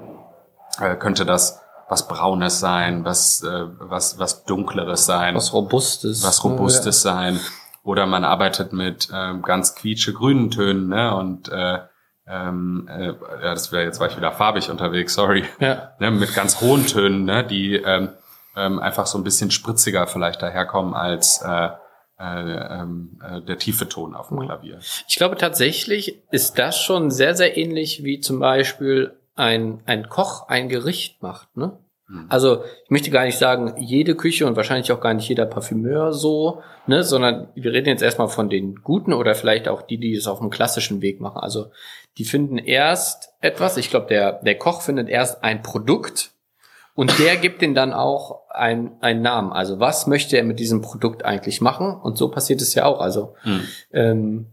äh, 0.80 0.96
könnte 0.96 1.24
das 1.24 1.60
was 1.88 2.06
Braunes 2.06 2.60
sein, 2.60 3.04
was, 3.04 3.42
äh, 3.42 3.64
was, 3.78 4.18
was 4.18 4.44
Dunkleres 4.44 5.06
sein. 5.06 5.34
Was 5.34 5.52
Robustes. 5.52 6.22
Was 6.22 6.44
Robustes 6.44 7.02
ja. 7.02 7.12
sein. 7.12 7.40
Oder 7.82 8.06
man 8.06 8.24
arbeitet 8.24 8.72
mit 8.74 9.08
äh, 9.10 9.38
ganz 9.40 9.74
quietsche 9.74 10.12
grünen 10.12 10.50
Tönen, 10.50 10.88
ne? 10.88 11.14
Und 11.16 11.48
äh, 11.48 11.78
ähm, 12.26 12.86
äh, 12.90 13.06
ja, 13.06 13.54
das 13.54 13.72
wäre 13.72 13.84
jetzt 13.84 14.00
war 14.00 14.08
ich 14.08 14.16
wieder 14.16 14.32
farbig 14.32 14.70
unterwegs, 14.70 15.14
sorry. 15.14 15.44
Ja. 15.60 15.92
Ne, 15.98 16.10
mit 16.10 16.34
ganz 16.34 16.60
hohen 16.60 16.86
Tönen, 16.86 17.24
ne? 17.24 17.44
die 17.44 17.76
ähm, 17.76 18.10
ähm, 18.54 18.78
einfach 18.80 19.06
so 19.06 19.16
ein 19.16 19.24
bisschen 19.24 19.50
spritziger 19.50 20.06
vielleicht 20.06 20.42
daherkommen 20.42 20.94
als 20.94 21.40
äh, 21.42 21.70
äh, 22.18 22.80
ähm, 22.80 23.20
äh, 23.22 23.40
der 23.42 23.58
tiefe 23.58 23.88
Ton 23.88 24.14
auf 24.14 24.28
dem 24.28 24.40
Klavier. 24.40 24.78
Ich 25.08 25.16
glaube 25.16 25.36
tatsächlich 25.36 26.22
ist 26.30 26.58
das 26.58 26.80
schon 26.80 27.10
sehr, 27.10 27.34
sehr 27.34 27.56
ähnlich 27.56 28.04
wie 28.04 28.20
zum 28.20 28.40
Beispiel 28.40 29.14
ein, 29.36 29.80
ein 29.86 30.08
Koch 30.08 30.48
ein 30.48 30.68
Gericht 30.68 31.22
macht, 31.22 31.56
ne? 31.56 31.78
Mhm. 32.08 32.26
Also 32.28 32.64
ich 32.84 32.90
möchte 32.90 33.10
gar 33.10 33.24
nicht 33.24 33.38
sagen, 33.38 33.74
jede 33.78 34.16
Küche 34.16 34.46
und 34.46 34.56
wahrscheinlich 34.56 34.90
auch 34.92 35.00
gar 35.00 35.14
nicht 35.14 35.28
jeder 35.28 35.46
Parfümeur 35.46 36.12
so, 36.12 36.62
ne, 36.86 37.04
sondern 37.04 37.48
wir 37.54 37.72
reden 37.72 37.88
jetzt 37.88 38.02
erstmal 38.02 38.28
von 38.28 38.48
den 38.48 38.82
guten 38.82 39.12
oder 39.12 39.34
vielleicht 39.34 39.68
auch 39.68 39.82
die, 39.82 39.98
die 39.98 40.14
es 40.14 40.26
auf 40.26 40.40
dem 40.40 40.50
klassischen 40.50 41.02
Weg 41.02 41.20
machen. 41.20 41.40
Also 41.40 41.70
die 42.16 42.24
finden 42.24 42.58
erst 42.58 43.30
etwas, 43.40 43.76
ich 43.76 43.90
glaube, 43.90 44.06
der, 44.08 44.32
der 44.42 44.58
Koch 44.58 44.82
findet 44.82 45.08
erst 45.08 45.44
ein 45.44 45.62
Produkt, 45.62 46.32
und 46.98 47.16
der 47.20 47.36
gibt 47.36 47.62
den 47.62 47.76
dann 47.76 47.92
auch 47.92 48.48
ein, 48.50 48.96
einen 49.02 49.22
Namen. 49.22 49.52
Also 49.52 49.78
was 49.78 50.08
möchte 50.08 50.36
er 50.36 50.42
mit 50.42 50.58
diesem 50.58 50.82
Produkt 50.82 51.24
eigentlich 51.24 51.60
machen? 51.60 51.94
Und 51.94 52.18
so 52.18 52.28
passiert 52.28 52.60
es 52.60 52.74
ja 52.74 52.86
auch. 52.86 53.00
Also 53.00 53.36
hm. 53.42 53.60
ähm, 53.92 54.46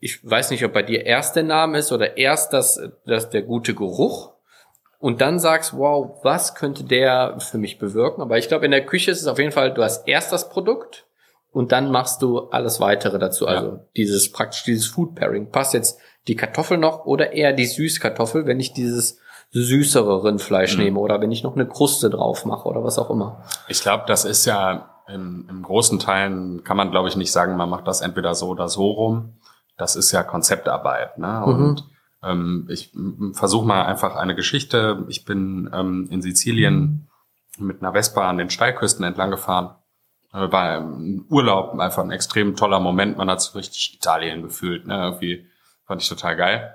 ich 0.00 0.18
weiß 0.24 0.50
nicht, 0.50 0.64
ob 0.64 0.72
bei 0.72 0.82
dir 0.82 1.04
erst 1.04 1.36
der 1.36 1.42
Name 1.42 1.76
ist 1.76 1.92
oder 1.92 2.16
erst 2.16 2.54
das, 2.54 2.80
das 3.04 3.28
der 3.28 3.42
gute 3.42 3.74
Geruch. 3.74 4.32
Und 4.98 5.20
dann 5.20 5.38
sagst, 5.38 5.76
wow, 5.76 6.20
was 6.22 6.54
könnte 6.54 6.84
der 6.84 7.38
für 7.38 7.58
mich 7.58 7.78
bewirken? 7.78 8.22
Aber 8.22 8.38
ich 8.38 8.48
glaube, 8.48 8.64
in 8.64 8.70
der 8.70 8.86
Küche 8.86 9.10
ist 9.10 9.20
es 9.20 9.26
auf 9.26 9.38
jeden 9.38 9.52
Fall, 9.52 9.74
du 9.74 9.82
hast 9.82 10.08
erst 10.08 10.32
das 10.32 10.48
Produkt 10.48 11.04
und 11.50 11.70
dann 11.70 11.90
machst 11.90 12.22
du 12.22 12.48
alles 12.48 12.80
weitere 12.80 13.18
dazu. 13.18 13.46
Also 13.46 13.66
ja. 13.66 13.80
dieses 13.94 14.32
praktisch 14.32 14.64
dieses 14.64 14.86
Food 14.86 15.16
Pairing. 15.16 15.50
Passt 15.50 15.74
jetzt 15.74 16.00
die 16.28 16.34
Kartoffel 16.34 16.78
noch 16.78 17.04
oder 17.04 17.34
eher 17.34 17.52
die 17.52 17.66
Süßkartoffel, 17.66 18.46
wenn 18.46 18.58
ich 18.58 18.72
dieses 18.72 19.18
süßere 19.62 20.24
Rindfleisch 20.24 20.76
mhm. 20.76 20.84
nehme 20.84 21.00
oder 21.00 21.20
wenn 21.20 21.30
ich 21.30 21.42
noch 21.42 21.54
eine 21.54 21.66
Kruste 21.66 22.10
drauf 22.10 22.44
mache 22.44 22.68
oder 22.68 22.82
was 22.82 22.98
auch 22.98 23.10
immer. 23.10 23.44
Ich 23.68 23.80
glaube, 23.80 24.04
das 24.06 24.24
ist 24.24 24.44
ja 24.46 24.90
im, 25.06 25.46
im 25.48 25.62
großen 25.62 25.98
Teilen 25.98 26.64
kann 26.64 26.76
man, 26.76 26.90
glaube 26.90 27.08
ich, 27.08 27.16
nicht 27.16 27.30
sagen, 27.30 27.56
man 27.56 27.70
macht 27.70 27.86
das 27.86 28.00
entweder 28.00 28.34
so 28.34 28.48
oder 28.48 28.68
so 28.68 28.90
rum. 28.90 29.34
Das 29.76 29.96
ist 29.96 30.12
ja 30.12 30.22
Konzeptarbeit. 30.22 31.18
Ne? 31.18 31.42
Mhm. 31.46 31.52
Und 31.52 31.84
ähm, 32.22 32.68
ich 32.70 32.92
versuche 33.32 33.66
mal 33.66 33.84
einfach 33.84 34.16
eine 34.16 34.34
Geschichte. 34.34 35.04
Ich 35.08 35.24
bin 35.24 35.70
ähm, 35.72 36.08
in 36.10 36.22
Sizilien 36.22 37.08
mit 37.58 37.82
einer 37.82 37.92
Vespa 37.92 38.28
an 38.28 38.38
den 38.38 38.50
Steilküsten 38.50 39.04
entlang 39.04 39.30
gefahren. 39.30 39.76
Äh, 40.32 40.50
war 40.50 40.78
im 40.78 41.26
Urlaub 41.28 41.78
einfach 41.78 42.02
ein 42.02 42.10
extrem 42.10 42.56
toller 42.56 42.80
Moment. 42.80 43.18
Man 43.18 43.30
hat 43.30 43.40
so 43.40 43.58
richtig 43.58 43.94
Italien 43.94 44.42
gefühlt. 44.42 44.86
Ne? 44.86 44.94
Irgendwie 44.94 45.46
fand 45.86 46.02
ich 46.02 46.08
total 46.08 46.36
geil. 46.36 46.74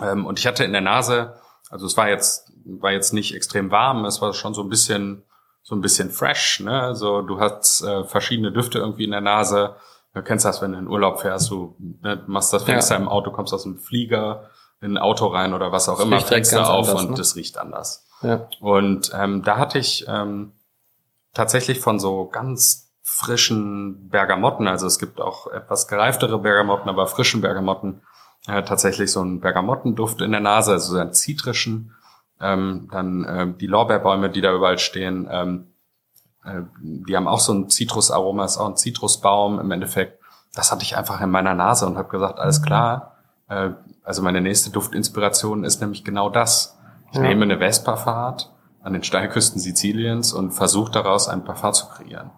Ähm, 0.00 0.26
und 0.26 0.38
ich 0.38 0.46
hatte 0.46 0.64
in 0.64 0.72
der 0.72 0.80
Nase 0.80 1.34
also 1.70 1.86
es 1.86 1.96
war 1.96 2.08
jetzt, 2.08 2.52
war 2.64 2.92
jetzt 2.92 3.12
nicht 3.12 3.34
extrem 3.34 3.70
warm, 3.70 4.04
es 4.04 4.20
war 4.20 4.32
schon 4.32 4.54
so 4.54 4.62
ein 4.62 4.68
bisschen, 4.68 5.22
so 5.62 5.74
ein 5.74 5.80
bisschen 5.80 6.10
fresh, 6.10 6.60
ne? 6.60 6.82
Also 6.82 7.22
du 7.22 7.40
hast 7.40 7.82
äh, 7.82 8.04
verschiedene 8.04 8.52
Düfte 8.52 8.78
irgendwie 8.78 9.04
in 9.04 9.10
der 9.10 9.20
Nase. 9.20 9.76
Du 10.14 10.22
kennst 10.22 10.44
das, 10.44 10.62
wenn 10.62 10.72
du 10.72 10.78
in 10.78 10.88
Urlaub 10.88 11.20
fährst, 11.20 11.50
du 11.50 11.76
ne, 11.78 12.22
machst 12.26 12.52
das 12.52 12.64
Fenster 12.64 12.94
ja. 12.94 13.00
im 13.00 13.08
Auto, 13.08 13.30
kommst 13.30 13.52
aus 13.52 13.64
dem 13.64 13.78
Flieger 13.78 14.50
in 14.80 14.96
ein 14.96 14.98
Auto 14.98 15.26
rein 15.26 15.54
oder 15.54 15.72
was 15.72 15.88
auch 15.88 15.96
das 15.98 16.06
immer, 16.06 16.20
Fenster 16.20 16.70
auf 16.70 16.88
anders, 16.88 17.02
und 17.02 17.10
ne? 17.10 17.16
das 17.16 17.36
riecht 17.36 17.58
anders. 17.58 18.06
Ja. 18.22 18.48
Und 18.60 19.10
ähm, 19.14 19.42
da 19.42 19.58
hatte 19.58 19.78
ich 19.78 20.06
ähm, 20.08 20.52
tatsächlich 21.34 21.80
von 21.80 22.00
so 22.00 22.26
ganz 22.26 22.90
frischen 23.02 24.08
Bergamotten, 24.08 24.68
also 24.68 24.86
es 24.86 24.98
gibt 24.98 25.20
auch 25.20 25.46
etwas 25.48 25.88
gereiftere 25.88 26.38
Bergamotten, 26.38 26.88
aber 26.88 27.06
frischen 27.06 27.40
Bergamotten, 27.40 28.02
äh, 28.48 28.62
tatsächlich 28.64 29.12
so 29.12 29.20
einen 29.20 29.40
Bergamottenduft 29.40 30.20
in 30.20 30.32
der 30.32 30.40
Nase, 30.40 30.72
also 30.72 30.94
so 30.94 30.98
einen 30.98 31.12
zitrischen. 31.12 31.94
Ähm, 32.40 32.88
dann 32.90 33.24
äh, 33.24 33.46
die 33.58 33.66
Lorbeerbäume, 33.66 34.30
die 34.30 34.40
da 34.40 34.52
überall 34.52 34.78
stehen, 34.78 35.28
ähm, 35.30 35.66
äh, 36.44 36.62
die 36.80 37.16
haben 37.16 37.28
auch 37.28 37.40
so 37.40 37.52
ein 37.52 37.68
Zitrusaroma, 37.68 38.44
ist 38.44 38.58
auch 38.58 38.68
ein 38.68 38.76
Zitrusbaum 38.76 39.58
im 39.58 39.70
Endeffekt. 39.70 40.20
Das 40.54 40.72
hatte 40.72 40.82
ich 40.82 40.96
einfach 40.96 41.20
in 41.20 41.30
meiner 41.30 41.54
Nase 41.54 41.86
und 41.86 41.98
habe 41.98 42.08
gesagt, 42.08 42.38
alles 42.38 42.62
klar. 42.62 43.16
Äh, 43.48 43.70
also 44.02 44.22
meine 44.22 44.40
nächste 44.40 44.70
Duftinspiration 44.70 45.64
ist 45.64 45.80
nämlich 45.80 46.04
genau 46.04 46.30
das. 46.30 46.78
Ich 47.10 47.16
ja. 47.16 47.22
nehme 47.22 47.42
eine 47.42 47.58
Vespa-Fahrt 47.58 48.50
an 48.82 48.92
den 48.92 49.02
Steilküsten 49.02 49.60
Siziliens 49.60 50.32
und 50.32 50.52
versuche 50.52 50.92
daraus 50.92 51.28
ein 51.28 51.44
Parfum 51.44 51.72
zu 51.72 51.86
kreieren. 51.88 52.30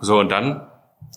So, 0.00 0.18
und 0.18 0.30
dann 0.30 0.66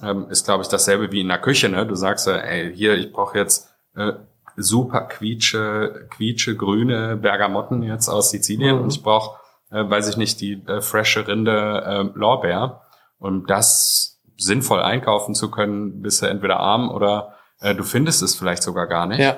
ähm, 0.01 0.27
ist, 0.29 0.45
glaube 0.45 0.63
ich, 0.63 0.69
dasselbe 0.69 1.11
wie 1.11 1.21
in 1.21 1.27
der 1.27 1.39
Küche. 1.39 1.69
Ne? 1.69 1.85
Du 1.85 1.95
sagst, 1.95 2.27
äh, 2.27 2.39
ey, 2.39 2.75
hier, 2.75 2.95
ich 2.95 3.11
brauche 3.11 3.37
jetzt 3.37 3.72
äh, 3.95 4.13
super 4.55 5.01
quietsche, 5.01 6.07
quietsche 6.11 6.55
grüne 6.55 7.17
Bergamotten 7.17 7.83
jetzt 7.83 8.07
aus 8.09 8.29
Sizilien 8.31 8.77
Mhm. 8.77 8.83
und 8.83 8.93
ich 8.93 9.01
brauche, 9.03 9.39
äh, 9.71 9.89
weiß 9.89 10.09
ich 10.09 10.17
nicht, 10.17 10.39
die 10.41 10.61
äh, 10.67 10.81
frische 10.81 11.27
Rinde 11.27 11.83
äh, 12.13 12.17
Lorbeer. 12.17 12.81
Um 13.19 13.45
das 13.47 14.21
sinnvoll 14.37 14.81
einkaufen 14.81 15.33
zu 15.35 15.49
können, 15.49 16.01
bist 16.01 16.21
du 16.21 16.25
entweder 16.27 16.59
arm 16.59 16.89
oder 16.91 17.33
äh, 17.61 17.73
du 17.73 17.83
findest 17.83 18.21
es 18.21 18.35
vielleicht 18.35 18.63
sogar 18.63 18.87
gar 18.87 19.05
nicht. 19.07 19.19
Ja. 19.19 19.37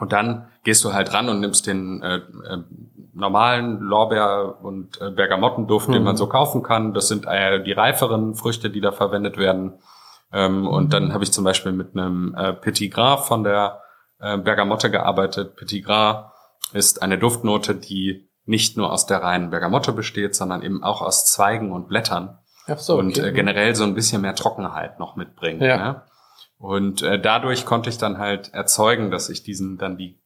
Und 0.00 0.12
dann 0.12 0.48
gehst 0.64 0.82
du 0.84 0.92
halt 0.92 1.12
ran 1.14 1.28
und 1.28 1.40
nimmst 1.40 1.66
den 1.66 2.02
äh, 2.02 2.16
äh, 2.16 2.22
normalen 3.12 3.80
Lorbeer- 3.80 4.56
und 4.62 5.00
äh, 5.00 5.10
Bergamottenduft, 5.10 5.88
den 5.88 5.98
Mhm. 5.98 6.04
man 6.04 6.16
so 6.16 6.26
kaufen 6.26 6.62
kann. 6.62 6.94
Das 6.94 7.08
sind 7.08 7.26
äh, 7.26 7.62
die 7.62 7.72
reiferen 7.72 8.34
Früchte, 8.34 8.70
die 8.70 8.80
da 8.80 8.92
verwendet 8.92 9.36
werden. 9.36 9.74
Ähm, 10.32 10.66
Und 10.66 10.92
dann 10.92 11.12
habe 11.12 11.24
ich 11.24 11.32
zum 11.32 11.44
Beispiel 11.44 11.72
mit 11.72 11.94
einem 11.96 12.34
äh, 12.36 12.52
Petit 12.52 12.92
Gras 12.92 13.26
von 13.26 13.42
der 13.44 13.80
äh, 14.20 14.36
Bergamotte 14.38 14.90
gearbeitet. 14.90 15.56
Petit 15.56 15.84
Gras 15.84 16.30
ist 16.72 17.02
eine 17.02 17.18
Duftnote, 17.18 17.74
die 17.74 18.28
nicht 18.44 18.76
nur 18.76 18.92
aus 18.92 19.06
der 19.06 19.22
reinen 19.22 19.50
Bergamotte 19.50 19.92
besteht, 19.92 20.34
sondern 20.34 20.62
eben 20.62 20.82
auch 20.82 21.02
aus 21.02 21.26
Zweigen 21.26 21.72
und 21.72 21.88
Blättern 21.88 22.38
Ach 22.68 22.78
so. 22.78 22.98
und 22.98 23.18
okay. 23.18 23.28
äh, 23.28 23.32
generell 23.32 23.74
so 23.74 23.84
ein 23.84 23.94
bisschen 23.94 24.22
mehr 24.22 24.34
Trockenheit 24.34 24.98
noch 24.98 25.16
mitbringen. 25.16 25.60
Ja. 25.62 25.76
Ne? 25.76 26.02
Und 26.58 27.02
äh, 27.02 27.20
dadurch 27.20 27.64
konnte 27.64 27.88
ich 27.90 27.98
dann 27.98 28.18
halt 28.18 28.52
erzeugen, 28.54 29.10
dass 29.10 29.28
ich 29.30 29.42
diesen 29.42 29.78
dann 29.78 29.96
die 29.96 30.18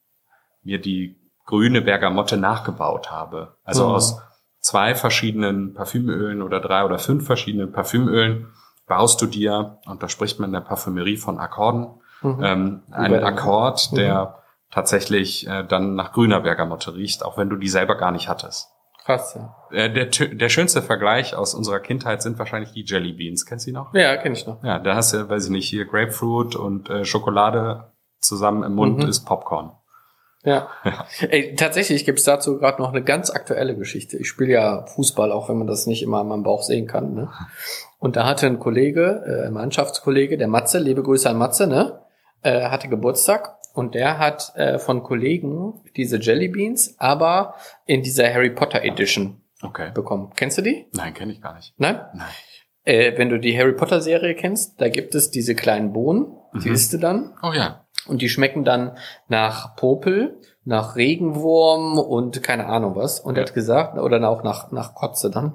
mir 0.63 0.81
die 0.81 1.17
grüne 1.47 1.83
Bergamotte 1.83 2.37
nachgebaut 2.39 3.11
habe. 3.11 3.57
Also 3.65 3.87
Mhm. 3.89 3.95
aus 3.95 4.21
zwei 4.61 4.95
verschiedenen 4.95 5.75
Parfümölen 5.75 6.41
oder 6.43 6.61
drei 6.61 6.85
oder 6.85 6.99
fünf 6.99 7.27
verschiedenen 7.27 7.71
Parfümölen 7.73 8.49
baust 8.87 9.21
du 9.23 9.27
dir, 9.27 9.79
und 9.87 10.03
da 10.03 10.09
spricht 10.09 10.39
man 10.41 10.51
in 10.51 10.55
der 10.55 10.61
Parfümerie 10.61 11.17
von 11.17 11.39
Akkorden, 11.39 11.87
Mhm. 12.23 12.43
ähm, 12.43 12.83
einen 12.91 13.15
Über- 13.17 13.27
Akkord, 13.27 13.91
Mhm. 13.93 13.97
der 13.97 14.39
tatsächlich 14.71 15.47
äh, 15.47 15.65
dann 15.65 15.95
nach 15.95 16.13
grüner 16.13 16.41
Bergamotte 16.41 16.95
riecht, 16.95 17.25
auch 17.25 17.37
wenn 17.37 17.49
du 17.51 17.57
die 17.57 17.69
selber 17.69 17.97
gar 17.97 18.11
nicht 18.11 18.29
hattest. 18.29 18.71
Krass, 19.05 19.35
ja. 19.35 19.55
Äh, 19.71 19.93
der, 19.93 20.07
der 20.35 20.49
schönste 20.49 20.81
Vergleich 20.81 21.35
aus 21.37 21.55
unserer 21.55 21.79
Kindheit 21.81 22.23
sind 22.23 22.39
wahrscheinlich 22.39 22.73
die 22.73 22.85
Jelly 22.87 23.13
Beans. 23.13 23.45
Kennst 23.45 23.67
du 23.67 23.71
die 23.71 23.75
noch? 23.77 23.93
Ja, 23.93 24.17
kenne 24.17 24.35
ich 24.35 24.47
noch. 24.47 24.63
Ja, 24.65 24.79
da 24.79 24.95
hast 24.97 25.13
du, 25.13 25.29
weiß 25.29 25.45
ich 25.45 25.51
nicht, 25.51 25.69
hier 25.69 25.85
Grapefruit 25.85 26.57
und 26.57 26.89
äh, 26.89 27.05
Schokolade 27.05 27.93
zusammen 28.21 28.63
im 28.63 28.75
Mund 28.75 28.99
Mhm. 29.01 29.09
ist 29.09 29.25
Popcorn. 29.27 29.73
Ja. 30.45 30.69
Ey, 31.31 31.55
tatsächlich 31.55 32.05
gibt's 32.05 32.25
dazu 32.25 32.59
gerade 32.59 32.81
noch 32.83 32.91
eine 32.91 33.03
ganz 33.03 33.31
aktuelle 33.31 33.77
Geschichte. 33.77 34.19
Ich 34.19 34.29
spiele 34.29 34.53
ja 34.53 34.87
Fußball, 34.87 35.33
auch 35.33 35.49
wenn 35.49 35.57
man 35.57 35.67
das 35.67 35.87
nicht 35.87 36.03
immer 36.03 36.19
an 36.21 36.29
meinem 36.29 36.43
Bauch 36.43 36.63
sehen 36.63 36.87
kann. 36.87 37.15
Ne? 37.15 37.31
Und 37.99 38.17
da 38.17 38.27
hatte 38.27 38.47
ein 38.47 38.59
Kollege, 38.59 39.47
äh, 39.47 39.51
Mannschaftskollege, 39.51 40.37
der 40.37 40.49
Matze, 40.49 40.79
liebe 40.79 41.03
Grüße 41.03 41.29
an 41.31 41.39
Matze, 41.39 41.67
ne? 41.67 42.01
äh, 42.43 42.65
hatte 42.69 42.89
Geburtstag 42.89 43.57
und 43.73 43.95
der 43.95 44.19
hat 44.19 44.53
äh, 44.57 44.79
von 44.79 45.03
Kollegen 45.03 45.81
diese 45.97 46.19
Jelly 46.19 46.49
Beans, 46.49 46.95
aber 46.99 47.55
in 47.87 48.03
dieser 48.03 48.33
Harry 48.33 48.51
Potter 48.51 48.83
Edition 48.85 49.41
Okay. 49.63 49.93
bekommen. 49.95 50.31
Kennst 50.37 50.59
du 50.59 50.63
die? 50.63 50.87
Nein, 50.93 51.15
kenne 51.15 51.33
ich 51.33 51.41
gar 51.41 51.55
nicht. 51.57 51.73
Nein? 51.79 52.01
Nein. 52.13 52.29
Äh, 52.85 53.17
wenn 53.17 53.31
du 53.31 53.39
die 53.39 53.59
Harry 53.59 53.73
Potter 53.73 54.03
Serie 54.03 54.35
kennst, 54.35 54.79
da 54.79 54.91
gibt 54.91 55.15
es 55.15 55.31
diese 55.31 55.55
kleinen 55.55 55.95
Bohnen, 55.95 56.37
die 56.63 56.69
Mhm. 56.69 56.75
isst 56.75 56.93
du 56.93 56.99
dann 56.99 57.33
Oh 57.43 57.53
ja. 57.55 57.84
Und 58.07 58.23
die 58.23 58.29
schmecken 58.29 58.65
dann 58.65 58.93
nach 59.29 59.77
Popel, 59.77 60.39
nach 60.65 60.97
Regenwurm 60.97 61.99
und 61.99 62.43
keine 62.43 62.67
Ahnung 62.67 62.97
was. 62.97 63.21
Und 63.21 63.37
er 63.37 63.43
Ja. 63.45 63.49
hat 63.49 63.55
gesagt, 63.55 63.99
oder 63.99 64.29
auch 64.29 64.43
nach, 64.43 64.71
nach 64.73 64.95
Kotze 64.95 65.31
dann, 65.31 65.55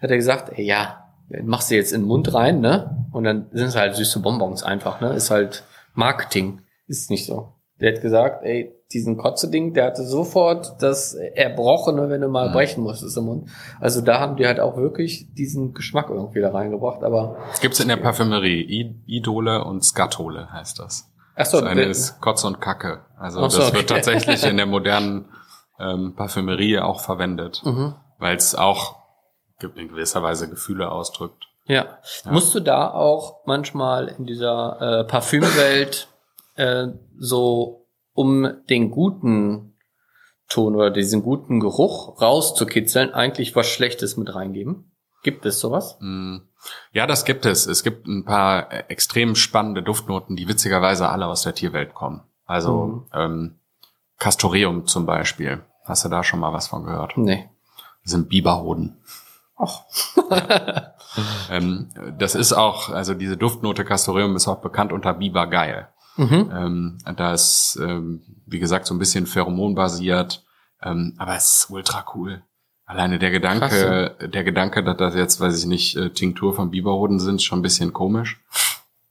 hat 0.00 0.10
er 0.10 0.16
gesagt, 0.16 0.52
ey, 0.56 0.64
ja, 0.64 1.04
machst 1.44 1.70
du 1.70 1.74
jetzt 1.74 1.92
in 1.92 2.02
den 2.02 2.08
Mund 2.08 2.32
rein, 2.34 2.60
ne? 2.60 3.06
Und 3.12 3.24
dann 3.24 3.46
sind 3.52 3.68
es 3.68 3.76
halt 3.76 3.94
süße 3.96 4.20
Bonbons 4.20 4.62
einfach, 4.62 5.00
ne? 5.00 5.10
Ist 5.12 5.30
halt 5.30 5.64
Marketing. 5.94 6.60
Ist 6.86 7.10
nicht 7.10 7.26
so. 7.26 7.52
Der 7.80 7.94
hat 7.94 8.00
gesagt, 8.00 8.44
ey, 8.44 8.72
diesen 8.92 9.18
Kotze-Ding, 9.18 9.74
der 9.74 9.84
hatte 9.86 10.02
sofort 10.04 10.82
das 10.82 11.14
Erbrochene, 11.14 12.08
wenn 12.08 12.22
du 12.22 12.28
mal 12.28 12.48
Mhm. 12.48 12.52
brechen 12.54 12.82
musstest 12.82 13.16
im 13.18 13.24
Mund. 13.26 13.48
Also 13.80 14.00
da 14.00 14.18
haben 14.18 14.36
die 14.36 14.46
halt 14.46 14.58
auch 14.60 14.76
wirklich 14.76 15.32
diesen 15.34 15.74
Geschmack 15.74 16.08
irgendwie 16.10 16.40
da 16.40 16.50
reingebracht, 16.50 17.04
aber 17.04 17.36
Das 17.50 17.60
gibt's 17.60 17.78
in 17.80 17.88
der 17.88 17.96
Parfümerie. 17.96 18.62
I 18.62 18.94
Idole 19.06 19.62
und 19.64 19.84
Skatole 19.84 20.50
heißt 20.50 20.78
das. 20.78 21.10
Ach 21.38 21.46
so, 21.46 21.60
das 21.60 21.70
eine 21.70 21.82
ist 21.84 22.20
Kotze 22.20 22.46
und 22.46 22.60
Kacke. 22.60 23.04
Also 23.18 23.48
so, 23.48 23.58
das 23.58 23.68
okay. 23.68 23.78
wird 23.78 23.90
tatsächlich 23.90 24.44
in 24.44 24.56
der 24.56 24.66
modernen 24.76 25.32
ähm, 25.78 26.14
Parfümerie 26.14 26.78
auch 26.80 27.00
verwendet, 27.00 27.62
mhm. 27.64 27.94
weil 28.18 28.36
es 28.36 28.54
auch 28.54 28.96
in 29.60 29.88
gewisser 29.88 30.22
Weise 30.22 30.48
Gefühle 30.48 30.90
ausdrückt. 30.90 31.46
Ja. 31.66 31.98
Ja. 32.24 32.32
Musst 32.32 32.54
du 32.54 32.60
da 32.60 32.90
auch 32.90 33.44
manchmal 33.44 34.08
in 34.08 34.24
dieser 34.24 35.00
äh, 35.00 35.04
Parfümwelt 35.04 36.08
äh, 36.54 36.88
so 37.18 37.86
um 38.14 38.64
den 38.68 38.90
guten 38.90 39.76
Ton 40.48 40.74
oder 40.74 40.90
diesen 40.90 41.22
guten 41.22 41.60
Geruch 41.60 42.20
rauszukitzeln, 42.22 43.12
eigentlich 43.12 43.54
was 43.54 43.68
Schlechtes 43.68 44.16
mit 44.16 44.34
reingeben? 44.34 44.90
Gibt 45.22 45.44
es 45.46 45.60
sowas? 45.60 45.96
Mm, 46.00 46.38
Ja, 46.92 47.06
das 47.06 47.24
gibt 47.24 47.46
es. 47.46 47.66
Es 47.66 47.82
gibt 47.82 48.06
ein 48.06 48.24
paar 48.24 48.70
äh, 48.72 48.84
extrem 48.88 49.34
spannende 49.34 49.82
Duftnoten, 49.82 50.36
die 50.36 50.48
witzigerweise 50.48 51.08
alle 51.08 51.26
aus 51.26 51.42
der 51.42 51.54
Tierwelt 51.54 51.94
kommen. 51.94 52.22
Also 52.46 52.86
Mhm. 52.86 53.04
ähm, 53.14 53.54
Castoreum 54.18 54.86
zum 54.86 55.06
Beispiel. 55.06 55.62
Hast 55.84 56.04
du 56.04 56.08
da 56.08 56.22
schon 56.24 56.40
mal 56.40 56.52
was 56.52 56.68
von 56.68 56.84
gehört? 56.84 57.16
Nee. 57.16 57.48
Das 58.02 58.12
sind 58.12 58.28
Biberhoden. 58.28 58.96
Ach. 59.56 59.82
Ähm, 61.50 61.88
das 62.18 62.34
ist 62.36 62.52
auch, 62.52 62.90
also 62.90 63.14
diese 63.14 63.36
Duftnote 63.36 63.84
Castoreum 63.84 64.36
ist 64.36 64.46
auch 64.46 64.60
bekannt 64.60 64.92
unter 64.92 65.14
Bibergeil. 65.14 65.88
mhm. 66.16 66.50
Ähm, 66.54 66.98
da 67.16 67.32
ist, 67.32 67.76
ähm, 67.82 68.22
wie 68.46 68.58
gesagt, 68.60 68.86
so 68.86 68.94
ein 68.94 68.98
bisschen 68.98 69.26
pheromonbasiert, 69.26 70.44
ähm, 70.82 71.14
aber 71.18 71.34
es 71.34 71.48
ist 71.64 71.70
ultra 71.70 72.04
cool. 72.14 72.42
Alleine 72.88 73.18
der 73.18 73.30
Gedanke, 73.30 74.16
der 74.20 74.44
Gedanke, 74.44 74.82
dass 74.82 74.96
das 74.96 75.14
jetzt, 75.14 75.40
weiß 75.40 75.58
ich 75.60 75.66
nicht, 75.66 75.94
äh, 75.96 76.08
Tinktur 76.08 76.54
von 76.54 76.70
Biberhoden 76.70 77.20
sind, 77.20 77.36
ist 77.36 77.44
schon 77.44 77.58
ein 77.58 77.62
bisschen 77.62 77.92
komisch. 77.92 78.40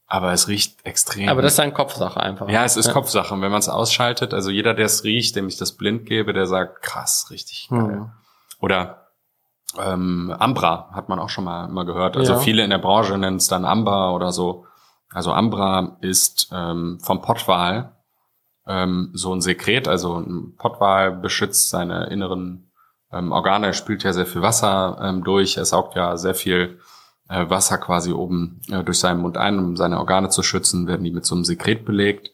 Aber 0.07 0.31
es 0.33 0.47
riecht 0.47 0.83
extrem. 0.83 1.29
Aber 1.29 1.43
das 1.43 1.53
ist 1.53 1.59
eine 1.59 1.73
Kopfsache 1.73 2.19
einfach. 2.19 2.49
ja, 2.49 2.63
es 2.63 2.75
ist 2.75 2.91
Kopfsache. 2.91 3.33
Und 3.35 3.41
wenn 3.41 3.51
man 3.51 3.59
es 3.59 3.69
ausschaltet, 3.69 4.33
also 4.33 4.49
jeder, 4.49 4.73
der 4.73 4.85
es 4.87 5.03
riecht, 5.03 5.35
dem 5.35 5.47
ich 5.47 5.57
das 5.57 5.73
blind 5.73 6.07
gebe, 6.07 6.33
der 6.33 6.47
sagt, 6.47 6.81
krass, 6.81 7.27
richtig 7.29 7.67
geil. 7.69 7.79
Hm. 7.79 8.11
Oder 8.59 9.09
ähm, 9.77 10.33
Ambra 10.39 10.89
hat 10.93 11.07
man 11.09 11.19
auch 11.19 11.29
schon 11.29 11.43
mal, 11.43 11.67
mal 11.67 11.85
gehört. 11.85 12.17
Also 12.17 12.33
Ja. 12.33 12.39
viele 12.39 12.63
in 12.63 12.71
der 12.71 12.79
Branche 12.79 13.15
nennen 13.17 13.37
es 13.37 13.47
dann 13.47 13.63
Amber 13.63 14.15
oder 14.15 14.31
so. 14.31 14.65
Also 15.13 15.33
Ambra 15.33 15.97
ist 16.01 16.49
ähm, 16.51 16.99
vom 17.01 17.21
Pottwal 17.21 17.91
ähm, 18.65 19.11
so 19.13 19.33
ein 19.35 19.41
Sekret. 19.41 19.87
Also 19.87 20.17
ein 20.19 20.55
Pottwal 20.57 21.11
beschützt 21.11 21.69
seine 21.69 22.05
inneren 22.07 22.66
ähm, 23.11 23.31
Organe, 23.31 23.67
er 23.67 23.73
spült 23.73 24.03
ja 24.03 24.13
sehr 24.13 24.25
viel 24.25 24.41
Wasser 24.41 24.97
ähm, 25.01 25.23
durch, 25.23 25.57
er 25.57 25.65
saugt 25.65 25.95
ja 25.95 26.17
sehr 26.17 26.35
viel 26.35 26.79
äh, 27.29 27.49
Wasser 27.49 27.77
quasi 27.77 28.11
oben 28.11 28.61
äh, 28.69 28.83
durch 28.83 28.99
seinen 28.99 29.21
Mund 29.21 29.37
ein, 29.37 29.59
um 29.59 29.75
seine 29.77 29.97
Organe 29.99 30.29
zu 30.29 30.43
schützen, 30.43 30.87
werden 30.87 31.03
die 31.03 31.11
mit 31.11 31.25
so 31.25 31.35
einem 31.35 31.43
Sekret 31.45 31.85
belegt. 31.85 32.31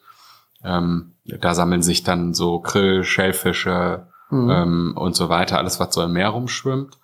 Ähm, 0.64 1.14
da 1.26 1.54
sammeln 1.54 1.82
sich 1.84 2.04
dann 2.04 2.34
so 2.34 2.60
Krill, 2.60 3.04
Schellfische, 3.04 4.08
Mhm. 4.30 4.50
ähm, 4.50 4.94
und 4.98 5.16
so 5.16 5.30
weiter, 5.30 5.60
alles, 5.60 5.80
was 5.80 5.94
so 5.94 6.02
im 6.02 6.14
Meer 6.14 6.30
rumschwimmt. 6.30 6.98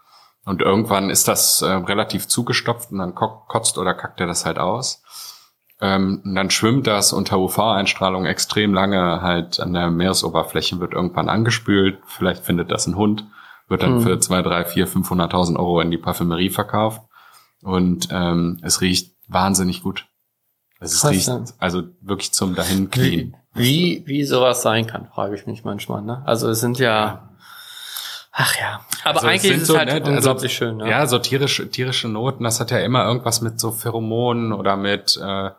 Und 0.45 0.61
irgendwann 0.63 1.11
ist 1.11 1.27
das 1.27 1.61
äh, 1.61 1.67
relativ 1.69 2.27
zugestopft 2.27 2.91
und 2.91 2.97
dann 2.97 3.13
ko- 3.13 3.43
kotzt 3.47 3.77
oder 3.77 3.93
kackt 3.93 4.19
er 4.19 4.25
das 4.25 4.45
halt 4.47 4.57
aus. 4.57 5.03
Ähm, 5.79 6.21
und 6.25 6.33
dann 6.33 6.49
schwimmt 6.49 6.87
das 6.87 7.13
unter 7.13 7.37
UV-Einstrahlung 7.37 8.25
extrem 8.25 8.73
lange 8.73 9.21
halt 9.21 9.59
an 9.59 9.73
der 9.73 9.91
Meeresoberfläche, 9.91 10.79
wird 10.79 10.93
irgendwann 10.93 11.29
angespült, 11.29 11.99
vielleicht 12.07 12.43
findet 12.45 12.71
das 12.71 12.87
ein 12.87 12.95
Hund, 12.95 13.25
wird 13.69 13.83
dann 13.83 13.95
Hm. 13.97 14.01
für 14.01 14.19
zwei, 14.19 14.41
drei, 14.41 14.65
vier, 14.65 14.87
500.000 14.87 15.57
Euro 15.57 15.79
in 15.81 15.91
die 15.91 15.97
Parfümerie 15.97 16.49
verkauft 16.49 17.01
und 17.61 18.07
ähm, 18.11 18.59
es 18.63 18.81
riecht 18.81 19.13
wahnsinnig 19.27 19.83
gut. 19.83 20.05
Es 20.79 20.93
ist 20.93 21.05
riecht 21.09 21.29
also 21.59 21.83
wirklich 22.01 22.31
zum 22.31 22.55
dahin 22.55 22.89
knien. 22.89 23.35
Wie, 23.53 24.03
wie 24.05 24.23
sowas 24.23 24.61
sein 24.61 24.87
kann, 24.87 25.07
frage 25.07 25.35
ich 25.35 25.45
mich 25.45 25.63
manchmal. 25.65 26.01
Ne? 26.01 26.21
Also 26.25 26.49
es 26.49 26.61
sind 26.61 26.79
ja, 26.79 27.29
ach 28.31 28.55
ja. 28.59 28.81
Aber 29.03 29.17
Also 29.17 29.27
eigentlich 29.27 29.41
sind 29.51 29.61
ist 29.61 29.67
so, 29.67 29.73
es 29.73 29.79
halt 29.79 29.89
ne, 29.89 29.95
also- 29.95 30.11
unglaublich 30.29 30.53
schön. 30.53 30.77
Ne? 30.77 30.89
Ja, 30.89 31.05
so 31.07 31.19
tierische, 31.19 31.69
tierische 31.69 32.07
Noten, 32.07 32.43
das 32.43 32.59
hat 32.59 32.71
ja 32.71 32.79
immer 32.79 33.05
irgendwas 33.05 33.41
mit 33.41 33.59
so 33.59 33.71
Pheromonen 33.71 34.53
oder 34.53 34.77
mit, 34.77 35.17
äh, 35.21 35.49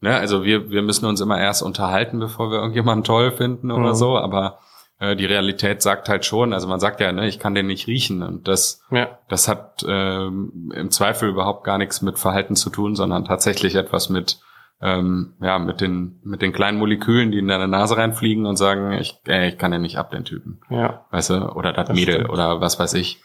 ne, 0.00 0.16
also 0.16 0.44
wir, 0.44 0.70
wir 0.70 0.82
müssen 0.82 1.06
uns 1.06 1.20
immer 1.20 1.40
erst 1.40 1.62
unterhalten, 1.62 2.20
bevor 2.20 2.50
wir 2.50 2.58
irgendjemanden 2.58 3.04
toll 3.04 3.32
finden 3.32 3.70
oder 3.70 3.90
Mhm. 3.90 3.94
so, 3.94 4.18
aber 4.18 4.58
äh, 5.00 5.16
die 5.16 5.24
Realität 5.26 5.82
sagt 5.82 6.08
halt 6.08 6.24
schon, 6.24 6.52
also 6.52 6.68
man 6.68 6.78
sagt 6.78 7.00
ja, 7.00 7.10
ne, 7.10 7.26
ich 7.26 7.38
kann 7.40 7.54
den 7.54 7.66
nicht 7.66 7.88
riechen 7.88 8.22
und 8.22 8.46
das, 8.46 8.82
ja. 8.90 9.18
das 9.28 9.48
hat 9.48 9.84
ähm, 9.88 10.70
im 10.74 10.90
Zweifel 10.90 11.28
überhaupt 11.30 11.64
gar 11.64 11.78
nichts 11.78 12.02
mit 12.02 12.18
Verhalten 12.18 12.54
zu 12.54 12.70
tun, 12.70 12.94
sondern 12.94 13.24
tatsächlich 13.24 13.74
etwas 13.74 14.08
mit, 14.10 14.38
ähm, 14.82 15.34
ja, 15.40 15.58
mit 15.58 15.80
den, 15.80 16.20
mit 16.22 16.42
den 16.42 16.52
kleinen 16.52 16.78
Molekülen, 16.78 17.32
die 17.32 17.38
in 17.38 17.48
deine 17.48 17.66
Nase 17.66 17.96
reinfliegen 17.96 18.46
und 18.46 18.56
sagen, 18.56 18.92
ich, 18.92 19.18
ey, 19.26 19.48
ich 19.48 19.58
kann 19.58 19.72
den 19.72 19.82
nicht 19.82 19.98
ab, 19.98 20.10
den 20.10 20.24
Typen 20.24 20.60
Ja. 20.70 21.04
weißt 21.10 21.30
du, 21.30 21.52
oder 21.52 21.72
das 21.72 21.88
Das 21.88 21.96
Mädel 21.96 22.14
stimmt. 22.16 22.30
oder 22.30 22.60
was 22.60 22.78
weiß 22.78 22.94
ich. 22.94 23.20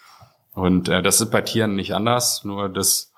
Und 0.53 0.88
äh, 0.89 1.01
das 1.03 1.19
ist 1.19 1.30
bei 1.32 1.41
Tieren 1.41 1.76
nicht 1.76 1.93
anders, 1.93 2.45
nur 2.45 2.69
dass 2.69 3.11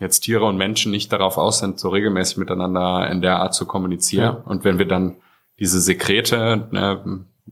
jetzt 0.00 0.20
Tiere 0.20 0.44
und 0.44 0.56
Menschen 0.56 0.92
nicht 0.92 1.12
darauf 1.12 1.36
aus 1.36 1.58
sind, 1.58 1.78
so 1.78 1.88
regelmäßig 1.90 2.38
miteinander 2.38 3.10
in 3.10 3.20
der 3.20 3.40
Art 3.40 3.52
zu 3.52 3.66
kommunizieren. 3.66 4.36
Ja. 4.36 4.42
Und 4.44 4.64
wenn 4.64 4.78
wir 4.78 4.86
dann 4.86 5.16
diese 5.58 5.80
Sekrete 5.80 6.68
äh, 6.72 6.96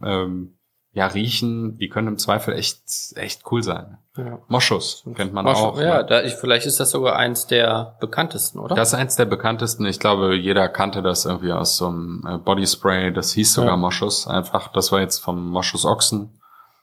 ähm, 0.04 0.58
ja 0.92 1.06
riechen, 1.06 1.76
die 1.76 1.90
können 1.90 2.08
im 2.08 2.18
Zweifel 2.18 2.54
echt 2.54 2.80
echt 3.16 3.42
cool 3.50 3.62
sein. 3.62 3.98
Ja. 4.16 4.38
Moschus 4.48 5.04
kennt 5.14 5.34
man 5.34 5.44
Moschus, 5.44 5.62
auch. 5.62 5.78
Ja, 5.78 5.98
ne? 5.98 6.06
da 6.06 6.22
ich, 6.22 6.34
vielleicht 6.34 6.64
ist 6.66 6.80
das 6.80 6.90
sogar 6.90 7.16
eins 7.16 7.46
der 7.46 7.96
bekanntesten, 8.00 8.58
oder? 8.58 8.74
Das 8.74 8.88
ist 8.88 8.94
eins 8.94 9.14
der 9.14 9.26
bekanntesten. 9.26 9.84
Ich 9.84 10.00
glaube, 10.00 10.34
jeder 10.34 10.70
kannte 10.70 11.02
das 11.02 11.26
irgendwie 11.26 11.52
aus 11.52 11.76
so 11.76 11.88
einem 11.88 12.24
äh, 12.26 12.38
Bodyspray. 12.38 13.12
Das 13.12 13.32
hieß 13.32 13.52
sogar 13.52 13.72
ja. 13.72 13.76
Moschus 13.76 14.26
einfach. 14.26 14.72
Das 14.72 14.90
war 14.90 15.00
jetzt 15.00 15.18
vom 15.18 15.50
Moschus 15.50 15.84
Ochsen. 15.84 16.40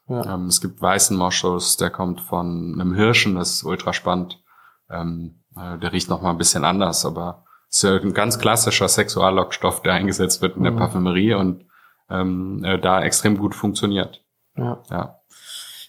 Ja. 0.08 0.36
Ähm, 0.36 0.46
es 0.46 0.62
gibt 0.62 0.82
weißen 0.82 1.18
Moschus, 1.18 1.78
der 1.78 1.90
kommt 1.90 2.22
von 2.22 2.74
einem 2.80 2.94
Hirschen, 2.94 3.36
das 3.36 3.52
ist 3.52 3.64
ultra 3.64 3.94
spannend. 3.94 4.44
Ähm, 4.92 5.42
äh, 5.56 5.80
der 5.80 5.92
riecht 5.92 6.10
noch 6.10 6.22
mal 6.22 6.32
ein 6.32 6.38
bisschen 6.38 6.66
anders, 6.66 7.06
aber 7.06 7.46
ist 7.70 7.84
ja 7.84 7.96
ein 7.96 8.14
ganz 8.14 8.38
klassischer 8.38 8.88
Sexuallockstoff, 8.88 9.82
der 9.82 9.94
eingesetzt 9.94 10.42
wird 10.42 10.56
in 10.56 10.62
mhm. 10.62 10.66
der 10.66 10.72
Parfümerie 10.74 11.34
und 11.34 11.66
ähm, 12.10 12.64
äh, 12.64 12.80
da 12.80 13.02
extrem 13.02 13.38
gut 13.38 13.56
funktioniert. 13.56 14.22
Ja. 14.56 14.84
ja. 14.90 15.20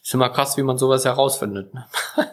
Ist 0.02 0.12
immer 0.12 0.28
krass, 0.28 0.56
wie 0.58 0.62
man 0.62 0.76
sowas 0.76 1.04
herausfindet. 1.04 1.72
Ne? 1.72 1.86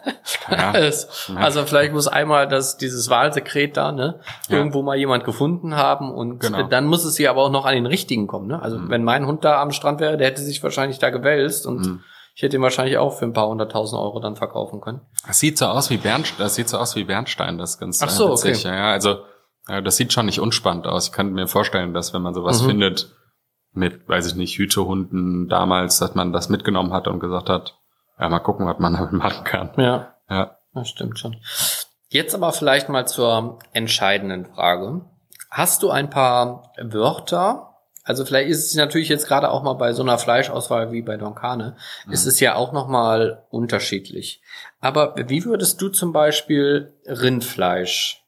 Ja. 0.50 0.72
also 0.72 1.64
vielleicht 1.64 1.92
muss 1.92 2.08
einmal 2.08 2.48
das 2.48 2.76
dieses 2.76 3.08
Wahlsekret 3.08 3.76
da, 3.76 3.92
ne, 3.92 4.20
ja. 4.48 4.56
irgendwo 4.56 4.82
mal 4.82 4.96
jemand 4.96 5.22
gefunden 5.22 5.76
haben 5.76 6.12
und 6.12 6.40
genau. 6.40 6.64
dann 6.64 6.86
muss 6.86 7.04
es 7.04 7.16
hier 7.16 7.30
aber 7.30 7.42
auch 7.42 7.50
noch 7.50 7.64
an 7.64 7.74
den 7.74 7.86
richtigen 7.86 8.26
kommen. 8.26 8.48
Ne? 8.48 8.60
Also 8.60 8.76
mhm. 8.76 8.90
wenn 8.90 9.04
mein 9.04 9.26
Hund 9.26 9.44
da 9.44 9.62
am 9.62 9.70
Strand 9.70 10.00
wäre, 10.00 10.16
der 10.16 10.26
hätte 10.26 10.42
sich 10.42 10.62
wahrscheinlich 10.62 10.98
da 10.98 11.10
gewälzt 11.10 11.64
und 11.64 11.86
mhm. 11.86 12.00
ich 12.34 12.42
hätte 12.42 12.56
ihn 12.56 12.62
wahrscheinlich 12.62 12.98
auch 12.98 13.16
für 13.16 13.24
ein 13.24 13.32
paar 13.32 13.48
hunderttausend 13.48 14.00
Euro 14.00 14.18
dann 14.18 14.34
verkaufen 14.34 14.80
können. 14.80 15.00
Das 15.26 15.38
sieht 15.38 15.58
so 15.58 15.66
aus 15.66 15.90
wie 15.90 15.96
Bernstein, 15.96 16.38
das 16.38 16.56
sieht 16.56 16.68
so 16.68 16.76
aus 16.76 16.96
wie 16.96 17.04
Bernstein, 17.04 17.56
das 17.56 17.78
ganz 17.78 18.02
Ach 18.02 18.10
so, 18.10 18.32
witzig. 18.32 18.66
Okay. 18.66 18.76
Ja, 18.76 18.90
also 18.90 19.18
das 19.66 19.96
sieht 19.96 20.12
schon 20.12 20.26
nicht 20.26 20.40
unspannend 20.40 20.86
aus. 20.86 21.06
Ich 21.06 21.12
kann 21.12 21.32
mir 21.32 21.46
vorstellen, 21.46 21.94
dass 21.94 22.12
wenn 22.12 22.22
man 22.22 22.34
sowas 22.34 22.62
mhm. 22.62 22.66
findet, 22.66 23.14
mit, 23.72 24.08
weiß 24.08 24.26
ich 24.26 24.34
nicht, 24.34 24.58
Hütehunden 24.58 25.48
damals, 25.48 25.98
dass 25.98 26.14
man 26.14 26.32
das 26.32 26.48
mitgenommen 26.48 26.92
hat 26.92 27.08
und 27.08 27.20
gesagt 27.20 27.48
hat, 27.48 27.78
ja, 28.18 28.28
mal 28.28 28.40
gucken, 28.40 28.66
was 28.66 28.78
man 28.78 28.92
damit 28.96 29.12
machen 29.12 29.44
kann. 29.44 29.70
Ja. 29.76 30.14
Ja. 30.28 30.56
Das 30.74 30.88
stimmt 30.88 31.18
schon. 31.18 31.36
Jetzt 32.08 32.34
aber 32.34 32.52
vielleicht 32.52 32.88
mal 32.88 33.06
zur 33.06 33.58
entscheidenden 33.72 34.46
Frage. 34.46 35.02
Hast 35.50 35.82
du 35.82 35.90
ein 35.90 36.10
paar 36.10 36.72
Wörter? 36.78 37.68
Also 38.04 38.24
vielleicht 38.24 38.50
ist 38.50 38.66
es 38.66 38.74
natürlich 38.74 39.08
jetzt 39.08 39.28
gerade 39.28 39.50
auch 39.50 39.62
mal 39.62 39.74
bei 39.74 39.92
so 39.92 40.02
einer 40.02 40.18
Fleischauswahl 40.18 40.92
wie 40.92 41.02
bei 41.02 41.16
Donkane, 41.16 41.76
mhm. 42.06 42.12
ist 42.12 42.26
es 42.26 42.40
ja 42.40 42.54
auch 42.54 42.72
noch 42.72 42.88
mal 42.88 43.44
unterschiedlich. 43.50 44.42
Aber 44.80 45.14
wie 45.16 45.44
würdest 45.44 45.80
du 45.80 45.88
zum 45.88 46.12
Beispiel 46.12 46.94
Rindfleisch 47.06 48.21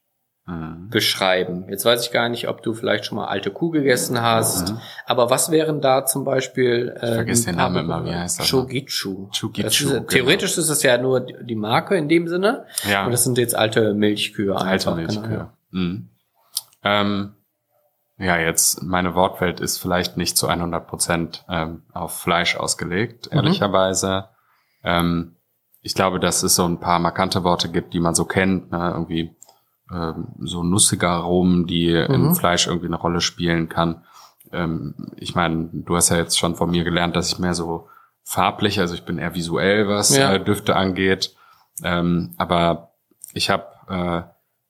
mhm. 0.45 0.89
beschreiben. 0.89 1.65
Jetzt 1.69 1.85
weiß 1.85 2.05
ich 2.05 2.11
gar 2.11 2.29
nicht, 2.29 2.47
ob 2.47 2.61
du 2.63 2.73
vielleicht 2.73 3.05
schon 3.05 3.17
mal 3.17 3.27
alte 3.27 3.51
Kuh 3.51 3.69
gegessen 3.69 4.21
hast, 4.21 4.71
mhm. 4.71 4.79
aber 5.05 5.29
was 5.29 5.51
wären 5.51 5.81
da 5.81 6.05
zum 6.05 6.23
Beispiel 6.23 6.95
äh, 7.01 7.07
ich 7.07 7.13
vergesse 7.15 7.45
den 7.47 7.55
Namen 7.55 7.77
immer, 7.77 8.05
wie 8.05 8.13
heißt 8.13 8.39
das? 8.39 8.49
Chogitsu. 8.49 9.29
Chogitsu 9.37 9.89
genau. 9.89 10.03
Theoretisch 10.03 10.57
ist 10.57 10.69
es 10.69 10.83
ja 10.83 10.97
nur 10.97 11.21
die 11.21 11.55
Marke 11.55 11.95
in 11.95 12.07
dem 12.07 12.27
Sinne. 12.27 12.65
Ja. 12.89 13.05
Und 13.05 13.11
das 13.11 13.23
sind 13.23 13.37
jetzt 13.37 13.55
alte 13.55 13.93
Milchkühe. 13.93 14.55
Alte 14.55 14.69
einfach, 14.69 14.95
Milchkühe. 14.95 15.21
Genau, 15.21 15.35
ja. 15.35 15.53
Mhm. 15.71 16.09
Ähm, 16.83 17.33
ja, 18.17 18.37
jetzt 18.37 18.81
meine 18.81 19.13
Wortwelt 19.15 19.59
ist 19.59 19.77
vielleicht 19.77 20.15
nicht 20.15 20.37
zu 20.37 20.47
100 20.47 20.87
Prozent 20.87 21.43
ähm, 21.49 21.83
auf 21.93 22.17
Fleisch 22.17 22.55
ausgelegt, 22.55 23.29
mhm. 23.31 23.37
ehrlicherweise. 23.37 24.29
Ähm, 24.83 25.35
ich 25.81 25.93
glaube, 25.93 26.19
dass 26.19 26.41
es 26.41 26.55
so 26.55 26.65
ein 26.65 26.79
paar 26.79 26.99
markante 26.99 27.43
Worte 27.43 27.69
gibt, 27.69 27.93
die 27.93 27.99
man 27.99 28.15
so 28.15 28.25
kennt, 28.25 28.71
ne? 28.71 28.91
irgendwie 28.91 29.34
ähm, 29.91 30.27
so 30.39 30.63
nussige 30.63 31.09
Aromen, 31.09 31.67
die 31.67 31.91
mhm. 31.91 32.13
im 32.13 32.35
Fleisch 32.35 32.67
irgendwie 32.67 32.87
eine 32.87 32.97
Rolle 32.97 33.21
spielen 33.21 33.69
kann. 33.69 34.03
Ähm, 34.51 34.95
ich 35.17 35.35
meine, 35.35 35.69
du 35.71 35.95
hast 35.95 36.09
ja 36.09 36.17
jetzt 36.17 36.37
schon 36.37 36.55
von 36.55 36.71
mir 36.71 36.83
gelernt, 36.83 37.15
dass 37.15 37.31
ich 37.31 37.39
mehr 37.39 37.53
so 37.53 37.87
farblich, 38.23 38.79
also 38.79 38.95
ich 38.95 39.05
bin 39.05 39.19
eher 39.19 39.35
visuell, 39.35 39.87
was 39.87 40.15
ja. 40.15 40.33
äh, 40.33 40.43
Düfte 40.43 40.75
angeht. 40.75 41.35
Ähm, 41.83 42.33
aber 42.37 42.91
ich 43.33 43.49
habe 43.49 43.65
äh, 43.89 44.21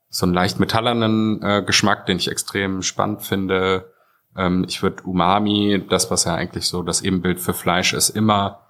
so 0.10 0.26
einen 0.26 0.34
leicht 0.34 0.60
metallernen 0.60 1.42
äh, 1.42 1.64
Geschmack, 1.66 2.06
den 2.06 2.18
ich 2.18 2.30
extrem 2.30 2.82
spannend 2.82 3.22
finde. 3.22 3.92
Ähm, 4.36 4.66
ich 4.68 4.84
würde 4.84 5.04
Umami, 5.04 5.86
das 5.90 6.12
was 6.12 6.26
ja 6.26 6.36
eigentlich 6.36 6.68
so 6.68 6.84
das 6.84 7.02
Ebenbild 7.02 7.40
für 7.40 7.54
Fleisch 7.54 7.94
ist, 7.94 8.10
immer 8.10 8.65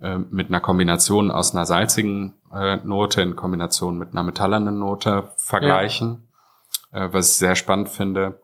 äh, 0.00 0.18
mit 0.18 0.48
einer 0.48 0.60
Kombination 0.60 1.30
aus 1.30 1.54
einer 1.54 1.66
salzigen 1.66 2.34
äh, 2.52 2.76
Note 2.84 3.22
in 3.22 3.36
Kombination 3.36 3.98
mit 3.98 4.12
einer 4.12 4.22
metallernen 4.22 4.78
Note 4.78 5.30
vergleichen, 5.36 6.28
ja. 6.92 7.04
äh, 7.04 7.12
was 7.12 7.32
ich 7.32 7.36
sehr 7.36 7.56
spannend 7.56 7.88
finde. 7.88 8.40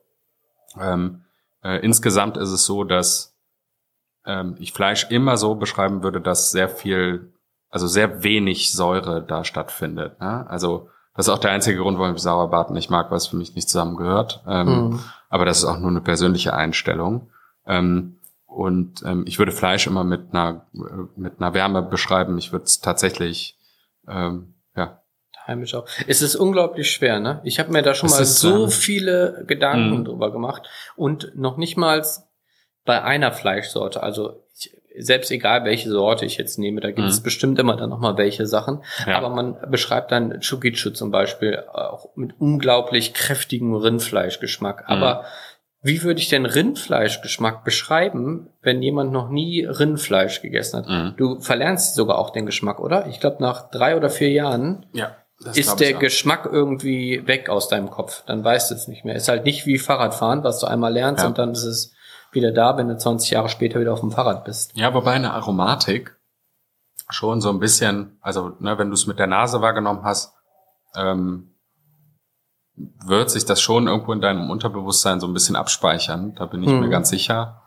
Ähm, 0.81 1.25
äh, 1.63 1.79
insgesamt 1.85 2.37
ist 2.37 2.51
es 2.51 2.65
so, 2.67 2.85
dass 2.85 3.37
ähm, 4.27 4.57
ich 4.59 4.73
Fleisch 4.73 5.11
immer 5.11 5.37
so 5.37 5.55
beschreiben 5.55 6.03
würde, 6.03 6.21
dass 6.21 6.51
sehr 6.51 6.69
viel, 6.69 7.33
also 7.71 7.87
sehr 7.87 8.23
wenig 8.23 8.73
Säure 8.73 9.23
da 9.23 9.45
stattfindet. 9.45 10.21
Ne? 10.21 10.49
Also 10.49 10.91
das 11.15 11.29
ist 11.29 11.33
auch 11.33 11.39
der 11.39 11.53
einzige 11.53 11.81
Grund, 11.81 11.99
warum 11.99 12.15
ich 12.15 12.21
Sauerbraten 12.21 12.75
nicht 12.75 12.91
mag, 12.91 13.11
weil 13.11 13.17
es 13.17 13.29
für 13.29 13.37
mich 13.37 13.55
nicht 13.55 13.71
zusammengehört. 13.71 14.43
Ähm, 14.47 14.67
mhm. 14.67 15.01
Aber 15.31 15.47
das 15.47 15.59
ist 15.59 15.65
auch 15.65 15.79
nur 15.79 15.91
eine 15.91 16.03
persönliche 16.03 16.55
Einstellung. 16.55 17.31
Ähm, 17.67 18.19
und 18.57 19.03
ähm, 19.05 19.25
ich 19.29 19.39
würde 19.39 19.53
Fleisch 19.53 19.87
immer 19.87 20.03
mit 20.03 20.33
einer, 20.33 20.67
mit 21.15 21.35
einer 21.39 21.53
Wärme 21.53 21.83
beschreiben. 21.83 22.39
Ich 22.39 22.53
würde 22.53 22.65
es 22.65 22.81
tatsächlich, 22.81 23.59
ähm, 24.09 24.55
ja. 24.75 25.03
Heimisch 25.47 25.75
auch. 25.75 25.87
Es 26.07 26.23
ist 26.23 26.37
unglaublich 26.37 26.91
schwer, 26.91 27.21
ne? 27.21 27.43
Ich 27.45 27.59
habe 27.59 27.71
mir 27.71 27.83
da 27.83 27.93
schon 27.93 28.07
es 28.07 28.15
mal 28.15 28.23
ist, 28.23 28.41
so 28.41 28.65
ähm, 28.65 28.71
viele 28.71 29.45
Gedanken 29.47 29.99
mh. 29.99 30.05
drüber 30.05 30.33
gemacht. 30.33 30.63
Und 30.97 31.33
noch 31.37 31.59
nicht 31.59 31.77
mal 31.77 32.03
bei 32.87 33.03
einer 33.03 33.31
Fleischsorte. 33.31 34.03
Also 34.03 34.43
ich, 34.55 34.75
selbst 34.97 35.31
egal 35.31 35.67
welche 35.67 35.91
Sorte 35.91 36.25
ich 36.25 36.39
jetzt 36.39 36.59
nehme, 36.59 36.81
da 36.81 36.93
gibt 36.93 37.09
es 37.09 37.21
mhm. 37.21 37.25
bestimmt 37.25 37.59
immer 37.59 37.77
dann 37.77 37.91
nochmal 37.91 38.17
welche 38.17 38.47
Sachen. 38.47 38.83
Ja. 39.07 39.19
Aber 39.19 39.29
man 39.29 39.59
beschreibt 39.71 40.13
dann 40.13 40.41
Chugichu 40.41 40.93
zum 40.93 41.11
Beispiel 41.11 41.63
auch 41.75 42.17
mit 42.17 42.41
unglaublich 42.41 43.13
kräftigem 43.13 43.75
Rindfleischgeschmack. 43.75 44.89
Mhm. 44.89 44.95
Aber 44.95 45.27
wie 45.87 46.03
würde 46.03 46.21
ich 46.21 46.29
denn 46.29 46.47
Rindfleischgeschmack 46.47 47.63
beschreiben, 47.63 48.49
wenn 48.61 48.83
jemand 48.83 49.13
noch 49.13 49.29
nie 49.29 49.65
Rindfleisch 49.65 50.43
gegessen 50.43 50.79
hat? 50.79 50.89
Mhm. 50.89 51.15
Du 51.17 51.41
verlernst 51.41 51.95
sogar 51.95 52.19
auch 52.19 52.31
den 52.31 52.45
Geschmack, 52.45 52.81
oder? 52.81 53.07
Ich 53.07 53.21
glaube, 53.21 53.37
nach 53.41 53.71
drei 53.71 53.97
oder 53.97 54.11
vier 54.11 54.31
Jahren 54.31 54.87
ja, 54.93 55.15
ist 55.55 55.79
der 55.79 55.93
Geschmack 55.95 56.49
irgendwie 56.51 57.27
weg 57.27 57.49
aus 57.49 57.69
deinem 57.69 57.89
Kopf. 57.89 58.25
Dann 58.27 58.43
weißt 58.43 58.71
du 58.71 58.75
es 58.75 58.89
nicht 58.89 59.05
mehr. 59.05 59.15
Ist 59.15 59.29
halt 59.29 59.45
nicht 59.45 59.65
wie 59.67 59.79
Fahrradfahren, 59.79 60.43
was 60.43 60.59
du 60.59 60.67
einmal 60.67 60.93
lernst 60.93 61.23
ja. 61.23 61.29
und 61.29 61.39
dann 61.39 61.53
ist 61.53 61.65
es 61.65 61.95
wieder 62.33 62.51
da, 62.51 62.77
wenn 62.77 62.89
du 62.89 62.99
20 62.99 63.31
Jahre 63.31 63.49
später 63.49 63.79
wieder 63.79 63.93
auf 63.93 64.01
dem 64.01 64.11
Fahrrad 64.11 64.45
bist. 64.45 64.73
Ja, 64.75 64.93
wobei 64.93 65.13
eine 65.13 65.35
Aromatik 65.35 66.17
schon 67.11 67.41
so 67.41 67.51
ein 67.51 67.61
bisschen, 67.61 68.19
also 68.21 68.57
ne, 68.59 68.77
wenn 68.77 68.89
du 68.89 68.95
es 68.95 69.07
mit 69.07 69.21
der 69.21 69.29
Nase 69.29 69.63
wahrgenommen 69.63 70.03
hast, 70.03 70.35
ähm, 70.97 71.53
wird 72.77 73.31
sich 73.31 73.45
das 73.45 73.61
schon 73.61 73.89
irgendwo 73.89 74.13
in 74.13 74.21
deinem 74.21 74.51
Unterbewusstsein 74.51 75.21
so 75.21 75.27
ein 75.27 75.33
bisschen 75.33 75.57
abspeichern. 75.57 76.35
Da 76.35 76.47
bin 76.47 76.63
ich 76.63 76.69
mhm. 76.69 76.81
mir 76.81 76.89
ganz 76.89 77.09
sicher, 77.09 77.63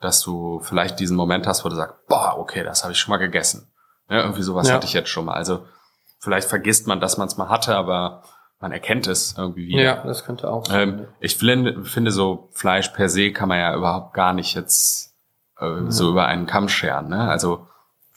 dass 0.00 0.20
du 0.20 0.60
vielleicht 0.60 1.00
diesen 1.00 1.16
Moment 1.16 1.46
hast, 1.46 1.64
wo 1.64 1.68
du 1.68 1.74
sagst, 1.74 2.06
boah, 2.06 2.38
okay, 2.38 2.62
das 2.62 2.84
habe 2.84 2.92
ich 2.92 2.98
schon 2.98 3.10
mal 3.10 3.18
gegessen. 3.18 3.68
Ja, 4.08 4.22
irgendwie 4.22 4.42
sowas 4.42 4.68
ja. 4.68 4.74
hatte 4.74 4.86
ich 4.86 4.92
jetzt 4.92 5.10
schon 5.10 5.24
mal. 5.24 5.34
Also 5.34 5.66
vielleicht 6.20 6.48
vergisst 6.48 6.86
man, 6.86 7.00
dass 7.00 7.18
man 7.18 7.28
es 7.28 7.36
mal 7.36 7.48
hatte, 7.48 7.74
aber 7.74 8.22
man 8.60 8.72
erkennt 8.72 9.06
es 9.06 9.36
irgendwie 9.36 9.68
wieder. 9.68 9.82
Ja, 9.82 10.02
das 10.04 10.24
könnte 10.24 10.50
auch 10.50 10.64
sein. 10.66 10.88
Ähm, 10.88 11.06
ich 11.20 11.36
finde, 11.36 11.84
finde, 11.84 12.10
so 12.10 12.48
Fleisch 12.52 12.88
per 12.88 13.08
se 13.08 13.32
kann 13.32 13.48
man 13.48 13.58
ja 13.58 13.74
überhaupt 13.74 14.14
gar 14.14 14.32
nicht 14.32 14.54
jetzt 14.54 15.14
äh, 15.60 15.66
mhm. 15.68 15.90
so 15.90 16.10
über 16.10 16.26
einen 16.26 16.46
Kamm 16.46 16.68
scheren. 16.68 17.08
Ne? 17.08 17.28
Also 17.28 17.66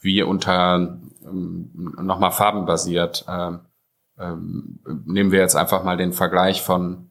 wie 0.00 0.22
unter 0.22 0.98
ähm, 1.24 1.94
nochmal 2.00 2.32
farbenbasiert. 2.32 3.24
Ähm, 3.28 3.60
ähm, 4.22 4.80
nehmen 5.04 5.32
wir 5.32 5.40
jetzt 5.40 5.56
einfach 5.56 5.82
mal 5.84 5.96
den 5.96 6.12
Vergleich 6.12 6.62
von 6.62 7.10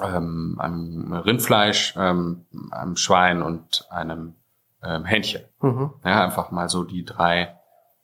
ähm, 0.00 0.56
einem 0.58 1.12
Rindfleisch, 1.12 1.94
ähm, 1.96 2.46
einem 2.70 2.96
Schwein 2.96 3.42
und 3.42 3.86
einem 3.90 4.34
ähm, 4.82 5.04
Hähnchen. 5.04 5.42
Mhm. 5.60 5.90
Ja, 6.04 6.24
einfach 6.24 6.50
mal 6.50 6.68
so 6.68 6.84
die 6.84 7.04
drei 7.04 7.56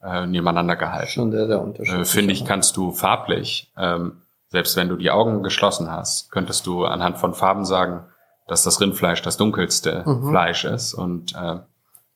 äh, 0.02 0.26
nebeneinander 0.26 0.76
gehalten. 0.76 1.10
Schon 1.10 1.32
sehr, 1.32 1.46
sehr 1.46 1.60
unterschiedlich. 1.60 2.00
Äh, 2.00 2.04
Finde 2.04 2.32
ich, 2.32 2.44
kannst 2.44 2.76
du 2.76 2.92
farblich, 2.92 3.72
ähm, 3.76 4.22
selbst 4.50 4.76
wenn 4.76 4.88
du 4.88 4.96
die 4.96 5.10
Augen 5.10 5.42
geschlossen 5.42 5.90
hast, 5.90 6.30
könntest 6.30 6.66
du 6.66 6.84
anhand 6.84 7.18
von 7.18 7.34
Farben 7.34 7.64
sagen, 7.64 8.04
dass 8.46 8.62
das 8.62 8.80
Rindfleisch 8.80 9.22
das 9.22 9.36
dunkelste 9.36 10.04
mhm. 10.06 10.30
Fleisch 10.30 10.64
ist 10.64 10.94
und 10.94 11.34
äh, 11.34 11.58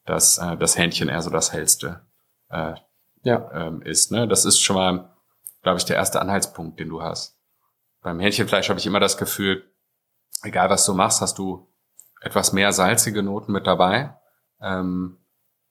dass 0.07 0.39
äh, 0.39 0.57
das 0.57 0.79
Hähnchen 0.79 1.09
eher 1.09 1.23
so 1.23 1.31
das 1.31 1.53
hellste 1.53 2.01
äh, 2.49 2.75
ja. 3.23 3.51
ähm, 3.53 3.83
ist. 3.83 4.12
Ne? 4.12 4.27
Das 4.27 4.45
ist 4.45 4.61
schon 4.61 4.77
mal 4.77 5.12
glaube 5.63 5.79
ich, 5.79 5.85
der 5.85 5.97
erste 5.97 6.21
Anhaltspunkt, 6.21 6.79
den 6.79 6.89
du 6.89 7.03
hast. 7.03 7.37
Beim 8.03 8.21
Hähnchenfleisch 8.21 8.69
habe 8.69 8.81
ich 8.81 8.87
immer 8.87 9.01
das 9.01 9.17
Gefühl, 9.17 9.65
egal 10.43 10.71
was 10.71 10.85
du 10.85 10.95
machst, 10.95 11.21
hast 11.21 11.39
du 11.39 11.69
etwas 12.21 12.53
mehr 12.53 12.73
salzige 12.73 13.23
Noten 13.23 13.53
mit 13.53 13.67
dabei, 13.67 14.15
ähm, 14.61 15.19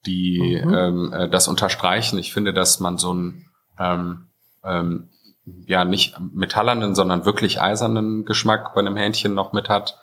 die 0.06 0.60
mhm. 0.64 0.74
ähm, 0.74 1.12
äh, 1.12 1.28
das 1.28 1.48
unterstreichen. 1.48 2.18
Ich 2.18 2.32
finde, 2.32 2.52
dass 2.52 2.80
man 2.80 2.98
so 2.98 3.10
einen 3.10 3.50
ähm, 3.78 4.28
ähm, 4.64 5.10
ja 5.44 5.84
nicht 5.84 6.18
metallernen, 6.20 6.94
sondern 6.94 7.24
wirklich 7.24 7.60
eisernen 7.60 8.24
Geschmack 8.24 8.74
bei 8.74 8.80
einem 8.80 8.96
Hähnchen 8.96 9.34
noch 9.34 9.52
mit 9.52 9.68
hat. 9.68 9.98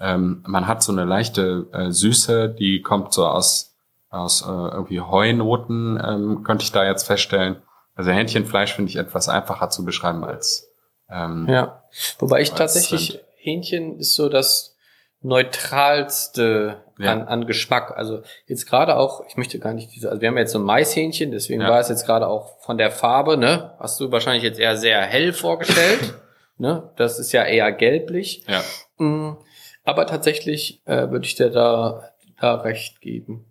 Ähm, 0.00 0.42
man 0.46 0.66
hat 0.66 0.82
so 0.82 0.92
eine 0.92 1.04
leichte 1.04 1.68
äh, 1.72 1.90
Süße, 1.90 2.48
die 2.48 2.82
kommt 2.82 3.12
so 3.12 3.26
aus, 3.26 3.74
aus 4.10 4.42
äh, 4.42 4.46
irgendwie 4.46 5.00
Heunoten, 5.00 6.00
ähm, 6.04 6.44
könnte 6.44 6.64
ich 6.64 6.72
da 6.72 6.84
jetzt 6.84 7.06
feststellen. 7.06 7.62
Also 7.94 8.10
Hähnchenfleisch 8.10 8.74
finde 8.74 8.90
ich 8.90 8.96
etwas 8.96 9.28
einfacher 9.28 9.70
zu 9.70 9.84
beschreiben 9.84 10.24
als 10.24 10.68
ähm, 11.10 11.46
Ja, 11.48 11.82
wobei 12.18 12.40
ich 12.40 12.52
tatsächlich, 12.52 13.14
Rind. 13.14 13.24
Hähnchen 13.36 13.98
ist 13.98 14.14
so 14.14 14.28
das 14.28 14.74
neutralste 15.20 16.82
ja. 16.98 17.12
an, 17.12 17.22
an 17.22 17.46
Geschmack. 17.46 17.96
Also 17.96 18.22
jetzt 18.46 18.66
gerade 18.66 18.96
auch, 18.96 19.24
ich 19.26 19.36
möchte 19.36 19.58
gar 19.58 19.72
nicht 19.72 19.94
diese, 19.94 20.10
also 20.10 20.20
wir 20.20 20.28
haben 20.28 20.38
jetzt 20.38 20.52
so 20.52 20.58
ein 20.58 20.64
Maishähnchen, 20.64 21.30
deswegen 21.30 21.62
ja. 21.62 21.68
war 21.68 21.80
es 21.80 21.88
jetzt 21.88 22.06
gerade 22.06 22.26
auch 22.26 22.60
von 22.60 22.78
der 22.78 22.90
Farbe, 22.90 23.36
ne? 23.36 23.74
Hast 23.78 24.00
du 24.00 24.12
wahrscheinlich 24.12 24.42
jetzt 24.44 24.58
eher 24.58 24.76
sehr 24.76 25.00
hell 25.00 25.32
vorgestellt. 25.32 26.14
ne? 26.58 26.90
Das 26.96 27.18
ist 27.18 27.32
ja 27.32 27.44
eher 27.44 27.72
gelblich. 27.72 28.44
Ja. 28.46 28.62
Mm, 29.04 29.38
aber 29.84 30.06
tatsächlich 30.06 30.82
äh, 30.86 31.10
würde 31.10 31.26
ich 31.26 31.34
dir 31.34 31.50
da, 31.50 32.10
da 32.40 32.56
recht 32.56 33.00
geben. 33.00 33.46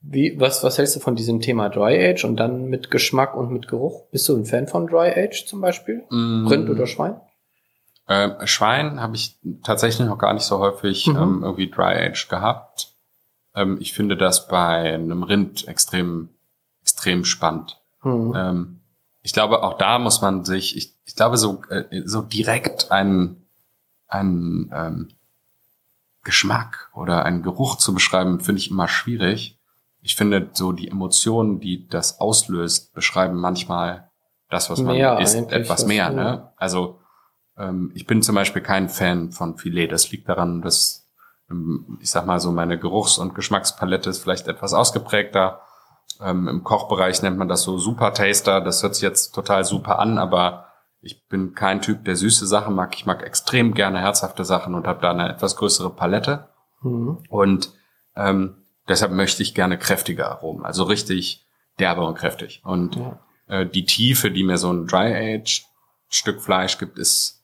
Wie, 0.00 0.38
was, 0.40 0.64
was 0.64 0.78
hältst 0.78 0.96
du 0.96 1.00
von 1.00 1.14
diesem 1.14 1.40
Thema 1.40 1.68
Dry 1.68 2.10
Age 2.10 2.24
und 2.24 2.36
dann 2.36 2.68
mit 2.68 2.90
Geschmack 2.90 3.36
und 3.36 3.52
mit 3.52 3.68
Geruch? 3.68 4.02
Bist 4.10 4.28
du 4.28 4.36
ein 4.36 4.44
Fan 4.44 4.66
von 4.66 4.86
Dry 4.86 5.12
Age 5.14 5.46
zum 5.46 5.60
Beispiel? 5.60 6.02
Mm. 6.10 6.48
Rind 6.48 6.68
oder 6.68 6.86
Schwein? 6.86 7.20
Äh, 8.08 8.46
Schwein 8.46 9.00
habe 9.00 9.14
ich 9.14 9.36
tatsächlich 9.62 10.06
noch 10.06 10.18
gar 10.18 10.34
nicht 10.34 10.44
so 10.44 10.58
häufig 10.58 11.06
mhm. 11.06 11.16
ähm, 11.16 11.40
irgendwie 11.42 11.70
Dry 11.70 11.94
Age 11.94 12.28
gehabt. 12.28 12.92
Ähm, 13.54 13.78
ich 13.80 13.92
finde 13.92 14.16
das 14.16 14.48
bei 14.48 14.94
einem 14.94 15.22
Rind 15.22 15.68
extrem, 15.68 16.30
extrem 16.82 17.24
spannend. 17.24 17.78
Mhm. 18.02 18.34
Ähm, 18.36 18.80
ich 19.22 19.32
glaube, 19.32 19.62
auch 19.62 19.78
da 19.78 20.00
muss 20.00 20.20
man 20.20 20.44
sich, 20.44 20.76
ich, 20.76 20.94
ich 21.04 21.14
glaube, 21.14 21.36
so, 21.36 21.62
äh, 21.70 22.02
so 22.04 22.22
direkt 22.22 22.90
einen, 22.90 23.46
einen 24.08 24.72
ähm, 24.74 25.08
Geschmack 26.22 26.90
oder 26.94 27.24
einen 27.24 27.42
Geruch 27.42 27.76
zu 27.76 27.94
beschreiben, 27.94 28.40
finde 28.40 28.60
ich 28.60 28.70
immer 28.70 28.88
schwierig. 28.88 29.58
Ich 30.00 30.16
finde, 30.16 30.50
so 30.52 30.72
die 30.72 30.88
Emotionen, 30.88 31.60
die 31.60 31.88
das 31.88 32.20
auslöst, 32.20 32.92
beschreiben 32.92 33.36
manchmal 33.36 34.10
das, 34.48 34.70
was 34.70 34.80
man 34.80 34.96
mehr 34.96 35.18
isst, 35.20 35.36
etwas 35.50 35.86
mehr. 35.86 36.10
Ne? 36.10 36.52
Also 36.56 36.98
ähm, 37.56 37.92
ich 37.94 38.06
bin 38.06 38.22
zum 38.22 38.34
Beispiel 38.34 38.62
kein 38.62 38.88
Fan 38.88 39.32
von 39.32 39.56
Filet. 39.56 39.88
Das 39.88 40.10
liegt 40.10 40.28
daran, 40.28 40.62
dass 40.62 41.08
ähm, 41.50 41.98
ich 42.00 42.10
sag 42.10 42.26
mal 42.26 42.40
so 42.40 42.52
meine 42.52 42.78
Geruchs- 42.78 43.18
und 43.18 43.34
Geschmackspalette 43.34 44.10
ist 44.10 44.22
vielleicht 44.22 44.48
etwas 44.48 44.74
ausgeprägter. 44.74 45.60
Ähm, 46.20 46.48
Im 46.48 46.64
Kochbereich 46.64 47.22
nennt 47.22 47.38
man 47.38 47.48
das 47.48 47.62
so 47.62 47.78
Super 47.78 48.12
Taster. 48.12 48.60
Das 48.60 48.82
hört 48.82 48.94
sich 48.94 49.02
jetzt 49.02 49.34
total 49.34 49.64
super 49.64 49.98
an, 49.98 50.18
aber 50.18 50.66
ich 51.02 51.26
bin 51.26 51.54
kein 51.54 51.82
Typ, 51.82 52.04
der 52.04 52.16
süße 52.16 52.46
Sachen 52.46 52.74
mag. 52.74 52.94
Ich 52.94 53.06
mag 53.06 53.22
extrem 53.24 53.74
gerne 53.74 54.00
herzhafte 54.00 54.44
Sachen 54.44 54.74
und 54.74 54.86
habe 54.86 55.02
da 55.02 55.10
eine 55.10 55.28
etwas 55.28 55.56
größere 55.56 55.90
Palette. 55.90 56.48
Mhm. 56.80 57.18
Und 57.28 57.72
ähm, 58.14 58.56
deshalb 58.88 59.12
möchte 59.12 59.42
ich 59.42 59.54
gerne 59.54 59.78
kräftige 59.78 60.28
Aromen, 60.28 60.64
also 60.64 60.84
richtig 60.84 61.44
derbe 61.78 62.02
und 62.02 62.16
kräftig. 62.16 62.62
Und 62.64 62.96
ja. 62.96 63.18
äh, 63.48 63.66
die 63.66 63.84
Tiefe, 63.84 64.30
die 64.30 64.44
mir 64.44 64.58
so 64.58 64.72
ein 64.72 64.86
Dry 64.86 65.36
Age 65.36 65.64
Stück 66.08 66.40
Fleisch 66.40 66.78
gibt, 66.78 66.98
ist 66.98 67.42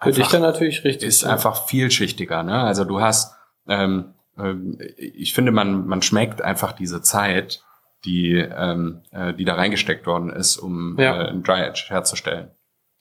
für 0.00 0.10
dich 0.10 0.28
dann 0.28 0.42
natürlich 0.42 0.82
richtig. 0.82 1.08
Ist 1.08 1.22
ja. 1.22 1.28
einfach 1.30 1.66
vielschichtiger. 1.66 2.42
Ne? 2.42 2.58
Also 2.58 2.84
du 2.84 3.00
hast, 3.00 3.36
ähm, 3.68 4.14
äh, 4.36 4.54
ich 4.96 5.34
finde, 5.34 5.52
man 5.52 5.86
man 5.86 6.02
schmeckt 6.02 6.42
einfach 6.42 6.72
diese 6.72 7.02
Zeit, 7.02 7.62
die 8.04 8.34
ähm, 8.34 9.02
äh, 9.12 9.32
die 9.34 9.44
da 9.44 9.54
reingesteckt 9.54 10.06
worden 10.06 10.30
ist, 10.30 10.56
um 10.56 10.96
ja. 10.98 11.22
äh, 11.22 11.28
ein 11.28 11.44
Dry 11.44 11.60
Edge 11.60 11.84
herzustellen. 11.88 12.50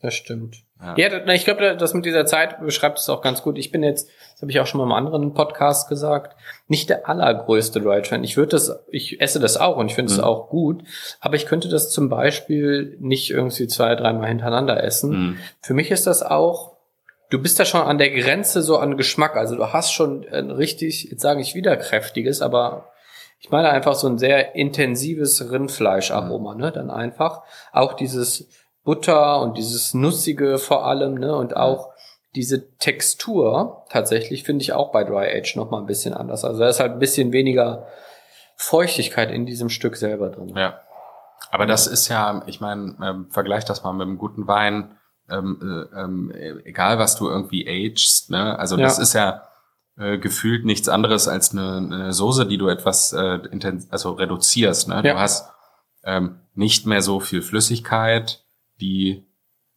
Das 0.01 0.15
stimmt. 0.15 0.63
Ja, 0.79 0.95
ja 0.97 1.33
ich 1.33 1.45
glaube, 1.45 1.77
das 1.77 1.93
mit 1.93 2.05
dieser 2.05 2.25
Zeit 2.25 2.59
beschreibt 2.59 2.97
es 2.97 3.07
auch 3.09 3.21
ganz 3.21 3.43
gut. 3.43 3.57
Ich 3.57 3.71
bin 3.71 3.83
jetzt, 3.83 4.09
das 4.33 4.41
habe 4.41 4.51
ich 4.51 4.59
auch 4.59 4.65
schon 4.65 4.79
mal 4.79 4.85
im 4.85 4.91
anderen 4.91 5.33
Podcast 5.33 5.89
gesagt, 5.89 6.35
nicht 6.67 6.89
der 6.89 7.07
allergrößte 7.07 7.79
Dry 7.79 8.03
Fan. 8.03 8.23
Ich 8.23 8.35
würde 8.35 8.49
das, 8.49 8.79
ich 8.89 9.21
esse 9.21 9.39
das 9.39 9.57
auch 9.57 9.77
und 9.77 9.87
ich 9.87 9.95
finde 9.95 10.11
es 10.11 10.17
mhm. 10.17 10.23
auch 10.23 10.49
gut, 10.49 10.83
aber 11.19 11.35
ich 11.35 11.45
könnte 11.45 11.69
das 11.69 11.91
zum 11.91 12.09
Beispiel 12.09 12.97
nicht 12.99 13.29
irgendwie 13.29 13.67
zwei, 13.67 13.95
dreimal 13.95 14.27
hintereinander 14.27 14.83
essen. 14.83 15.11
Mhm. 15.11 15.37
Für 15.61 15.73
mich 15.75 15.91
ist 15.91 16.07
das 16.07 16.23
auch 16.23 16.71
du 17.31 17.41
bist 17.41 17.59
da 17.59 17.65
schon 17.65 17.81
an 17.81 17.97
der 17.97 18.11
Grenze 18.11 18.61
so 18.61 18.77
an 18.77 18.97
Geschmack. 18.97 19.35
Also 19.35 19.55
du 19.55 19.73
hast 19.73 19.93
schon 19.93 20.27
ein 20.27 20.51
richtig, 20.51 21.05
jetzt 21.09 21.21
sage 21.21 21.41
ich 21.41 21.55
wieder 21.55 21.77
kräftiges, 21.77 22.41
aber 22.41 22.91
ich 23.39 23.49
meine 23.49 23.69
einfach 23.71 23.95
so 23.95 24.07
ein 24.07 24.19
sehr 24.19 24.53
intensives 24.53 25.51
Rindfleischaroma, 25.51 26.53
ne? 26.53 26.71
Dann 26.71 26.91
einfach 26.91 27.41
auch 27.71 27.93
dieses 27.93 28.49
Butter 28.83 29.41
und 29.41 29.57
dieses 29.57 29.93
Nussige 29.93 30.57
vor 30.57 30.85
allem, 30.85 31.15
ne? 31.15 31.35
Und 31.35 31.55
auch 31.55 31.89
diese 32.35 32.75
Textur 32.77 33.85
tatsächlich 33.89 34.43
finde 34.43 34.63
ich 34.63 34.73
auch 34.73 34.91
bei 34.91 35.03
Dry 35.03 35.27
Age 35.37 35.55
noch 35.55 35.69
mal 35.69 35.79
ein 35.79 35.85
bisschen 35.85 36.13
anders. 36.13 36.45
Also 36.45 36.59
da 36.59 36.69
ist 36.69 36.79
halt 36.79 36.93
ein 36.93 36.99
bisschen 36.99 37.33
weniger 37.33 37.87
Feuchtigkeit 38.55 39.31
in 39.31 39.45
diesem 39.45 39.69
Stück 39.69 39.97
selber 39.97 40.29
drin. 40.29 40.53
Ja. 40.55 40.79
Aber 41.51 41.65
das 41.65 41.87
ist 41.87 42.07
ja, 42.07 42.43
ich 42.45 42.61
meine, 42.61 42.95
ähm, 43.03 43.27
vergleich 43.29 43.65
das 43.65 43.83
mal 43.83 43.91
mit 43.93 44.07
einem 44.07 44.17
guten 44.17 44.47
Wein 44.47 44.97
ähm, 45.29 45.87
äh, 45.93 45.99
ähm, 45.99 46.31
egal 46.65 46.99
was 46.99 47.15
du 47.15 47.29
irgendwie 47.29 47.67
agest, 47.67 48.29
ne? 48.29 48.57
Also 48.59 48.77
ja. 48.77 48.83
das 48.83 48.99
ist 48.99 49.13
ja 49.13 49.43
äh, 49.97 50.17
gefühlt 50.17 50.65
nichts 50.65 50.89
anderes 50.89 51.27
als 51.27 51.51
eine, 51.51 51.77
eine 51.77 52.13
Soße, 52.13 52.45
die 52.45 52.57
du 52.57 52.67
etwas 52.67 53.13
äh, 53.13 53.39
also 53.89 54.11
reduzierst. 54.11 54.87
Ne? 54.87 54.95
Ja. 54.95 55.13
Du 55.13 55.19
hast 55.19 55.49
ähm, 56.03 56.39
nicht 56.53 56.85
mehr 56.85 57.01
so 57.01 57.19
viel 57.19 57.41
Flüssigkeit, 57.41 58.43
die 58.81 59.23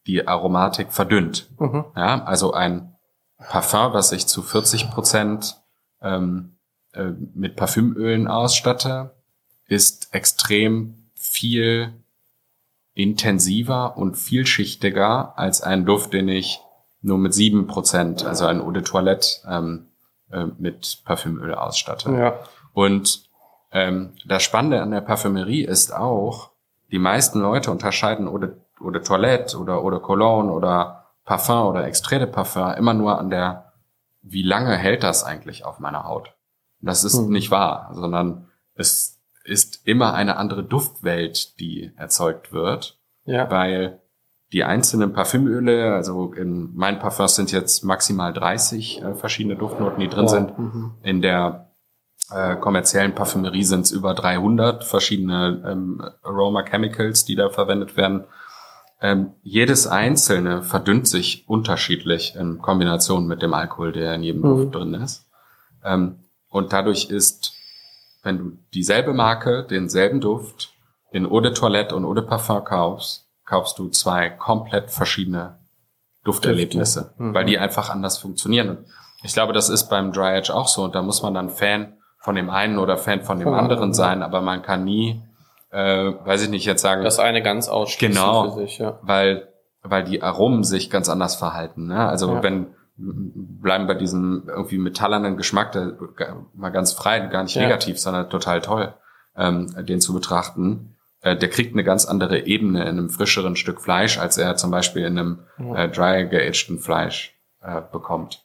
die 0.06 0.26
Aromatik 0.26 0.92
verdünnt. 0.92 1.48
Mhm. 1.58 1.84
Ja, 1.96 2.24
also 2.24 2.52
ein 2.52 2.94
Parfum, 3.38 3.92
was 3.92 4.12
ich 4.12 4.26
zu 4.26 4.42
40 4.42 4.90
Prozent 4.90 5.56
ähm, 6.02 6.56
äh, 6.92 7.10
mit 7.34 7.56
Parfümölen 7.56 8.28
ausstatte, 8.28 9.14
ist 9.66 10.12
extrem 10.12 11.08
viel 11.14 11.92
intensiver 12.94 13.96
und 13.96 14.16
vielschichtiger 14.16 15.36
als 15.36 15.62
ein 15.62 15.84
Duft, 15.84 16.12
den 16.12 16.28
ich 16.28 16.60
nur 17.02 17.18
mit 17.18 17.34
sieben 17.34 17.66
Prozent, 17.66 18.24
also 18.24 18.46
ein 18.46 18.60
Eau 18.60 18.70
de 18.70 18.82
Toilette 18.82 19.26
ähm, 19.48 19.86
äh, 20.30 20.46
mit 20.58 21.02
Parfümöl 21.04 21.54
ausstatte. 21.54 22.10
Ja. 22.12 22.38
Und 22.72 23.24
ähm, 23.72 24.12
das 24.24 24.42
Spannende 24.42 24.80
an 24.80 24.90
der 24.90 25.00
Parfümerie 25.00 25.64
ist 25.64 25.92
auch, 25.92 26.50
die 26.92 26.98
meisten 26.98 27.40
Leute 27.40 27.70
unterscheiden 27.70 28.28
Eau 28.28 28.38
de, 28.38 28.50
De 28.92 29.02
Toilette 29.02 29.58
oder 29.58 29.80
de 29.90 30.00
Cologne 30.00 30.52
oder 30.52 31.06
Parfum 31.24 31.66
oder 31.66 31.86
Extrait 31.86 32.20
de 32.20 32.26
Parfum 32.26 32.74
immer 32.74 32.94
nur 32.94 33.18
an 33.18 33.30
der, 33.30 33.72
wie 34.22 34.42
lange 34.42 34.76
hält 34.76 35.02
das 35.02 35.24
eigentlich 35.24 35.64
auf 35.64 35.78
meiner 35.78 36.04
Haut? 36.04 36.34
Das 36.80 37.04
ist 37.04 37.16
hm. 37.16 37.30
nicht 37.30 37.50
wahr, 37.50 37.90
sondern 37.94 38.48
es 38.74 39.18
ist 39.44 39.86
immer 39.86 40.14
eine 40.14 40.36
andere 40.36 40.64
Duftwelt, 40.64 41.58
die 41.60 41.92
erzeugt 41.96 42.52
wird. 42.52 42.98
Ja. 43.24 43.50
Weil 43.50 44.00
die 44.52 44.64
einzelnen 44.64 45.12
Parfümöle, 45.12 45.92
also 45.94 46.32
in 46.32 46.74
meinen 46.74 46.98
Parfums 46.98 47.34
sind 47.34 47.52
jetzt 47.52 47.84
maximal 47.84 48.32
30 48.32 49.02
äh, 49.02 49.14
verschiedene 49.14 49.56
Duftnoten, 49.56 50.00
die 50.00 50.08
drin 50.08 50.24
oh, 50.24 50.28
sind. 50.28 50.58
Mhm. 50.58 50.92
In 51.02 51.22
der 51.22 51.70
äh, 52.30 52.56
kommerziellen 52.56 53.14
Parfümerie 53.14 53.64
sind 53.64 53.82
es 53.82 53.90
über 53.90 54.14
300 54.14 54.84
verschiedene 54.84 55.62
ähm, 55.66 56.02
Aroma 56.22 56.62
Chemicals, 56.62 57.24
die 57.24 57.34
da 57.34 57.50
verwendet 57.50 57.96
werden. 57.96 58.24
Ähm, 59.04 59.32
jedes 59.42 59.86
einzelne 59.86 60.62
verdünnt 60.62 61.06
sich 61.06 61.44
unterschiedlich 61.46 62.34
in 62.36 62.58
Kombination 62.58 63.26
mit 63.26 63.42
dem 63.42 63.52
Alkohol, 63.52 63.92
der 63.92 64.14
in 64.14 64.22
jedem 64.22 64.40
mhm. 64.40 64.46
Duft 64.46 64.74
drin 64.74 64.94
ist. 64.94 65.26
Ähm, 65.84 66.20
und 66.48 66.72
dadurch 66.72 67.10
ist 67.10 67.54
wenn 68.24 68.38
du 68.38 68.52
dieselbe 68.72 69.12
Marke, 69.12 69.64
denselben 69.64 70.20
Duft 70.20 70.72
in 71.12 71.26
Eau 71.26 71.40
de 71.40 71.52
Toilette 71.52 71.94
und 71.94 72.04
Eau 72.04 72.14
de 72.14 72.24
Parfum 72.24 72.64
kaufst, 72.64 73.28
kaufst 73.44 73.78
du 73.78 73.88
zwei 73.90 74.30
komplett 74.30 74.90
verschiedene 74.90 75.58
Dufterlebnisse, 76.24 77.12
mhm. 77.18 77.34
weil 77.34 77.44
die 77.44 77.58
einfach 77.58 77.90
anders 77.90 78.18
funktionieren. 78.18 78.78
ich 79.22 79.34
glaube, 79.34 79.52
das 79.52 79.68
ist 79.68 79.88
beim 79.88 80.12
Dry 80.12 80.36
Edge 80.36 80.54
auch 80.54 80.68
so 80.68 80.84
und 80.84 80.94
da 80.94 81.02
muss 81.02 81.22
man 81.22 81.34
dann 81.34 81.50
Fan 81.50 81.94
von 82.18 82.34
dem 82.34 82.48
einen 82.48 82.78
oder 82.78 82.96
Fan 82.96 83.22
von 83.22 83.38
dem 83.38 83.52
anderen 83.52 83.92
sein, 83.92 84.22
aber 84.22 84.40
man 84.40 84.62
kann 84.62 84.84
nie, 84.84 85.22
äh, 85.74 86.14
weiß 86.24 86.42
ich 86.44 86.50
nicht, 86.50 86.64
jetzt 86.64 86.82
sagen. 86.82 87.02
Das 87.02 87.18
eine 87.18 87.42
ganz 87.42 87.68
ausschließen 87.68 88.14
genau, 88.14 88.50
für 88.50 88.60
sich, 88.60 88.78
ja. 88.78 88.98
Weil, 89.02 89.48
weil 89.82 90.04
die 90.04 90.22
Aromen 90.22 90.62
sich 90.62 90.88
ganz 90.88 91.08
anders 91.08 91.34
verhalten. 91.34 91.88
Ne? 91.88 91.98
Also 91.98 92.32
ja. 92.32 92.42
wenn 92.42 92.68
bleiben 92.96 93.88
bei 93.88 93.94
diesem 93.94 94.44
irgendwie 94.46 94.78
metallernen 94.78 95.36
Geschmack, 95.36 95.72
der 95.72 95.96
mal 96.54 96.70
ganz 96.70 96.92
frei, 96.92 97.18
gar 97.18 97.42
nicht 97.42 97.56
ja. 97.56 97.62
negativ, 97.62 97.98
sondern 97.98 98.30
total 98.30 98.60
toll, 98.60 98.94
ähm, 99.36 99.74
den 99.84 100.00
zu 100.00 100.14
betrachten. 100.14 100.94
Äh, 101.20 101.36
der 101.36 101.48
kriegt 101.48 101.72
eine 101.72 101.82
ganz 101.82 102.04
andere 102.04 102.46
Ebene 102.46 102.82
in 102.82 102.90
einem 102.90 103.10
frischeren 103.10 103.56
Stück 103.56 103.80
Fleisch, 103.80 104.18
als 104.18 104.38
er 104.38 104.54
zum 104.54 104.70
Beispiel 104.70 105.04
in 105.04 105.18
einem 105.18 105.38
äh, 105.74 105.88
dry 105.88 106.28
geageden 106.28 106.78
Fleisch 106.78 107.34
äh, 107.62 107.80
bekommt. 107.80 108.43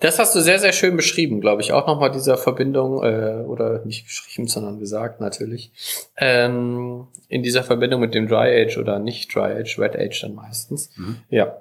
Das 0.00 0.18
hast 0.18 0.34
du 0.34 0.40
sehr, 0.40 0.58
sehr 0.58 0.72
schön 0.72 0.96
beschrieben, 0.96 1.40
glaube 1.40 1.62
ich. 1.62 1.72
Auch 1.72 1.86
nochmal 1.86 2.10
dieser 2.10 2.36
Verbindung, 2.36 3.02
äh, 3.02 3.44
oder 3.46 3.84
nicht 3.84 4.06
geschrieben, 4.06 4.46
sondern 4.46 4.78
gesagt 4.78 5.20
natürlich, 5.20 5.72
ähm, 6.16 7.08
in 7.28 7.42
dieser 7.42 7.64
Verbindung 7.64 8.00
mit 8.00 8.14
dem 8.14 8.28
Dry 8.28 8.64
Age 8.64 8.78
oder 8.78 8.98
nicht 8.98 9.34
Dry 9.34 9.60
Age, 9.60 9.78
Wet 9.78 9.96
Age 9.96 10.20
dann 10.22 10.34
meistens. 10.34 10.90
Mhm. 10.96 11.18
Ja, 11.28 11.56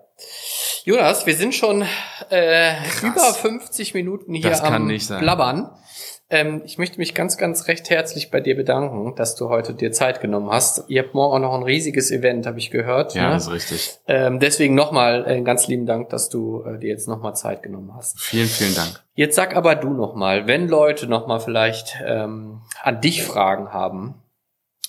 Jonas, 0.85 1.25
wir 1.25 1.35
sind 1.35 1.55
schon 1.55 1.83
äh, 2.29 2.73
über 3.01 3.33
50 3.33 3.93
Minuten 3.93 4.33
hier 4.33 4.63
am 4.63 4.87
nicht 4.87 5.07
sein. 5.07 5.19
Blabbern. 5.19 5.71
Ähm, 6.29 6.63
ich 6.65 6.79
möchte 6.79 6.97
mich 6.97 7.13
ganz, 7.13 7.37
ganz 7.37 7.67
recht 7.67 7.89
herzlich 7.91 8.31
bei 8.31 8.41
dir 8.41 8.55
bedanken, 8.55 9.15
dass 9.15 9.35
du 9.35 9.49
heute 9.49 9.75
dir 9.75 9.91
Zeit 9.91 10.21
genommen 10.21 10.49
hast. 10.49 10.85
Ihr 10.87 11.03
habt 11.03 11.13
morgen 11.13 11.35
auch 11.35 11.49
noch 11.49 11.53
ein 11.53 11.63
riesiges 11.63 12.09
Event, 12.09 12.47
habe 12.47 12.57
ich 12.57 12.71
gehört. 12.71 13.13
Ja, 13.13 13.27
ne? 13.27 13.33
das 13.35 13.47
ist 13.47 13.53
richtig. 13.53 13.99
ähm, 14.07 14.39
deswegen 14.39 14.73
nochmal 14.73 15.25
äh, 15.27 15.41
ganz 15.41 15.67
lieben 15.67 15.85
Dank, 15.85 16.09
dass 16.09 16.29
du 16.29 16.63
äh, 16.63 16.79
dir 16.79 16.89
jetzt 16.89 17.07
nochmal 17.07 17.35
Zeit 17.35 17.61
genommen 17.61 17.93
hast. 17.95 18.19
Vielen, 18.19 18.47
vielen 18.47 18.73
Dank. 18.73 19.03
Jetzt 19.13 19.35
sag 19.35 19.55
aber 19.55 19.75
du 19.75 19.93
nochmal, 19.93 20.47
wenn 20.47 20.67
Leute 20.67 21.07
nochmal 21.07 21.39
vielleicht 21.39 21.97
ähm, 22.03 22.61
an 22.81 23.01
dich 23.01 23.23
Fragen 23.23 23.71
haben, 23.71 24.15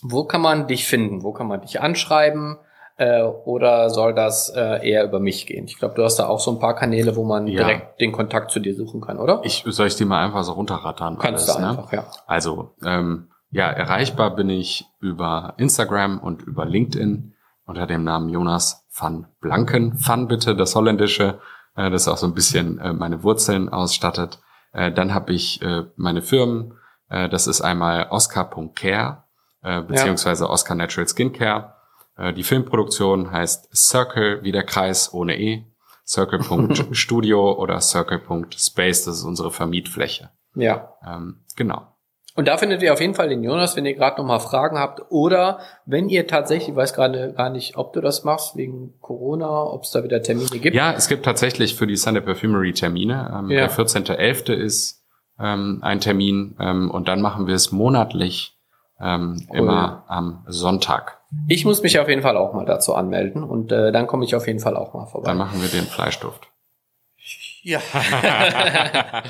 wo 0.03 0.25
kann 0.25 0.41
man 0.41 0.67
dich 0.67 0.87
finden? 0.87 1.23
Wo 1.23 1.33
kann 1.33 1.49
man 1.49 1.61
dich 1.61 1.81
anschreiben? 1.81 2.59
Äh, 2.99 3.23
oder 3.23 3.91
soll 3.91 4.15
das 4.15 4.49
äh, 4.49 4.89
eher 4.89 5.05
über 5.05 5.21
mich 5.21 5.47
gehen? 5.47 5.67
Ich 5.67 5.79
glaube, 5.79 5.95
du 5.95 6.03
hast 6.03 6.17
da 6.17 6.27
auch 6.29 6.41
so 6.41 6.51
ein 6.51 6.59
paar 6.59 6.75
Kanäle, 6.75 7.15
wo 7.15 7.25
man 7.25 7.47
Ja. 7.47 7.65
direkt 7.65 8.01
den 8.01 8.13
Kontakt 8.13 8.51
zu 8.51 8.59
dir 8.61 8.75
suchen 8.75 9.03
kann, 9.03 9.19
oder? 9.19 9.41
Ich 9.45 9.65
soll 9.67 9.87
ich 9.87 9.97
die 9.97 10.07
mal 10.07 10.25
einfach 10.25 10.45
so 10.45 10.53
runterrattern. 10.53 11.19
Kannst 11.19 11.49
alles, 11.49 11.57
du 11.57 11.63
ne? 11.63 11.69
einfach, 11.71 11.93
ja. 11.93 12.07
Also, 12.27 12.75
ähm, 12.83 13.29
ja, 13.51 13.69
erreichbar 13.71 14.35
bin 14.35 14.49
ich 14.49 14.87
über 15.01 15.55
Instagram 15.59 16.19
und 16.19 16.43
über 16.43 16.65
LinkedIn 16.65 17.35
unter 17.67 17.87
dem 17.87 18.03
Namen 18.05 18.31
Jonas 18.31 18.87
van 18.99 19.27
Blanken. 19.41 19.93
Van 19.97 20.27
bitte, 20.27 20.57
das 20.57 20.75
Holländische, 20.75 21.39
äh, 21.77 21.91
das 21.91 22.09
auch 22.09 22.17
so 22.17 22.27
ein 22.27 22.35
bisschen 22.35 22.79
äh, 22.79 22.93
meine 22.95 23.23
Wurzeln 23.23 23.69
ausstattet. 23.69 24.39
Äh, 24.73 24.91
dann 24.91 25.13
habe 25.13 25.33
ich 25.33 25.61
äh, 25.63 25.85
meine 25.97 26.23
Firmen, 26.23 26.79
äh, 27.11 27.29
das 27.29 27.47
ist 27.47 27.61
einmal 27.61 28.07
oscar.care, 28.11 29.25
äh, 29.63 29.83
beziehungsweise 29.83 30.49
Oscar 30.49 30.75
Natural 30.75 31.07
Skincare. 31.09 31.76
Äh, 32.17 32.33
die 32.33 32.43
Filmproduktion 32.43 33.31
heißt 33.31 33.75
Circle, 33.77 34.43
wie 34.43 34.53
der 34.53 34.65
Kreis 34.65 35.13
ohne 35.13 35.39
E, 35.39 35.65
Circle.studio 36.07 37.53
oder 37.59 37.81
Circle.space, 37.81 39.05
das 39.05 39.19
ist 39.19 39.25
unsere 39.25 39.51
Vermietfläche. 39.51 40.31
Ja. 40.55 40.95
Ähm, 41.07 41.45
genau. 41.57 41.87
Und 42.35 42.49
da 42.49 42.59
findet 42.59 42.83
ihr 42.83 42.93
auf 42.93 43.01
jeden 43.01 43.15
Fall 43.15 43.31
den 43.31 43.43
Jonas, 43.43 43.77
wenn 43.77 43.87
ihr 43.87 43.95
gerade 43.95 44.19
nochmal 44.21 44.41
Fragen 44.41 44.79
habt. 44.79 45.01
Oder 45.09 45.59
wenn 45.87 46.11
ihr 46.11 46.27
tatsächlich, 46.27 46.69
ich 46.69 46.77
weiß 46.77 46.93
gerade 46.93 47.33
gar 47.33 47.49
nicht, 47.49 47.79
ob 47.79 47.95
du 47.95 48.03
das 48.03 48.25
machst, 48.25 48.57
wegen 48.57 48.93
Corona, 49.01 49.49
ob 49.65 49.85
es 49.85 49.91
da 49.91 50.05
wieder 50.05 50.23
Termine 50.23 50.59
gibt. 50.59 50.77
Ja, 50.77 50.93
es 50.93 51.09
gibt 51.09 51.25
tatsächlich 51.25 51.77
für 51.77 51.87
die 51.87 51.97
Sunday 51.97 52.21
Perfumery 52.23 52.75
Termine. 52.75 53.33
Ähm, 53.35 53.51
Ja. 53.51 53.61
Der 53.67 53.71
14.11. 53.71 54.53
ist 54.53 55.03
ähm, 55.41 55.79
ein 55.81 56.01
Termin 56.01 56.57
ähm, 56.61 56.91
und 56.91 57.09
dann 57.09 57.23
machen 57.23 57.47
wir 57.47 57.55
es 57.55 57.73
monatlich 57.73 58.55
ähm, 59.01 59.47
Cool. 59.51 59.57
immer 59.59 60.05
am 60.07 60.45
Sonntag. 60.47 61.16
Ich 61.49 61.65
muss 61.65 61.83
mich 61.83 61.99
auf 61.99 62.09
jeden 62.09 62.23
Fall 62.23 62.37
auch 62.37 62.53
mal 62.53 62.65
dazu 62.65 62.95
anmelden 62.95 63.43
und 63.43 63.73
äh, 63.73 63.93
dann 63.93 64.07
komme 64.07 64.25
ich 64.25 64.35
auf 64.35 64.47
jeden 64.47 64.61
Fall 64.61 64.77
auch 64.77 64.95
mal 64.95 65.07
vorbei. 65.07 65.27
Dann 65.29 65.39
machen 65.39 65.61
wir 65.61 65.69
den 65.69 65.85
Fleischduft. 65.85 66.49
Ja. 67.67 67.81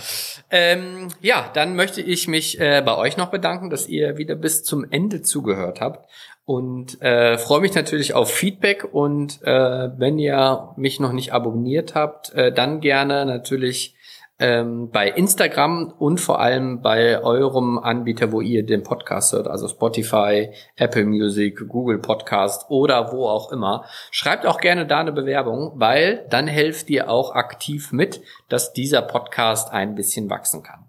ähm, 0.51 1.09
ja, 1.23 1.51
dann 1.55 1.75
möchte 1.75 2.03
ich 2.03 2.29
mich 2.29 2.61
äh, 2.61 2.83
bei 2.85 2.95
euch 2.99 3.17
noch 3.17 3.31
bedanken, 3.31 3.71
dass 3.71 3.89
ihr 3.89 4.19
wieder 4.19 4.35
bis 4.35 4.63
zum 4.63 4.85
Ende 4.91 5.23
zugehört 5.23 5.81
habt. 5.81 6.07
Und 6.45 7.01
äh, 7.01 7.39
freue 7.39 7.63
mich 7.63 7.75
natürlich 7.75 8.13
auf 8.13 8.31
Feedback. 8.31 8.85
Und 8.93 9.43
äh, 9.43 9.89
wenn 9.99 10.19
ihr 10.19 10.75
mich 10.77 11.01
noch 11.01 11.13
nicht 11.13 11.33
abonniert 11.33 11.95
habt, 11.95 12.35
äh, 12.35 12.53
dann 12.53 12.81
gerne 12.81 13.25
natürlich 13.25 13.96
ähm, 14.39 14.91
bei 14.91 15.09
Instagram 15.09 15.93
und 15.99 16.21
vor 16.21 16.41
allem 16.41 16.83
bei 16.83 17.23
eurem 17.23 17.79
Anbieter, 17.79 18.33
wo 18.33 18.41
ihr 18.41 18.65
den 18.65 18.83
Podcast 18.83 19.33
hört, 19.33 19.49
also 19.49 19.69
Spotify, 19.69 20.51
Apple 20.77 21.05
Music, 21.07 21.67
Google 21.69 21.99
Podcast 21.99 22.67
oder 22.69 23.13
wo 23.13 23.27
auch 23.27 23.51
immer. 23.51 23.85
Schreibt 24.11 24.47
auch 24.47 24.61
gerne 24.61 24.87
da 24.87 25.01
eine 25.01 25.13
Bewerbung, 25.13 25.73
weil 25.77 26.27
dann 26.31 26.47
helft 26.47 26.91
ihr 26.91 27.09
auch 27.09 27.35
aktiv 27.35 27.93
mit, 27.93 28.21
dass 28.49 28.73
dieser 28.73 29.03
Podcast 29.03 29.73
ein 29.73 29.95
bisschen 29.95 30.29
wachsen 30.29 30.63
kann. 30.63 30.87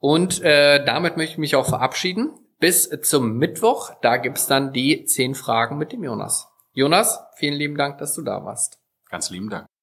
Und 0.00 0.42
äh, 0.42 0.84
damit 0.84 1.16
möchte 1.16 1.32
ich 1.32 1.38
mich 1.38 1.56
auch 1.56 1.66
verabschieden. 1.66 2.30
Bis 2.60 2.90
zum 3.02 3.36
Mittwoch, 3.36 3.92
da 4.02 4.16
gibt's 4.16 4.48
dann 4.48 4.72
die 4.72 5.04
zehn 5.04 5.36
Fragen 5.36 5.78
mit 5.78 5.92
dem 5.92 6.02
Jonas. 6.02 6.48
Jonas, 6.72 7.20
vielen 7.36 7.54
lieben 7.54 7.76
Dank, 7.76 7.98
dass 7.98 8.14
du 8.14 8.22
da 8.22 8.44
warst. 8.44 8.80
Ganz 9.08 9.30
lieben 9.30 9.48
Dank. 9.48 9.77